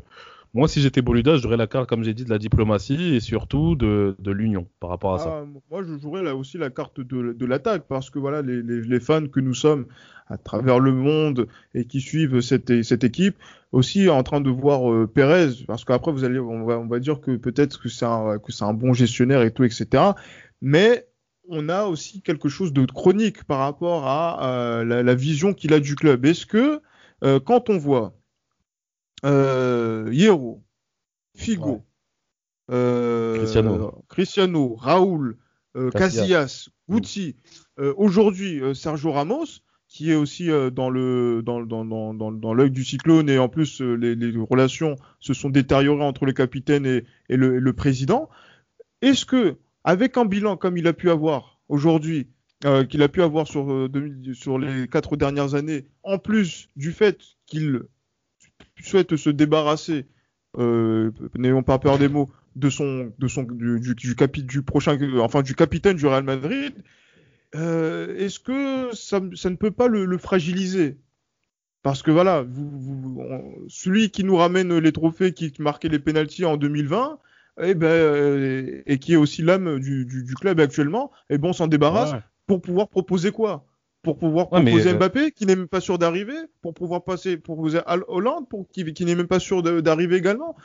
moi, 0.55 0.67
si 0.67 0.81
j'étais 0.81 1.03
Boluda, 1.03 1.37
je 1.37 1.43
jouerais 1.43 1.59
la 1.59 1.67
carte, 1.67 1.89
comme 1.89 2.03
j'ai 2.03 2.15
dit, 2.15 2.25
de 2.25 2.31
la 2.31 2.39
diplomatie 2.39 3.15
et 3.15 3.21
surtout 3.21 3.77
de, 3.77 4.17
l'union 4.27 4.67
par 4.81 4.91
rapport 4.91 5.15
à 5.15 5.19
ça. 5.19 5.43
Ah, 5.43 5.47
moi, 5.71 5.83
je 5.87 5.99
jouerais 5.99 6.23
là 6.23 6.35
aussi 6.35 6.57
la 6.57 6.71
carte 6.71 7.01
de, 7.01 7.45
l'attaque 7.45 7.85
parce 7.89 8.09
que 8.11 8.19
voilà, 8.19 8.43
les, 8.43 9.01
fans 9.01 9.27
que 9.27 9.41
nous 9.41 9.55
sommes 9.55 9.87
à 10.29 10.39
travers 10.39 10.79
le 10.79 10.93
monde 10.93 11.49
et 11.75 11.87
qui 11.87 12.01
suivent 12.01 12.41
cette, 12.41 12.71
équipe 12.71 13.37
aussi 13.73 14.09
en 14.09 14.23
train 14.23 14.41
de 14.41 14.51
voir 14.51 14.91
euh, 14.91 15.07
Pérez 15.07 15.51
parce 15.67 15.85
qu'après 15.85 16.13
vous 16.13 16.25
allez, 16.25 16.39
on 16.39 16.87
va, 16.87 16.99
dire 16.99 17.21
que 17.21 17.37
peut-être 17.37 17.81
que 17.81 17.89
c'est 17.89 18.05
un, 18.05 18.73
bon 18.75 18.95
gestionnaire 18.95 19.43
et 19.43 19.51
tout, 19.51 19.65
etc. 19.65 20.03
Mais 20.63 21.07
on 21.51 21.69
a 21.69 21.85
aussi 21.85 22.21
quelque 22.23 22.49
chose 22.49 22.73
de 22.73 22.85
chronique 22.87 23.45
par 23.45 23.59
rapport 23.59 24.07
à 24.07 24.51
euh, 24.51 24.85
la, 24.85 25.03
la, 25.03 25.15
vision 25.15 25.55
qu'il 25.55 25.73
a 25.73 25.81
du 25.81 25.95
club. 25.95 26.27
Est-ce 26.27 26.45
que 26.45 26.81
euh, 27.25 27.41
quand 27.41 27.71
on 27.71 27.79
voit 27.79 28.18
euh, 29.25 30.09
Hierro, 30.13 30.63
Figo, 31.35 31.83
euh, 32.71 33.39
Cristiano. 33.39 34.05
Cristiano, 34.09 34.75
Raoul, 34.75 35.37
euh, 35.77 35.91
Casillas, 35.91 36.69
Gucci, 36.89 37.37
euh, 37.79 37.95
aujourd'hui 37.97 38.61
Sergio 38.75 39.13
Ramos, 39.13 39.47
qui 39.89 40.11
est 40.11 40.15
aussi 40.15 40.49
dans 40.73 40.91
le 40.91 41.43
dans, 41.43 41.63
dans, 41.63 41.85
dans, 41.85 42.33
dans 42.33 42.55
l'œil 42.55 42.71
du 42.71 42.85
cyclone 42.85 43.31
et 43.31 43.39
en 43.39 43.49
plus 43.49 43.81
les, 43.81 44.15
les, 44.15 44.37
relations 44.39 44.97
se 45.19 45.33
sont 45.33 45.49
détériorées 45.49 46.05
entre 46.05 46.27
le 46.27 46.33
capitaine 46.33 46.85
et, 46.85 47.05
et, 47.31 47.37
le, 47.37 47.57
et 47.57 47.61
le, 47.61 47.73
président. 47.73 48.29
Est-ce 49.01 49.25
que 49.25 49.57
avec 49.85 50.19
un 50.19 50.27
bilan 50.27 50.59
comme 50.59 50.77
il 50.77 50.87
a 50.89 50.93
pu 50.93 51.09
avoir 51.09 51.61
aujourd'hui, 51.69 52.29
qu'il 52.91 53.03
a 53.03 53.09
pu 53.09 53.23
avoir 53.23 53.47
sur, 53.47 53.89
sur 54.35 54.59
les 54.59 54.89
quatre 54.89 55.17
dernières 55.17 55.55
années, 55.55 55.87
en 56.03 56.19
plus 56.19 56.69
du 56.77 56.93
fait 56.93 57.19
qu'il 57.47 57.83
souhaite 58.81 59.17
se 59.17 59.31
débarrasser, 59.31 60.07
euh, 60.57 61.11
n'ayons 61.37 61.63
pas 61.63 61.79
peur 61.79 61.99
des 61.99 62.09
mots, 62.09 62.31
de 62.57 62.71
son, 62.71 63.13
de 63.19 63.29
son, 63.29 63.45
du, 63.45 63.81
du, 63.81 63.95
du, 63.95 64.17
capi, 64.17 64.43
du 64.43 64.63
prochain, 64.63 64.99
enfin 65.21 65.43
du 65.43 65.55
capitaine 65.55 65.97
du 65.97 66.07
Real 66.07 66.25
Madrid, 66.25 66.75
euh, 67.55 68.17
est-ce 68.17 68.41
que 68.41 68.95
ça, 68.95 69.21
ça, 69.35 69.51
ne 69.51 69.57
peut 69.57 69.71
pas 69.71 69.89
le, 69.89 70.05
le 70.05 70.19
fragiliser? 70.19 70.99
Parce 71.83 72.03
que 72.03 72.11
voilà, 72.11 72.43
vous, 72.43 72.69
vous, 72.69 73.21
on, 73.21 73.55
celui 73.69 74.11
qui 74.11 74.25
nous 74.25 74.37
ramène 74.37 74.77
les 74.79 74.93
trophées, 74.93 75.33
qui 75.33 75.53
marquait 75.61 75.89
les 75.89 75.99
pénalties 75.99 76.45
en 76.45 76.57
2020, 76.57 77.19
eh 77.63 77.75
ben, 77.75 77.87
euh, 77.87 78.83
et 78.87 78.99
qui 78.99 79.13
est 79.13 79.17
aussi 79.17 79.43
l'âme 79.43 79.79
du, 79.79 80.05
du, 80.05 80.25
du, 80.25 80.35
club 80.35 80.61
actuellement, 80.61 81.11
et 81.31 81.35
eh 81.35 81.39
bon, 81.39 81.51
on 81.51 81.53
s'en 81.53 81.67
débarrasse 81.67 82.13
ouais. 82.13 82.23
pour 82.47 82.61
pouvoir 82.61 82.89
proposer 82.89 83.31
quoi? 83.31 83.65
Pour 84.09 84.17
pouvoir 84.17 84.49
proposer 84.49 84.73
ouais, 84.73 84.95
euh, 84.95 84.97
Mbappé 84.97 85.33
qui 85.33 85.45
n'est 85.45 85.55
même 85.55 85.69
pas 85.69 85.83
sûr 85.83 85.99
d'arriver, 85.99 86.37
pour 86.63 86.73
pouvoir 86.73 87.05
passer 87.05 87.37
proposer 87.37 87.81
à 87.85 87.99
Hollande 88.09 88.49
pour 88.49 88.67
qui, 88.71 88.91
qui 88.95 89.05
n'est 89.05 89.15
même 89.15 89.27
pas 89.27 89.39
sûr 89.39 89.63
d'arriver 89.63 90.17
également. 90.17 90.57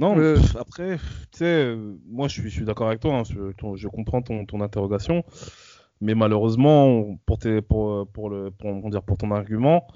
Non, 0.00 0.18
euh... 0.18 0.36
après, 0.58 0.96
tu 1.30 1.38
sais, 1.38 1.76
moi 2.08 2.26
je 2.26 2.40
suis, 2.40 2.50
je 2.50 2.54
suis 2.56 2.64
d'accord 2.64 2.88
avec 2.88 2.98
toi, 2.98 3.18
hein, 3.18 3.22
je, 3.22 3.52
ton, 3.52 3.76
je, 3.76 3.86
comprends 3.86 4.20
ton, 4.20 4.46
ton, 4.46 4.60
interrogation, 4.62 5.22
mais 6.00 6.16
malheureusement 6.16 7.16
pour, 7.24 7.38
tes, 7.38 7.62
pour, 7.62 8.08
pour, 8.08 8.30
le, 8.30 8.50
pour, 8.50 8.90
dire, 8.90 9.04
pour 9.04 9.16
ton 9.16 9.30
argument, 9.30 9.86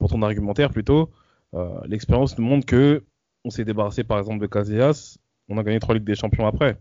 pour 0.00 0.10
ton 0.10 0.20
argumentaire 0.22 0.70
plutôt, 0.70 1.10
euh, 1.54 1.78
l'expérience 1.84 2.36
nous 2.38 2.44
montre 2.44 2.66
que 2.66 3.04
on 3.44 3.50
s'est 3.50 3.64
débarrassé 3.64 4.02
par 4.02 4.18
exemple 4.18 4.40
de 4.40 4.48
Casillas, 4.48 5.16
on 5.48 5.58
a 5.58 5.62
gagné 5.62 5.78
trois 5.78 5.94
ligues 5.94 6.02
des 6.02 6.16
champions 6.16 6.48
après. 6.48 6.76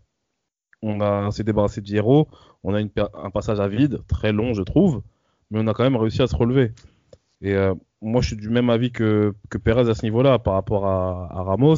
On, 0.82 1.00
on 1.02 1.30
s'est 1.30 1.43
débarrassé 1.43 1.82
de 1.82 1.88
Hierro, 1.88 2.28
on 2.63 2.74
a 2.74 2.82
une, 2.82 2.89
un 3.13 3.30
passage 3.30 3.60
à 3.60 3.67
vide, 3.67 4.00
très 4.08 4.32
long 4.32 4.56
je 4.56 4.63
trouve 4.63 5.04
mais 5.52 5.60
on 5.60 5.68
a 5.68 5.74
quand 5.74 5.84
même 5.84 5.98
réussi 5.98 6.22
à 6.22 6.28
se 6.28 6.36
relever. 6.36 6.72
Et 7.42 7.54
euh, 7.54 7.76
moi, 8.02 8.22
je 8.22 8.28
suis 8.28 8.36
du 8.36 8.50
même 8.50 8.70
avis 8.70 8.92
que, 8.92 9.36
que 9.50 9.58
Perez 9.58 9.90
à 9.90 9.94
ce 9.94 10.04
niveau-là 10.04 10.40
par 10.40 10.54
rapport 10.56 10.88
à, 10.88 11.44
Ramos. 11.44 11.76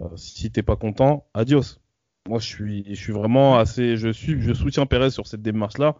Euh, 0.00 0.06
si 0.16 0.50
t'es 0.50 0.62
pas 0.62 0.76
content, 0.76 1.26
adios. 1.34 1.78
Moi, 2.28 2.38
je 2.38 2.46
suis, 2.46 2.84
je 2.88 3.00
suis 3.00 3.12
vraiment 3.12 3.58
assez, 3.58 3.96
je 3.96 4.08
suis, 4.10 4.40
je 4.40 4.52
soutiens 4.52 4.86
Perez 4.86 5.10
sur 5.10 5.26
cette 5.26 5.42
démarche-là 5.42 5.96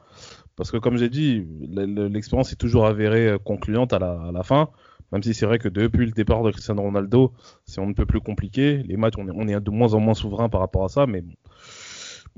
parce 0.56 0.70
que 0.70 0.76
comme 0.76 0.98
j'ai 0.98 1.08
dit, 1.08 1.46
l'expérience 1.70 2.52
est 2.52 2.56
toujours 2.56 2.86
avérée 2.86 3.28
euh, 3.28 3.38
concluante 3.38 3.92
à 3.92 3.98
la, 3.98 4.20
à 4.28 4.32
la 4.32 4.42
fin. 4.42 4.68
Même 5.12 5.22
si 5.22 5.34
c'est 5.34 5.46
vrai 5.46 5.58
que 5.58 5.68
depuis 5.68 6.06
le 6.06 6.12
départ 6.12 6.42
de 6.42 6.50
Cristiano 6.50 6.82
Ronaldo, 6.82 7.32
c'est 7.64 7.80
un 7.80 7.92
peu 7.92 8.06
plus 8.06 8.20
compliqué. 8.20 8.82
Les 8.84 8.96
matchs, 8.96 9.14
on 9.18 9.26
est, 9.26 9.32
on 9.34 9.48
est 9.48 9.60
de 9.60 9.70
moins 9.70 9.94
en 9.94 10.00
moins 10.00 10.14
souverain 10.14 10.48
par 10.48 10.60
rapport 10.60 10.84
à 10.84 10.88
ça, 10.88 11.06
mais 11.06 11.22
bon, 11.22 11.32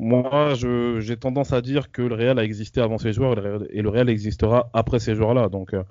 moi, 0.02 0.54
j'ai 0.54 1.16
tendance 1.16 1.52
à 1.52 1.60
dire 1.60 1.92
que 1.92 2.02
le 2.02 2.16
Real 2.16 2.36
a 2.40 2.44
existé 2.44 2.80
avant 2.80 2.98
ces 2.98 3.12
joueurs 3.12 3.38
et 3.70 3.82
le 3.82 3.88
Real 3.88 4.08
existera 4.08 4.68
après 4.72 4.98
ces 4.98 5.14
joueurs-là. 5.14 5.48
Donc, 5.48 5.74
euh, 5.74 5.84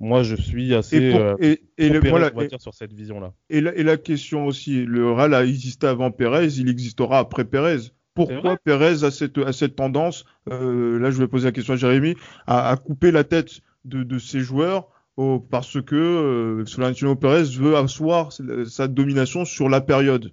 moi, 0.00 0.24
je 0.24 0.34
suis 0.34 0.74
assez 0.74 0.96
et, 0.96 1.10
pour, 1.12 1.20
et, 1.38 1.62
et 1.78 1.90
le, 1.90 2.00
voilà, 2.00 2.32
on 2.34 2.40
va 2.40 2.46
dire, 2.46 2.60
sur 2.60 2.74
cette 2.74 2.92
vision-là. 2.92 3.32
Et 3.48 3.60
la, 3.60 3.72
et 3.76 3.84
la 3.84 3.96
question 3.98 4.46
aussi, 4.46 4.84
le 4.84 5.12
Real 5.12 5.32
a 5.34 5.44
existé 5.44 5.86
avant 5.86 6.10
Pérez, 6.10 6.48
il 6.58 6.68
existera 6.68 7.20
après 7.20 7.44
Pérez. 7.44 7.92
Pourquoi 8.14 8.56
Pérez 8.56 9.04
a 9.04 9.12
cette, 9.12 9.38
a 9.38 9.52
cette 9.52 9.76
tendance, 9.76 10.24
euh, 10.50 10.98
là 10.98 11.12
je 11.12 11.18
vais 11.18 11.28
poser 11.28 11.46
la 11.46 11.52
question 11.52 11.74
à 11.74 11.76
Jérémy, 11.76 12.16
à, 12.48 12.68
à 12.68 12.76
couper 12.76 13.12
la 13.12 13.22
tête 13.22 13.60
de, 13.84 14.02
de 14.02 14.18
ses 14.18 14.40
joueurs 14.40 14.88
oh, 15.16 15.38
parce 15.38 15.80
que 15.80 15.94
euh, 15.94 16.64
Florentino 16.66 17.14
Pérez 17.14 17.44
veut 17.56 17.76
asseoir 17.76 18.32
sa 18.66 18.88
domination 18.88 19.44
sur 19.44 19.68
la 19.68 19.80
période 19.80 20.32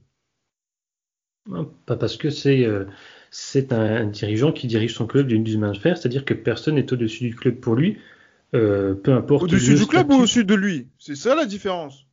pas 1.85 1.95
parce 1.95 2.17
que 2.17 2.29
c'est 2.29 2.65
euh, 2.65 2.85
c'est 3.31 3.73
un, 3.73 4.05
dirigeant 4.05 4.51
qui 4.51 4.67
dirige 4.67 4.93
son 4.93 5.05
club 5.05 5.27
d'une 5.27 5.59
main 5.59 5.71
de 5.71 5.77
fer, 5.77 5.97
c'est-à-dire 5.97 6.25
que 6.25 6.33
personne 6.33 6.75
n'est 6.75 6.91
au-dessus 6.91 7.23
du 7.29 7.35
club 7.35 7.55
pour 7.55 7.75
lui, 7.75 7.97
euh, 8.53 8.93
peu 8.93 9.13
importe. 9.13 9.43
Au-dessus 9.43 9.75
du 9.75 9.85
club 9.85 10.11
ou 10.11 10.15
au-dessus 10.15 10.45
de 10.45 10.55
lui? 10.55 10.87
C'est 10.97 11.15
ça 11.15 11.35
la 11.35 11.45
différence. 11.45 12.05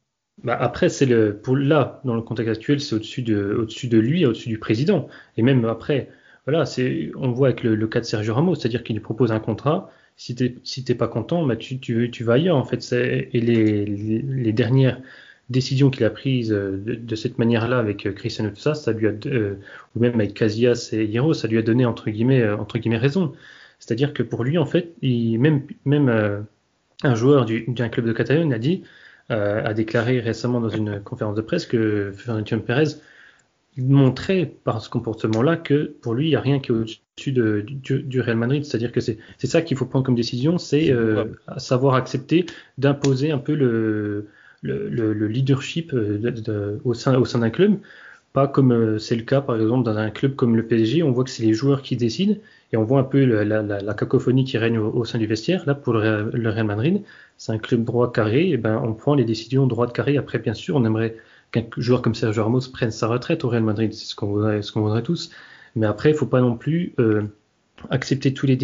Bah 0.43 0.57
après, 0.59 0.89
c'est 0.89 1.07
le 1.07 1.37
pour 1.37 1.57
là 1.57 2.01
dans 2.05 2.15
le 2.15 2.23
contexte 2.23 2.51
actuel, 2.51 2.81
c'est 2.81 2.95
au-dessus 2.95 3.23
de 3.23 3.57
au-dessus 3.61 3.87
de 3.87 3.99
lui, 3.99 4.27
au-dessus 4.27 4.49
du 4.49 4.59
président. 4.59 5.09
Et 5.37 5.43
même 5.43 5.65
après, 5.65 6.11
voilà, 6.47 6.67
c'est 6.67 7.13
on 7.17 7.31
voit 7.31 7.49
avec 7.49 7.63
le, 7.63 7.77
le 7.77 7.87
cas 7.87 8.01
de 8.01 8.05
Sergio 8.05 8.35
Ramos, 8.35 8.57
c'est-à-dire 8.57 8.83
qu'il 8.83 8.97
lui 8.97 9.03
propose 9.03 9.31
un 9.31 9.41
contrat. 9.41 9.91
Si 10.17 10.35
t'es 10.35 10.57
si 10.65 10.85
t'es 10.85 10.95
pas 10.95 11.09
content, 11.09 11.47
bah 11.47 11.57
tu, 11.57 11.79
tu 11.79 12.11
tu 12.11 12.25
vas 12.25 12.35
ailleurs 12.35 12.57
en 12.57 12.65
fait. 12.65 12.93
Et 12.93 13.41
les, 13.41 13.87
les, 13.87 14.23
les 14.23 14.53
dernières 14.53 15.01
décision 15.51 15.91
qu'il 15.91 16.05
a 16.05 16.11
prise 16.11 16.53
euh, 16.53 16.77
de, 16.77 16.95
de 16.95 17.17
cette 17.17 17.39
manière-là 17.39 17.79
avec 17.79 18.07
euh, 18.07 18.13
Cristiano 18.13 18.51
tout 18.51 18.61
ça, 18.61 18.75
ça 18.75 18.93
lui 18.93 19.07
a 19.07 19.13
euh, 19.27 19.57
ou 19.95 20.01
même 20.01 20.15
avec 20.15 20.35
Casillas 20.35 20.91
et 20.93 21.05
Hierro, 21.05 21.35
ça 21.35 21.49
lui 21.49 21.59
a 21.59 21.63
donné 21.63 21.85
entre 21.85 22.11
guillemets 22.11 22.49
entre 22.51 22.79
guillemets 22.79 22.99
raison. 22.99 23.33
C'est-à-dire 23.79 24.15
que 24.15 24.23
pour 24.23 24.45
lui 24.45 24.59
en 24.59 24.67
fait, 24.67 24.93
il, 25.03 25.39
même 25.39 25.63
même 25.85 26.09
euh, 26.09 26.41
un 27.03 27.15
joueur 27.15 27.47
d'un 27.47 27.89
club 27.89 28.07
de 28.07 28.13
Catalogne 28.13 28.53
a 28.53 28.59
dit 28.59 28.83
a 29.31 29.73
déclaré 29.73 30.21
récemment 30.21 30.61
dans 30.61 30.69
une 30.69 31.01
conférence 31.01 31.35
de 31.35 31.41
presse 31.41 31.65
que 31.65 32.13
Florentino 32.15 32.61
Pérez 32.61 32.97
montrait 33.79 34.53
par 34.65 34.83
ce 34.83 34.91
comportement-là 34.91 35.57
que 35.57 35.95
pour 36.03 36.13
lui, 36.13 36.27
il 36.27 36.29
n'y 36.29 36.37
a 36.37 36.41
rien 36.41 36.61
qui 36.61 36.73
est 36.73 36.75
au-dessus 36.75 37.33
de, 37.33 37.65
du, 37.67 38.03
du, 38.03 38.21
Real 38.21 38.37
Madrid. 38.37 38.67
C'est-à-dire 38.67 38.93
que 38.93 39.01
c'est 39.01 39.19
ça 39.39 39.63
qu'il 39.63 39.79
faut 39.79 39.87
prendre 39.87 40.05
comme 40.05 40.15
décision, 40.15 40.59
c'est 40.59 40.95
savoir 41.57 41.95
accepter 41.95 42.45
d'imposer 42.77 43.31
un 43.31 43.39
peu 43.39 43.55
le, 43.55 44.29
le, 44.65 45.13
le 45.13 45.29
leadership 45.29 45.93
euh, 45.93 46.79
au 46.85 46.95
sein, 46.95 47.17
au 47.19 47.25
sein 47.25 47.39
d'un 47.41 47.51
club. 47.51 47.79
Pas 48.33 48.49
comme 48.49 48.73
euh, 48.73 48.99
c'est 48.99 49.15
le 49.15 49.23
cas, 49.23 49.41
par 49.41 49.57
exemple, 49.61 49.85
dans 49.85 49.97
un 49.97 50.11
club 50.11 50.35
comme 50.35 50.57
le 50.57 50.67
PSG, 50.67 51.05
on 51.05 51.13
voit 51.13 51.23
que 51.23 51.31
c'est 51.31 51.45
les 51.45 51.55
joueurs 51.55 51.83
qui 51.83 51.97
décident 51.97 52.35
et 52.73 52.77
on 52.77 52.83
voit 52.83 52.99
un 52.99 53.05
peu 53.05 53.25
la, 53.25 53.95
cacophonie 53.95 54.45
qui 54.45 54.59
règne 54.59 54.79
au, 54.79 55.05
sein 55.05 55.19
du 55.19 55.27
vestiaire. 55.27 55.65
Là, 55.67 55.75
pour 55.77 55.93
le, 55.93 56.49
Real 56.51 56.67
Madrid, 56.67 57.03
c'est 57.39 57.53
un 57.53 57.59
club 57.59 57.85
droit 57.85 58.11
carré, 58.13 58.51
et 58.51 58.57
ben 58.57 58.81
on 58.83 58.95
prend 58.95 59.15
les 59.15 59.25
décisions 59.25 59.69
droit 59.69 59.87
carré. 59.87 60.17
Après, 60.17 60.41
bien 60.41 60.55
sûr, 60.55 60.75
on 60.75 60.85
aimerait 60.85 61.17
qu'un 61.53 61.65
joueur 61.77 62.03
comme 62.03 62.17
Sergio 62.17 62.43
Ramos 62.43 62.63
prenne 62.73 62.91
sa 62.91 63.07
retraite 63.07 63.45
au 63.45 63.49
Real 63.49 63.63
Madrid, 63.63 63.93
c'est 63.95 64.07
ce 64.07 64.17
qu'on 64.17 64.27
voudrait, 64.27 64.63
ce 64.63 64.73
qu'on 64.73 64.81
voudrait 64.81 65.03
tous. 65.03 65.31
Mais 65.77 65.87
après, 65.87 66.11
il 66.11 66.17
faut 66.17 66.27
pas 66.27 66.41
non 66.41 66.57
plus 66.57 66.95
euh, 66.99 67.23
accepter 67.91 68.33
tous 68.33 68.47
les, 68.47 68.59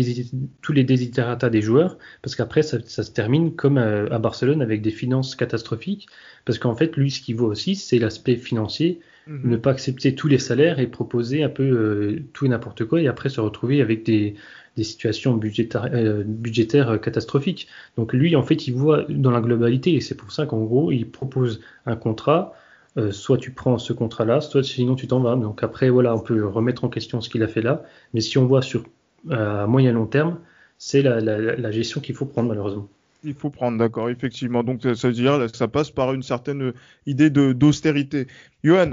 tous 0.63 0.73
les 0.73 0.85
desiderata 0.85 1.51
des 1.51 1.63
joueurs, 1.63 1.99
parce 2.23 2.37
qu'après, 2.37 2.63
ça, 2.63 2.79
ça, 2.85 3.03
se 3.03 3.11
termine 3.11 3.55
comme 3.55 3.79
à, 3.79 3.85
euh, 3.85 4.09
à, 4.11 4.19
Barcelone 4.19 4.63
avec 4.63 4.83
des 4.83 4.91
finances 4.91 5.35
catastrophiques, 5.35 6.07
parce 6.45 6.59
qu'en 6.59 6.75
fait, 6.75 6.97
lui, 6.97 7.11
ce 7.11 7.21
qu'il 7.21 7.37
voit 7.37 7.49
aussi, 7.49 7.75
c'est 7.75 7.99
l'aspect 7.99 8.37
financier, 8.37 9.01
-hmm. 9.29 9.45
ne 9.45 9.57
pas 9.57 9.71
accepter 9.71 10.15
tous 10.15 10.29
les 10.29 10.39
salaires 10.39 10.79
et 10.79 10.87
proposer 10.87 11.43
un 11.43 11.49
peu 11.49 11.63
euh, 11.63 12.23
tout 12.33 12.47
et 12.47 12.49
n'importe 12.49 12.85
quoi, 12.85 13.01
et 13.01 13.09
après 13.09 13.29
se 13.29 13.41
retrouver 13.41 13.81
avec 13.83 14.05
des, 14.05 14.35
des 14.77 14.85
situations 14.85 15.35
budgétaires, 15.37 15.89
euh, 15.93 16.23
budgétaires 16.25 17.01
catastrophiques. 17.01 17.69
Donc 17.97 18.13
lui, 18.13 18.37
en 18.37 18.43
fait, 18.43 18.67
il 18.69 18.75
voit 18.75 19.05
dans 19.09 19.31
la 19.31 19.41
globalité, 19.41 19.95
et 19.95 20.01
c'est 20.01 20.17
pour 20.17 20.33
ça 20.33 20.47
qu'en 20.47 20.63
gros, 20.65 20.93
il 20.93 21.11
propose 21.11 21.61
un 21.87 21.97
contrat 21.97 22.55
euh, 22.97 23.13
soit 23.13 23.39
tu 23.39 23.53
prends 23.53 23.79
ce 23.79 23.93
contrat-là, 23.93 24.41
soit 24.41 24.65
sinon 24.65 24.97
tu 24.97 25.07
t'en 25.07 25.21
vas. 25.21 25.37
Donc 25.37 25.63
après, 25.63 25.91
voilà, 25.91 26.15
on 26.15 26.21
peut 26.21 26.45
remettre 26.47 26.85
en 26.85 26.89
question 26.89 27.21
ce 27.21 27.29
qu'il 27.29 27.43
a 27.43 27.49
fait 27.49 27.63
là. 27.63 27.85
Mais 28.15 28.21
si 28.21 28.37
on 28.39 28.47
voit 28.47 28.63
sur 28.63 28.85
à 29.29 29.67
moyen 29.67 29.93
long 29.93 30.07
terme, 30.07 30.39
c'est 30.79 31.03
la, 31.03 31.21
la, 31.21 31.39
la, 31.39 31.71
gestion 31.71 32.01
qu'il 32.01 32.15
faut 32.15 32.25
prendre 32.25 32.49
malheureusement. 32.49 32.89
Il 33.23 33.35
faut 33.35 33.51
prendre, 33.51 33.77
d'accord, 33.77 34.09
effectivement. 34.09 34.63
Donc 34.63 34.81
ça 34.83 35.09
veut 35.09 35.15
dire 35.15 35.39
que 35.51 35.57
ça 35.57 35.69
passe 35.69 35.91
par 35.91 36.15
une 36.15 36.23
certaine 36.23 36.73
idée 37.07 37.29
de 37.29 37.53
d'austérité. 37.53 38.27
Johan, 38.65 38.93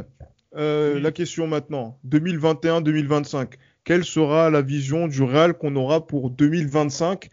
euh, 0.57 0.95
oui. 0.95 1.01
la 1.01 1.11
question 1.11 1.47
maintenant, 1.47 1.97
2021-2025, 2.09 3.53
quelle 3.86 4.03
sera 4.03 4.49
la 4.49 4.61
vision 4.61 5.07
du 5.07 5.23
Real 5.23 5.53
qu'on 5.53 5.75
aura 5.78 6.05
pour 6.05 6.30
2025 6.30 7.30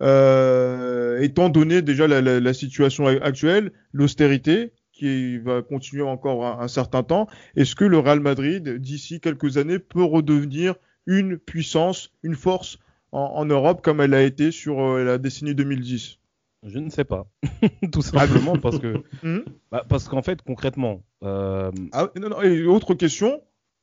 euh, 0.00 1.20
étant 1.20 1.48
donné 1.48 1.82
déjà 1.82 2.06
la, 2.06 2.20
la, 2.20 2.40
la 2.40 2.54
situation 2.54 3.06
actuelle, 3.06 3.72
l'austérité, 3.92 4.72
qui 4.92 5.38
va 5.38 5.62
continuer 5.62 6.02
encore 6.02 6.46
un, 6.46 6.60
un 6.60 6.68
certain 6.68 7.02
temps. 7.02 7.26
Est-ce 7.56 7.74
que 7.74 7.84
le 7.84 7.98
Real 7.98 8.20
Madrid, 8.20 8.78
d'ici 8.78 9.20
quelques 9.20 9.58
années, 9.58 9.78
peut 9.78 10.04
redevenir 10.04 10.76
une 11.08 11.38
puissance, 11.38 12.12
une 12.22 12.36
force 12.36 12.78
en, 13.10 13.20
en 13.20 13.44
Europe 13.46 13.82
comme 13.82 14.00
elle 14.00 14.14
a 14.14 14.22
été 14.22 14.52
sur 14.52 14.80
euh, 14.80 15.02
la 15.02 15.18
décennie 15.18 15.56
2010 15.56 16.18
je 16.64 16.78
ne 16.78 16.90
sais 16.90 17.04
pas, 17.04 17.26
tout 17.92 18.02
simplement 18.02 18.56
parce 18.58 18.78
que 18.78 19.02
mmh. 19.22 19.44
bah, 19.70 19.84
parce 19.88 20.08
qu'en 20.08 20.22
fait 20.22 20.42
concrètement. 20.42 21.04
Euh... 21.22 21.70
Ah, 21.92 22.08
non, 22.20 22.30
non, 22.30 22.42
et 22.42 22.64
autre 22.64 22.94
question, 22.94 23.42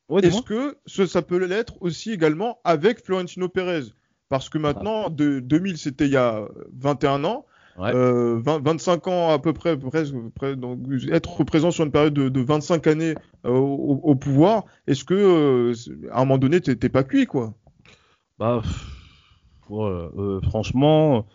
ouais, 0.09 0.25
est-ce 0.25 0.41
que 0.41 0.77
ce, 0.85 1.05
ça 1.05 1.21
peut 1.21 1.37
l'être 1.37 1.81
aussi 1.81 2.11
également 2.11 2.59
avec 2.63 3.03
Florentino 3.03 3.47
Pérez? 3.47 3.83
Parce 4.27 4.49
que 4.49 4.57
maintenant, 4.57 5.05
ah. 5.07 5.09
de 5.09 5.39
2000 5.39 5.77
c'était 5.77 6.05
il 6.05 6.11
y 6.11 6.17
a 6.17 6.47
21 6.73 7.23
ans, 7.23 7.45
Ouais. 7.77 7.93
Euh, 7.93 8.39
20, 8.39 8.63
25 8.63 9.07
ans 9.07 9.31
à 9.31 9.39
peu 9.39 9.51
près, 9.51 9.77
presque, 9.77 10.15
près, 10.35 10.55
donc 10.55 10.79
être 11.11 11.43
présent 11.43 11.71
sur 11.71 11.83
une 11.83 11.91
période 11.91 12.13
de, 12.13 12.29
de 12.29 12.41
25 12.41 12.87
années 12.87 13.15
euh, 13.45 13.51
au, 13.51 13.99
au, 14.01 14.15
pouvoir, 14.15 14.63
est-ce 14.87 15.03
que 15.03 15.13
euh, 15.13 15.73
à 16.11 16.21
un 16.21 16.25
moment 16.25 16.37
donné 16.37 16.61
t'es 16.61 16.89
pas 16.89 17.03
cuit 17.03 17.25
quoi? 17.25 17.53
Bah 18.39 18.61
voilà, 19.67 20.09
franchement, 20.43 21.25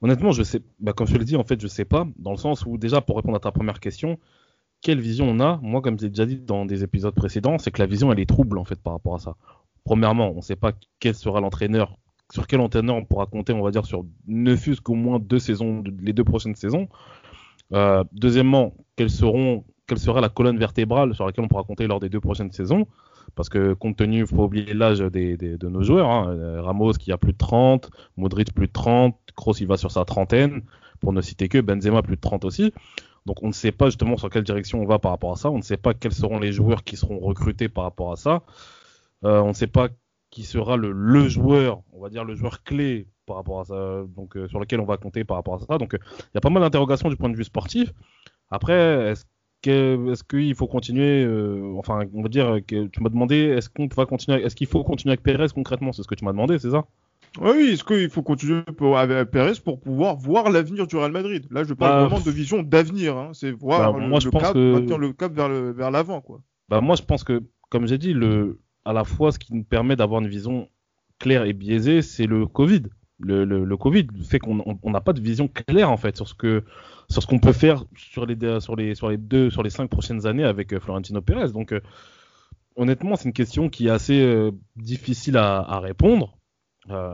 honnêtement 0.00 0.30
je 0.30 0.44
sais, 0.44 0.62
bah, 0.78 0.92
comme 0.92 1.08
je 1.08 1.14
te 1.14 1.18
l'ai 1.18 1.24
dit 1.24 1.36
en 1.36 1.44
fait 1.44 1.60
je 1.60 1.66
sais 1.66 1.84
pas, 1.84 2.06
dans 2.18 2.30
le 2.30 2.36
sens 2.36 2.64
où 2.66 2.78
déjà 2.78 3.00
pour 3.00 3.16
répondre 3.16 3.36
à 3.36 3.40
ta 3.40 3.50
première 3.50 3.80
question, 3.80 4.16
quelle 4.82 5.00
vision 5.00 5.28
on 5.28 5.40
a? 5.40 5.58
Moi 5.60 5.82
comme 5.82 5.98
je 5.98 6.04
l'ai 6.04 6.10
déjà 6.10 6.26
dit 6.26 6.38
dans 6.38 6.66
des 6.66 6.84
épisodes 6.84 7.14
précédents, 7.14 7.58
c'est 7.58 7.72
que 7.72 7.82
la 7.82 7.86
vision 7.86 8.12
elle 8.12 8.20
est 8.20 8.28
trouble 8.28 8.58
en 8.58 8.64
fait 8.64 8.80
par 8.80 8.92
rapport 8.92 9.16
à 9.16 9.18
ça. 9.18 9.34
Premièrement, 9.84 10.30
on 10.36 10.40
sait 10.40 10.56
pas 10.56 10.72
quel 11.00 11.16
sera 11.16 11.40
l'entraîneur 11.40 11.96
sur 12.32 12.46
quel 12.46 12.60
entraîneur 12.60 12.96
on 12.96 13.04
pourra 13.04 13.26
compter, 13.26 13.52
on 13.52 13.62
va 13.62 13.70
dire, 13.70 13.86
sur 13.86 14.04
ne 14.26 14.56
fût-ce 14.56 14.80
qu'au 14.80 14.94
moins 14.94 15.18
deux 15.18 15.38
saisons, 15.38 15.82
les 16.00 16.12
deux 16.12 16.24
prochaines 16.24 16.54
saisons. 16.54 16.88
Euh, 17.72 18.04
deuxièmement, 18.12 18.74
quelle 18.96 19.10
sera 19.10 20.20
la 20.20 20.28
colonne 20.28 20.58
vertébrale 20.58 21.14
sur 21.14 21.26
laquelle 21.26 21.44
on 21.44 21.48
pourra 21.48 21.64
compter 21.64 21.86
lors 21.86 22.00
des 22.00 22.08
deux 22.08 22.20
prochaines 22.20 22.52
saisons? 22.52 22.86
Parce 23.34 23.48
que 23.48 23.74
compte 23.74 23.96
tenu, 23.96 24.26
faut 24.26 24.36
pas 24.36 24.42
oublier 24.42 24.74
l'âge 24.74 25.00
des, 25.00 25.36
de 25.36 25.68
nos 25.68 25.82
joueurs. 25.82 26.10
Hein, 26.10 26.28
euh, 26.30 26.62
Ramos 26.62 26.92
qui 26.92 27.12
a 27.12 27.18
plus 27.18 27.32
de 27.32 27.38
30, 27.38 27.90
Modric 28.16 28.52
plus 28.52 28.66
de 28.66 28.72
30, 28.72 29.16
Kroos 29.36 29.54
il 29.60 29.66
va 29.66 29.76
sur 29.76 29.90
sa 29.90 30.04
trentaine, 30.04 30.62
pour 31.00 31.12
ne 31.12 31.20
citer 31.20 31.48
que 31.48 31.58
Benzema 31.58 32.02
plus 32.02 32.16
de 32.16 32.20
30 32.20 32.44
aussi. 32.44 32.72
Donc 33.26 33.42
on 33.42 33.48
ne 33.48 33.52
sait 33.52 33.72
pas 33.72 33.86
justement 33.86 34.16
sur 34.16 34.30
quelle 34.30 34.44
direction 34.44 34.80
on 34.80 34.86
va 34.86 34.98
par 34.98 35.12
rapport 35.12 35.32
à 35.32 35.36
ça. 35.36 35.50
On 35.50 35.58
ne 35.58 35.62
sait 35.62 35.76
pas 35.76 35.94
quels 35.94 36.12
seront 36.12 36.38
les 36.38 36.52
joueurs 36.52 36.84
qui 36.84 36.96
seront 36.96 37.18
recrutés 37.18 37.68
par 37.68 37.84
rapport 37.84 38.12
à 38.12 38.16
ça. 38.16 38.42
Euh, 39.24 39.40
on 39.40 39.48
ne 39.48 39.52
sait 39.52 39.66
pas 39.66 39.88
qui 40.30 40.44
sera 40.44 40.76
le, 40.76 40.92
le 40.92 41.28
joueur, 41.28 41.82
on 41.92 42.00
va 42.00 42.08
dire 42.08 42.24
le 42.24 42.34
joueur 42.34 42.62
clé 42.62 43.08
par 43.26 43.36
rapport 43.36 43.60
à 43.60 43.64
ça, 43.64 44.02
donc 44.16 44.36
euh, 44.36 44.48
sur 44.48 44.60
lequel 44.60 44.80
on 44.80 44.84
va 44.84 44.96
compter 44.96 45.24
par 45.24 45.36
rapport 45.36 45.54
à 45.54 45.58
ça. 45.58 45.78
Donc 45.78 45.90
il 45.92 45.96
euh, 45.96 46.28
y 46.34 46.38
a 46.38 46.40
pas 46.40 46.50
mal 46.50 46.62
d'interrogations 46.62 47.08
du 47.08 47.16
point 47.16 47.28
de 47.28 47.36
vue 47.36 47.44
sportif. 47.44 47.92
Après, 48.50 49.10
est-ce 49.10 49.24
que 49.62 50.10
est-ce 50.10 50.24
qu'il 50.24 50.54
faut 50.54 50.66
continuer 50.66 51.24
euh, 51.24 51.74
Enfin, 51.76 52.04
on 52.14 52.22
va 52.22 52.28
dire 52.28 52.60
que 52.66 52.86
tu 52.86 53.02
m'as 53.02 53.10
demandé 53.10 53.36
est-ce 53.36 53.68
qu'on 53.68 53.88
va 53.94 54.06
continuer 54.06 54.42
Est-ce 54.42 54.56
qu'il 54.56 54.66
faut 54.66 54.84
continuer 54.84 55.12
avec 55.12 55.22
Pérez 55.22 55.48
concrètement? 55.54 55.92
C'est 55.92 56.02
ce 56.02 56.08
que 56.08 56.14
tu 56.14 56.24
m'as 56.24 56.32
demandé, 56.32 56.58
c'est 56.58 56.70
ça? 56.70 56.84
Oui, 57.40 57.70
est-ce 57.72 57.84
qu'il 57.84 58.10
faut 58.10 58.22
continuer 58.22 58.62
pour, 58.76 58.98
avec 58.98 59.30
Pérez 59.30 59.52
pour 59.64 59.78
pouvoir 59.78 60.16
voir 60.16 60.50
l'avenir 60.50 60.86
du 60.86 60.96
Real 60.96 61.12
Madrid? 61.12 61.46
Là, 61.50 61.62
je 61.62 61.74
parle 61.74 62.02
bah, 62.02 62.08
vraiment 62.08 62.24
de 62.24 62.30
vision 62.30 62.62
d'avenir. 62.62 63.16
Hein. 63.16 63.30
C'est 63.34 63.52
voir 63.52 63.92
bah, 63.92 64.00
le, 64.00 64.08
moi, 64.08 64.18
je 64.18 64.26
le 64.26 64.30
pense 64.32 64.42
cap, 64.42 64.54
que... 64.54 64.94
le 64.94 65.12
cap 65.12 65.32
vers 65.32 65.48
le 65.48 65.70
vers 65.70 65.92
l'avant, 65.92 66.20
quoi. 66.20 66.40
Bah 66.68 66.80
moi, 66.80 66.96
je 66.96 67.02
pense 67.02 67.22
que, 67.22 67.42
comme 67.68 67.86
j'ai 67.86 67.98
dit, 67.98 68.12
le 68.12 68.58
à 68.84 68.92
la 68.92 69.04
fois 69.04 69.32
ce 69.32 69.38
qui 69.38 69.54
nous 69.54 69.64
permet 69.64 69.96
d'avoir 69.96 70.20
une 70.20 70.28
vision 70.28 70.68
claire 71.18 71.44
et 71.44 71.52
biaisée, 71.52 72.02
c'est 72.02 72.26
le 72.26 72.46
Covid. 72.46 72.82
Le, 73.22 73.76
Covid 73.76 74.06
fait 74.24 74.38
qu'on 74.38 74.90
n'a 74.90 75.00
pas 75.02 75.12
de 75.12 75.20
vision 75.20 75.46
claire 75.46 75.90
en 75.90 75.98
fait 75.98 76.16
sur 76.16 76.26
ce 76.26 76.32
que 76.32 76.64
sur 77.10 77.20
ce 77.22 77.26
qu'on 77.26 77.38
peut 77.38 77.52
faire 77.52 77.84
sur 77.94 78.24
les 78.24 78.60
sur 78.60 78.76
les 78.76 78.94
sur 78.94 79.10
les 79.10 79.18
deux 79.18 79.50
sur 79.50 79.62
les 79.62 79.68
cinq 79.68 79.90
prochaines 79.90 80.26
années 80.26 80.44
avec 80.44 80.72
euh, 80.72 80.80
Florentino 80.80 81.20
Pérez. 81.20 81.50
Donc 81.52 81.72
euh, 81.72 81.80
honnêtement, 82.76 83.16
c'est 83.16 83.26
une 83.26 83.34
question 83.34 83.68
qui 83.68 83.88
est 83.88 83.90
assez 83.90 84.22
euh, 84.22 84.52
difficile 84.76 85.36
à, 85.36 85.80
répondre. 85.80 86.38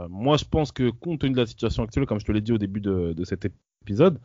Moi, 0.09 0.37
je 0.37 0.45
pense 0.45 0.71
que 0.73 0.91
compte 0.91 1.21
tenu 1.21 1.33
de 1.33 1.41
la 1.41 1.47
situation 1.47 1.83
actuelle, 1.83 2.07
comme 2.07 2.21
je 2.21 2.25
te 2.25 2.33
l'ai 2.33 2.41
dit 2.41 2.53
au 2.53 2.59
début 2.59 2.81
de, 2.81 3.25
cet 3.25 3.47
épisode, 3.83 4.21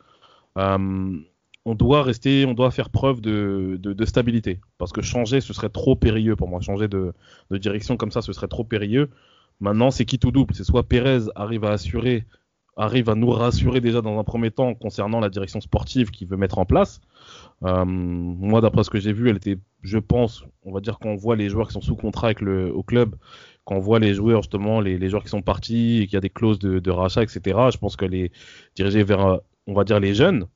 on 1.64 1.74
doit 1.74 2.02
rester, 2.02 2.44
on 2.44 2.54
doit 2.54 2.70
faire 2.70 2.90
preuve 2.90 3.20
de, 3.20 3.78
de, 3.80 4.04
stabilité. 4.04 4.60
Parce 4.78 4.92
que 4.92 5.00
changer, 5.00 5.40
ce 5.40 5.52
serait 5.52 5.68
trop 5.68 5.94
périlleux 5.94 6.36
pour 6.36 6.48
moi. 6.48 6.60
Changer 6.60 6.88
de, 6.88 7.12
de 7.50 7.58
direction 7.58 7.96
comme 7.96 8.10
ça, 8.10 8.22
ce 8.22 8.32
serait 8.32 8.48
trop 8.48 8.64
périlleux. 8.64 9.10
Maintenant, 9.60 9.90
c'est 9.90 10.04
qui 10.04 10.18
tout 10.18 10.32
double? 10.32 10.54
C'est 10.54 10.64
soit 10.64 10.82
Pérez 10.88 11.28
arrive 11.36 11.64
à 11.64 11.70
assurer, 11.70 12.26
arrive 12.76 13.08
à 13.08 13.14
nous 13.14 13.30
rassurer 13.30 13.80
déjà 13.80 14.00
dans 14.00 14.18
un 14.18 14.24
premier 14.24 14.50
temps 14.50 14.74
concernant 14.74 15.20
la 15.20 15.28
direction 15.28 15.60
sportive 15.60 16.10
qu'il 16.10 16.26
veut 16.26 16.36
mettre 16.36 16.58
en 16.58 16.64
place. 16.64 17.00
Euh, 17.62 17.84
moi, 17.84 18.60
d'après 18.60 18.82
ce 18.82 18.90
que 18.90 18.98
j'ai 18.98 19.12
vu, 19.12 19.30
elle 19.30 19.36
était, 19.36 19.58
je 19.82 19.98
pense, 19.98 20.44
on 20.64 20.72
va 20.72 20.80
dire 20.80 20.98
qu'on 20.98 21.14
voit 21.14 21.36
les 21.36 21.48
joueurs 21.48 21.68
qui 21.68 21.74
sont 21.74 21.80
sous 21.80 21.94
contrat 21.94 22.28
avec 22.28 22.40
le, 22.40 22.74
au 22.74 22.82
club, 22.82 23.14
quand 23.64 23.76
on 23.76 23.80
voit 23.80 24.00
les 24.00 24.14
joueurs 24.14 24.42
justement, 24.42 24.80
les, 24.80 24.98
les 24.98 25.08
joueurs 25.08 25.22
qui 25.22 25.28
sont 25.28 25.42
partis 25.42 26.06
qu'il 26.06 26.14
y 26.14 26.16
a 26.16 26.20
des 26.20 26.30
clauses 26.30 26.58
de, 26.58 26.80
de 26.80 26.90
rachat, 26.90 27.22
etc. 27.22 27.40
Je 27.72 27.78
pense 27.78 27.94
que 27.94 28.04
les 28.04 28.32
diriger 28.74 29.04
vers, 29.04 29.38
on 29.68 29.74
va 29.74 29.84
dire 29.84 30.00
les 30.00 30.14
jeunes, 30.14 30.46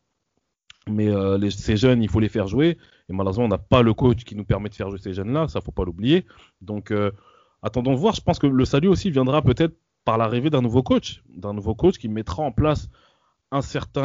mais 0.89 1.09
euh, 1.09 1.51
ces 1.51 1.76
jeunes, 1.76 2.03
il 2.03 2.09
faut 2.09 2.20
les 2.20 2.28
faire 2.28 2.47
jouer. 2.47 2.78
Et 3.09 3.12
malheureusement, 3.12 3.45
on 3.45 3.49
n'a 3.49 3.59
pas 3.59 3.82
le 3.82 3.95
coach 3.95 4.24
qui 4.24 4.34
nous 4.37 4.45
permet 4.45 4.68
de 4.68 4.74
faire 4.74 4.91
jouer 4.91 4.99
ces 4.99 5.14
jeunes-là. 5.14 5.49
Ça, 5.49 5.61
faut 5.61 5.72
pas 5.72 5.84
l'oublier. 5.84 6.26
Donc, 6.61 6.91
euh, 6.91 7.11
attendons 7.62 7.95
voir. 7.95 8.14
Je 8.14 8.20
pense 8.20 8.39
que 8.39 8.47
le 8.47 8.64
salut 8.64 8.89
aussi 8.89 9.11
viendra 9.11 9.43
peut-être 9.43 9.76
par 10.05 10.18
l'arrivée 10.18 10.51
d'un 10.51 10.62
nouveau 10.62 10.82
coach, 10.82 11.22
d'un 11.28 11.53
nouveau 11.53 11.74
coach 11.74 11.99
qui 11.99 12.09
mettra 12.09 12.43
en 12.43 12.53
place 12.53 12.89
un 13.53 13.61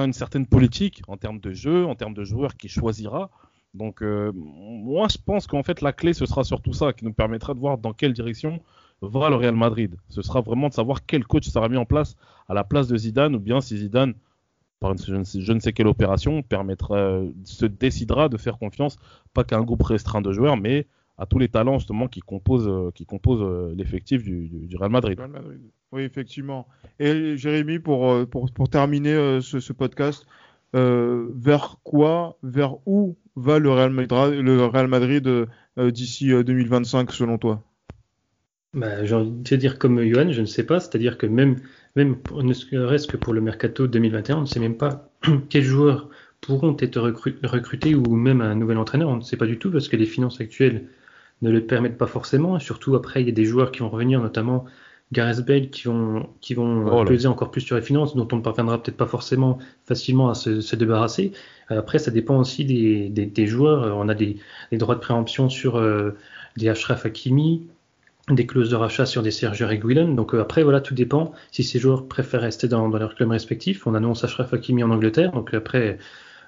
une 0.06 0.14
certaine 0.14 0.46
politique 0.46 1.02
en 1.08 1.18
termes 1.18 1.40
de 1.40 1.52
jeu, 1.52 1.86
en 1.86 1.96
termes 1.96 2.14
de 2.14 2.24
joueurs 2.24 2.56
qui 2.56 2.70
choisira. 2.70 3.30
Donc, 3.74 4.02
euh, 4.02 4.32
moi, 4.34 5.08
je 5.10 5.18
pense 5.24 5.48
qu'en 5.48 5.64
fait, 5.64 5.82
la 5.82 5.94
clé, 5.94 6.14
ce 6.14 6.26
sera 6.26 6.44
surtout 6.44 6.74
ça 6.74 6.94
qui 6.94 7.06
nous 7.06 7.14
permettra 7.14 7.54
de 7.54 7.60
voir 7.60 7.78
dans 7.78 7.94
quelle 7.94 8.14
direction 8.14 8.62
va 9.02 9.30
le 9.30 9.36
Real 9.36 9.56
Madrid. 9.56 9.96
Ce 10.10 10.22
sera 10.22 10.42
vraiment 10.42 10.70
de 10.70 10.74
savoir 10.74 11.06
quel 11.06 11.26
coach 11.26 11.48
sera 11.48 11.70
mis 11.70 11.78
en 11.78 11.86
place 11.86 12.16
à 12.48 12.54
la 12.54 12.64
place 12.64 12.88
de 12.88 12.98
Zidane 12.98 13.36
ou 13.36 13.40
bien 13.40 13.62
si 13.62 13.78
Zidane 13.78 14.14
par 14.82 14.92
une, 14.92 14.98
je, 14.98 15.16
ne 15.16 15.24
sais, 15.24 15.40
je 15.40 15.54
ne 15.54 15.60
sais 15.60 15.72
quelle 15.72 15.88
opération, 15.88 16.42
permettra, 16.42 16.98
euh, 16.98 17.30
se 17.46 17.66
décidera 17.66 18.28
de 18.28 18.36
faire 18.36 18.58
confiance, 18.58 18.98
pas 19.34 19.46
qu'à 19.46 19.58
un 19.58 19.62
groupe 19.62 19.84
restreint 19.84 20.22
de 20.22 20.34
joueurs, 20.34 20.58
mais 20.58 20.88
à 21.18 21.28
tous 21.28 21.38
les 21.38 21.48
talents 21.48 21.78
justement 21.78 22.08
qui 22.08 22.20
composent, 22.20 22.68
euh, 22.68 22.90
qui 22.94 23.06
composent 23.06 23.44
euh, 23.44 23.74
l'effectif 23.78 24.24
du, 24.24 24.50
du, 24.50 24.66
du, 24.68 24.76
Real 24.76 24.90
Madrid. 24.90 25.20
Real 25.20 25.30
Madrid. 25.30 25.62
Oui, 25.92 26.02
effectivement. 26.02 26.68
Et 27.00 27.38
Jérémy, 27.38 27.78
pour, 27.78 28.28
pour, 28.28 28.52
pour 28.52 28.70
terminer 28.70 29.40
ce, 29.42 29.60
ce, 29.60 29.74
podcast, 29.74 30.26
vers 30.74 31.78
quoi, 31.84 32.38
vers 32.42 32.76
où 32.88 33.18
va 33.36 33.60
le 33.60 33.70
Real 33.70 33.92
Madrid, 33.92 34.40
le 34.40 34.66
Real 34.66 34.88
Madrid 34.88 35.48
d'ici 35.78 36.30
2025 36.30 37.12
selon 37.12 37.38
toi? 37.38 37.62
Bah, 38.74 39.04
J'ai 39.04 39.16
envie 39.16 39.32
de 39.32 39.56
dire 39.58 39.78
comme 39.78 40.02
Johan, 40.02 40.32
je 40.32 40.40
ne 40.40 40.46
sais 40.46 40.66
pas. 40.66 40.80
C'est-à-dire 40.80 41.18
que 41.18 41.26
même, 41.26 41.58
même 41.96 42.18
ne 42.36 42.54
serait-ce 42.54 43.08
que 43.08 43.18
pour 43.18 43.34
le 43.34 43.42
mercato 43.42 43.88
2021, 43.88 44.38
on 44.38 44.42
ne 44.42 44.46
sait 44.46 44.60
même 44.60 44.78
pas 44.78 45.10
quels 45.50 45.64
joueurs 45.64 46.10
pourront 46.40 46.76
être 46.80 47.00
recrutés 47.00 47.96
ou 47.96 48.16
même 48.16 48.42
un 48.42 48.56
nouvel 48.56 48.78
entraîneur. 48.78 49.10
On 49.10 49.18
ne 49.18 49.22
sait 49.22 49.38
pas 49.38 49.46
du 49.46 49.60
tout 49.60 49.72
parce 49.72 49.88
que 49.88 49.96
les 49.96 50.06
finances 50.06 50.42
actuelles 50.42 50.88
ne 51.42 51.52
le 51.52 51.66
permettent 51.66 51.98
pas 51.98 52.08
forcément. 52.08 52.60
Surtout, 52.60 52.96
après, 52.96 53.22
il 53.22 53.28
y 53.28 53.32
a 53.32 53.34
des 53.34 53.46
joueurs 53.46 53.72
qui 53.72 53.80
vont 53.80 53.90
revenir, 53.90 54.22
notamment 54.22 54.66
Gareth 55.12 55.46
Bale, 55.46 55.70
qui 55.70 55.84
vont, 55.84 56.30
qui 56.40 56.54
vont 56.54 56.88
oh 56.88 57.06
peser 57.06 57.28
encore 57.28 57.52
plus 57.52 57.62
sur 57.62 57.76
les 57.76 57.82
finances, 57.82 58.16
dont 58.16 58.28
on 58.32 58.38
ne 58.38 58.42
parviendra 58.42 58.82
peut-être 58.82 58.98
pas 58.98 59.08
forcément 59.08 59.60
facilement 59.86 60.30
à 60.30 60.34
se, 60.34 60.76
débarrasser. 60.76 61.34
Après, 61.68 62.00
ça 62.00 62.12
dépend 62.12 62.40
aussi 62.40 62.66
des, 62.66 63.10
des, 63.10 63.48
joueurs. 63.48 63.98
On 63.98 64.08
a 64.10 64.16
des, 64.16 64.38
des, 64.72 64.78
droits 64.78 64.96
de 64.96 65.02
préemption 65.02 65.50
sur 65.50 65.78
euh, 65.78 66.12
des 66.58 66.70
Ashraf 66.70 67.06
Hakimi, 67.06 67.68
des 68.36 68.46
clauses 68.46 68.70
de 68.70 68.76
rachat 68.76 69.06
sur 69.06 69.22
des 69.24 69.32
Sergio 69.32 69.68
Reguilon. 69.68 70.14
Donc 70.14 70.34
euh, 70.34 70.42
après, 70.42 70.64
voilà, 70.64 70.82
tout 70.82 70.94
dépend 70.94 71.32
si 71.52 71.64
ces 71.64 71.80
joueurs 71.80 72.08
préfèrent 72.08 72.42
rester 72.42 72.68
dans, 72.68 72.90
dans 72.90 72.98
leur 72.98 73.16
club 73.16 73.30
respectif. 73.30 73.88
On 73.88 73.96
annonce 73.96 74.24
Ashraf 74.24 74.54
Hakimi 74.54 74.84
en 74.84 74.92
Angleterre. 74.92 75.32
Donc 75.32 75.54
après, 75.54 75.98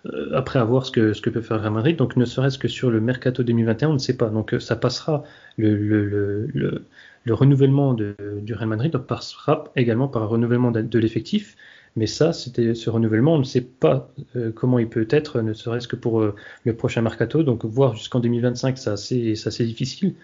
euh, 0.07 0.29
après 0.33 0.59
avoir 0.59 0.85
ce 0.85 0.91
que, 0.91 1.13
ce 1.13 1.21
que 1.21 1.29
peut 1.29 1.41
faire 1.41 1.61
Real 1.61 1.73
Madrid. 1.73 1.95
Donc 1.95 2.15
ne 2.15 2.25
serait-ce 2.25 2.57
que 2.57 2.67
sur 2.67 2.91
le 2.91 3.01
mercato 3.01 3.43
2021, 3.43 3.89
on 3.89 3.93
ne 3.93 3.97
sait 3.97 4.17
pas. 4.17 4.29
Donc 4.29 4.53
euh, 4.53 4.59
ça 4.59 4.75
passera, 4.75 5.23
le, 5.57 5.75
le, 5.75 6.47
le, 6.53 6.85
le 7.23 7.33
renouvellement 7.33 7.93
du 7.93 8.53
Real 8.53 8.67
Madrid 8.67 8.97
passera 8.97 9.65
également 9.75 10.07
par 10.07 10.23
un 10.23 10.27
renouvellement 10.27 10.71
de, 10.71 10.99
l'effectif. 10.99 11.55
Mais 11.95 12.07
ça, 12.07 12.33
c'était 12.33 12.73
ce 12.73 12.89
renouvellement, 12.89 13.35
on 13.35 13.39
ne 13.39 13.43
sait 13.43 13.61
pas 13.61 14.11
comment 14.55 14.79
il 14.79 14.89
peut 14.89 15.05
être, 15.11 15.41
ne 15.41 15.53
serait-ce 15.53 15.87
que 15.87 15.95
pour 15.95 16.23
le 16.63 16.75
prochain 16.75 17.01
mercato. 17.01 17.43
Donc 17.43 17.65
voir 17.65 17.95
jusqu'en 17.95 18.19
2025, 18.19 18.79
c'est 18.79 18.89
assez, 18.89 19.33
assez 19.45 19.63
difficile. 19.63 20.15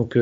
Donc 0.00 0.16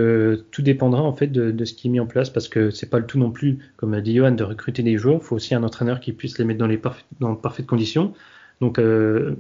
tout 0.51 0.63
dépendra 0.63 1.03
en 1.03 1.13
fait 1.13 1.29
de, 1.29 1.65
ce 1.65 1.73
qui 1.73 1.87
est 1.87 1.91
mis 1.93 2.01
en 2.01 2.07
place 2.07 2.31
parce 2.31 2.49
que 2.49 2.71
c'est 2.71 2.91
pas 2.91 2.99
le 2.99 3.07
tout 3.07 3.17
non 3.17 3.31
plus, 3.31 3.61
comme 3.77 3.95
a 3.95 4.01
dit 4.01 4.17
Johan, 4.17 4.33
de 4.33 4.43
recruter 4.43 4.83
des 4.83 4.99
joueurs. 4.99 5.21
Il 5.23 5.25
faut 5.25 5.37
aussi 5.37 5.55
un 5.55 5.63
entraîneur 5.63 6.01
qui 6.01 6.13
puisse 6.13 6.37
les 6.37 6.45
mettre 6.45 6.59
dans 6.59 6.67
les 6.67 6.79
parfaites 6.79 7.65
conditions. 7.67 8.13
Donc, 8.61 8.81
euh, 8.81 9.37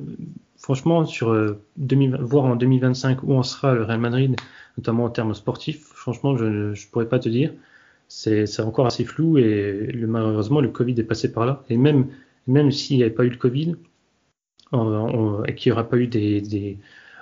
franchement, 0.56 1.04
sur 1.06 1.56
2000, 1.78 2.14
euh, 2.14 2.18
voir 2.20 2.44
en 2.44 2.54
2025 2.54 3.24
où 3.24 3.32
on 3.32 3.42
sera 3.42 3.74
le 3.74 3.82
Real 3.82 3.98
Madrid, 3.98 4.36
notamment 4.76 5.06
en 5.06 5.10
termes 5.10 5.34
sportifs, 5.34 5.82
franchement, 5.82 6.36
je 6.36 6.44
ne 6.44 6.90
pourrais 6.92 7.08
pas 7.08 7.18
te 7.18 7.28
dire. 7.28 7.52
C'est 8.06 8.60
encore 8.60 8.86
assez 8.86 9.04
flou 9.04 9.38
et 9.38 9.92
malheureusement, 10.06 10.60
le 10.60 10.68
Covid 10.68 10.94
est 11.00 11.02
passé 11.02 11.32
par 11.32 11.46
là. 11.46 11.64
Et 11.68 11.76
même, 11.76 12.06
même 12.46 12.70
s'il 12.70 12.98
n'y 12.98 13.02
avait 13.02 13.12
pas 13.12 13.24
eu 13.24 13.30
le 13.30 13.38
Covid 13.38 13.74
et 14.72 15.54
qu'il 15.56 15.72
n'y 15.72 15.72
aura 15.72 15.88
pas 15.88 15.96
eu 15.96 16.06
des, 16.06 16.78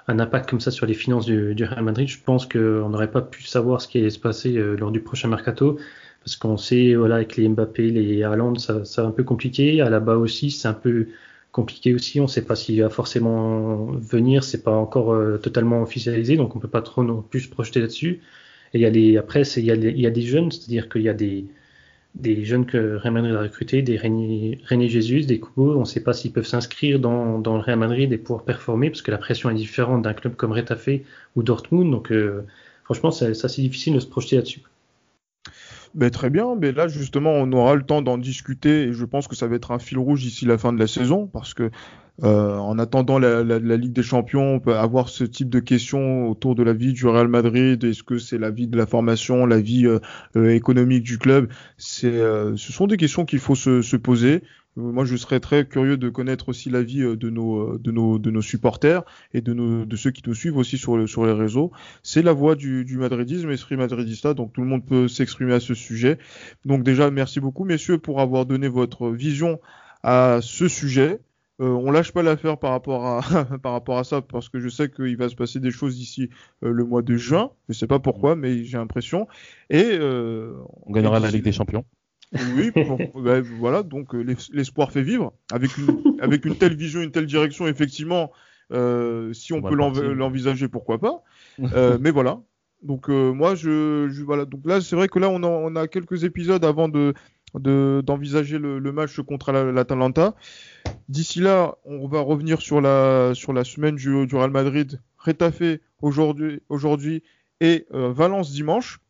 un 0.08 0.18
impact 0.18 0.48
comme 0.48 0.60
ça 0.60 0.70
sur 0.70 0.86
les 0.86 0.94
finances 0.94 1.26
du, 1.26 1.64
Real 1.64 1.82
Madrid, 1.82 2.08
je 2.08 2.18
pense 2.22 2.46
qu'on 2.46 2.88
n'aurait 2.88 3.10
pas 3.10 3.22
pu 3.22 3.42
savoir 3.42 3.80
ce 3.80 3.88
qui 3.88 3.98
allait 3.98 4.10
se 4.10 4.18
passer 4.18 4.56
euh, 4.56 4.76
lors 4.76 4.92
du 4.92 5.00
prochain 5.00 5.28
mercato 5.28 5.78
parce 6.26 6.36
qu'on 6.36 6.56
sait, 6.56 6.94
voilà, 6.96 7.16
avec 7.16 7.36
les 7.36 7.48
Mbappé, 7.48 7.90
les 7.90 8.24
Haaland, 8.24 8.56
ça, 8.56 8.84
c'est 8.84 9.00
un 9.00 9.12
peu 9.12 9.22
compliqué. 9.22 9.80
À 9.80 9.90
la 9.90 10.00
bas 10.00 10.16
aussi, 10.16 10.50
c'est 10.50 10.66
un 10.66 10.74
peu 10.74 11.06
compliqué 11.52 11.94
aussi. 11.94 12.18
On 12.18 12.24
ne 12.24 12.28
sait 12.28 12.44
pas 12.44 12.56
s'il 12.56 12.82
va 12.82 12.90
forcément 12.90 13.86
venir. 13.92 14.42
C'est 14.42 14.64
pas 14.64 14.72
encore 14.72 15.12
euh, 15.14 15.38
totalement 15.38 15.82
officialisé, 15.82 16.36
donc 16.36 16.56
on 16.56 16.58
peut 16.58 16.66
pas 16.68 16.82
trop 16.82 17.04
non 17.04 17.22
plus 17.22 17.42
se 17.42 17.48
projeter 17.48 17.80
là-dessus. 17.80 18.22
Et 18.74 18.78
il 18.78 18.80
y 18.80 18.86
a 18.86 18.90
les, 18.90 19.16
après, 19.16 19.42
il 19.42 19.64
y 19.64 20.06
a 20.06 20.10
des 20.10 20.22
jeunes, 20.22 20.50
c'est-à-dire 20.50 20.88
qu'il 20.88 21.02
y 21.02 21.08
a 21.08 21.14
des, 21.14 21.46
des 22.16 22.44
jeunes 22.44 22.66
que 22.66 22.96
Real 22.96 23.12
Madrid 23.12 23.34
a 23.34 23.40
recrutés, 23.40 23.82
des 23.82 23.98
René, 23.98 24.88
Jésus, 24.88 25.20
des 25.22 25.38
Kubo. 25.38 25.76
On 25.76 25.80
ne 25.80 25.84
sait 25.84 26.02
pas 26.02 26.12
s'ils 26.12 26.32
peuvent 26.32 26.46
s'inscrire 26.46 26.98
dans, 26.98 27.38
dans 27.38 27.56
le 27.56 27.60
Real 27.62 27.78
Madrid 27.78 28.12
et 28.12 28.18
pouvoir 28.18 28.44
performer, 28.44 28.90
parce 28.90 29.02
que 29.02 29.10
la 29.10 29.18
pression 29.18 29.50
est 29.50 29.54
différente 29.54 30.02
d'un 30.02 30.14
club 30.14 30.34
comme 30.34 30.52
Retafe 30.52 30.88
ou 31.36 31.42
Dortmund. 31.42 31.90
Donc, 31.90 32.10
euh, 32.10 32.46
franchement, 32.84 33.10
c'est 33.10 33.30
assez 33.30 33.62
difficile 33.62 33.94
de 33.94 34.00
se 34.00 34.06
projeter 34.06 34.36
là-dessus. 34.36 34.62
Ben, 35.96 36.10
très 36.10 36.28
bien, 36.28 36.56
mais 36.60 36.72
là 36.72 36.88
justement 36.88 37.30
on 37.30 37.50
aura 37.52 37.74
le 37.74 37.82
temps 37.82 38.02
d'en 38.02 38.18
discuter 38.18 38.82
et 38.82 38.92
je 38.92 39.04
pense 39.06 39.28
que 39.28 39.34
ça 39.34 39.46
va 39.46 39.56
être 39.56 39.70
un 39.70 39.78
fil 39.78 39.96
rouge 39.96 40.20
d'ici 40.20 40.44
la 40.44 40.58
fin 40.58 40.74
de 40.74 40.78
la 40.78 40.86
saison 40.86 41.26
parce 41.26 41.54
que 41.54 41.70
euh, 42.22 42.56
en 42.56 42.78
attendant 42.78 43.18
la, 43.18 43.42
la, 43.42 43.58
la, 43.58 43.76
Ligue 43.76 43.92
des 43.92 44.02
Champions, 44.02 44.54
on 44.54 44.60
peut 44.60 44.76
avoir 44.76 45.08
ce 45.08 45.24
type 45.24 45.50
de 45.50 45.58
questions 45.58 46.28
autour 46.28 46.54
de 46.54 46.62
la 46.62 46.72
vie 46.72 46.92
du 46.92 47.06
Real 47.06 47.28
Madrid. 47.28 47.82
Est-ce 47.84 48.02
que 48.02 48.18
c'est 48.18 48.38
la 48.38 48.50
vie 48.50 48.68
de 48.68 48.76
la 48.76 48.86
formation, 48.86 49.44
la 49.44 49.60
vie 49.60 49.86
euh, 49.86 49.98
euh 50.36 50.50
économique 50.50 51.02
du 51.02 51.18
club? 51.18 51.50
C'est, 51.76 52.06
euh, 52.06 52.56
ce 52.56 52.72
sont 52.72 52.86
des 52.86 52.96
questions 52.96 53.26
qu'il 53.26 53.38
faut 53.38 53.54
se, 53.54 53.82
se 53.82 53.96
poser. 53.96 54.42
Euh, 54.78 54.92
moi, 54.92 55.04
je 55.04 55.16
serais 55.16 55.40
très 55.40 55.66
curieux 55.66 55.96
de 55.96 56.08
connaître 56.08 56.48
aussi 56.48 56.70
l'avis 56.70 57.02
euh, 57.02 57.16
de 57.16 57.30
nos, 57.30 57.74
euh, 57.74 57.78
de 57.80 57.90
nos, 57.90 58.18
de 58.18 58.30
nos 58.30 58.42
supporters 58.42 59.02
et 59.32 59.40
de, 59.40 59.52
nos, 59.52 59.84
de 59.84 59.96
ceux 59.96 60.10
qui 60.10 60.22
nous 60.26 60.34
suivent 60.34 60.56
aussi 60.56 60.78
sur, 60.78 61.08
sur 61.08 61.26
les 61.26 61.32
réseaux. 61.32 61.72
C'est 62.02 62.22
la 62.22 62.32
voix 62.32 62.54
du, 62.54 62.84
du 62.84 62.98
madridisme, 62.98 63.50
esprit 63.50 63.76
madridista, 63.76 64.34
donc 64.34 64.52
tout 64.52 64.60
le 64.60 64.66
monde 64.66 64.84
peut 64.84 65.08
s'exprimer 65.08 65.54
à 65.54 65.60
ce 65.60 65.74
sujet. 65.74 66.18
Donc 66.64 66.82
déjà, 66.82 67.10
merci 67.10 67.40
beaucoup, 67.40 67.64
messieurs, 67.64 67.98
pour 67.98 68.20
avoir 68.20 68.46
donné 68.46 68.68
votre 68.68 69.10
vision 69.10 69.60
à 70.02 70.40
ce 70.42 70.68
sujet. 70.68 71.20
Euh, 71.60 71.68
on 71.68 71.90
lâche 71.90 72.12
pas 72.12 72.22
l'affaire 72.22 72.58
par 72.58 72.72
rapport 72.72 73.06
à 73.06 73.22
par 73.62 73.72
rapport 73.72 73.96
à 73.98 74.04
ça 74.04 74.20
parce 74.20 74.50
que 74.50 74.60
je 74.60 74.68
sais 74.68 74.90
qu'il 74.90 75.16
va 75.16 75.30
se 75.30 75.34
passer 75.34 75.58
des 75.58 75.70
choses 75.70 75.96
d'ici 75.96 76.28
le 76.60 76.84
mois 76.84 77.00
de 77.00 77.16
juin. 77.16 77.50
Je 77.68 77.74
sais 77.74 77.86
pas 77.86 77.98
pourquoi, 77.98 78.36
mais 78.36 78.64
j'ai 78.64 78.76
l'impression. 78.76 79.26
Et 79.70 79.82
euh, 79.92 80.52
on 80.82 80.92
gagnera 80.92 81.18
la 81.18 81.30
Ligue 81.30 81.44
des 81.44 81.52
Champions. 81.52 81.84
Oui, 82.32 82.72
ben, 83.14 83.40
voilà, 83.58 83.82
donc 83.82 84.14
euh, 84.14 84.36
l'espoir 84.52 84.90
fait 84.90 85.02
vivre. 85.02 85.32
Avec 85.52 85.76
une, 85.76 86.18
avec 86.20 86.44
une 86.44 86.56
telle 86.56 86.76
vision, 86.76 87.00
une 87.00 87.10
telle 87.10 87.26
direction, 87.26 87.66
effectivement, 87.66 88.32
euh, 88.72 89.32
si 89.32 89.52
on, 89.52 89.62
peut 89.62 89.74
l'envisager, 89.74 90.68
pourquoi 90.68 90.98
pas. 90.98 91.22
Euh, 91.72 91.96
mais 91.98 92.10
voilà. 92.10 92.42
Donc 92.82 93.08
moi, 93.08 93.54
je, 93.54 94.22
voilà. 94.24 94.44
Donc 94.44 94.60
là, 94.66 94.82
c'est 94.82 94.94
vrai 94.94 95.08
que 95.08 95.18
là, 95.18 95.30
on 95.30 95.42
a, 95.42 95.46
on 95.46 95.74
a 95.74 95.88
quelques 95.88 96.24
épisodes 96.24 96.62
avant 96.64 96.88
de 96.88 97.14
d'envisager 97.54 98.58
le, 98.58 98.92
match 98.92 99.18
contre 99.20 99.52
l'Atalanta. 99.52 100.34
D'ici 101.08 101.40
là, 101.40 101.76
on 101.86 102.06
va 102.06 102.20
revenir 102.20 102.60
sur 102.60 102.82
la 102.82 103.32
sur 103.32 103.54
la 103.54 103.64
semaine 103.64 103.96
du, 103.96 104.26
du 104.26 104.36
Real 104.36 104.50
Madrid, 104.50 105.00
Retafe 105.16 105.80
aujourd'hui 106.02 106.60
aujourd'hui 106.68 107.22
et 107.62 107.86
Valence 107.90 108.52
dimanche. 108.52 109.00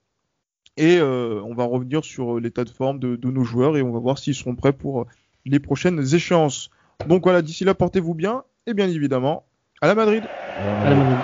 Et 0.77 0.99
euh, 0.99 1.41
on 1.45 1.55
va 1.55 1.65
revenir 1.65 2.05
sur 2.05 2.37
euh, 2.37 2.41
l'état 2.41 2.65
de 2.65 2.71
forme 2.71 2.99
de, 2.99 3.31
nos 3.31 3.45
joueurs 3.45 3.77
et 3.77 3.83
on 3.83 3.93
va 3.93 3.99
voir 3.99 4.19
s'ils 4.19 4.35
seront 4.35 4.55
prêts 4.55 4.73
pour 4.73 5.03
euh, 5.03 5.05
les 5.45 5.59
prochaines 5.59 6.03
échéances. 6.15 6.71
Donc 7.09 7.23
voilà, 7.25 7.43
d'ici 7.43 7.65
là, 7.65 7.75
portez-vous 7.75 8.15
bien 8.15 8.45
et 8.67 8.75
bien 8.75 8.89
évidemment, 8.89 9.45
à 9.81 9.87
la 9.87 9.95
Madrid. 9.95 10.25
À 10.59 10.91
la 10.91 10.97
Madrid. 10.97 11.21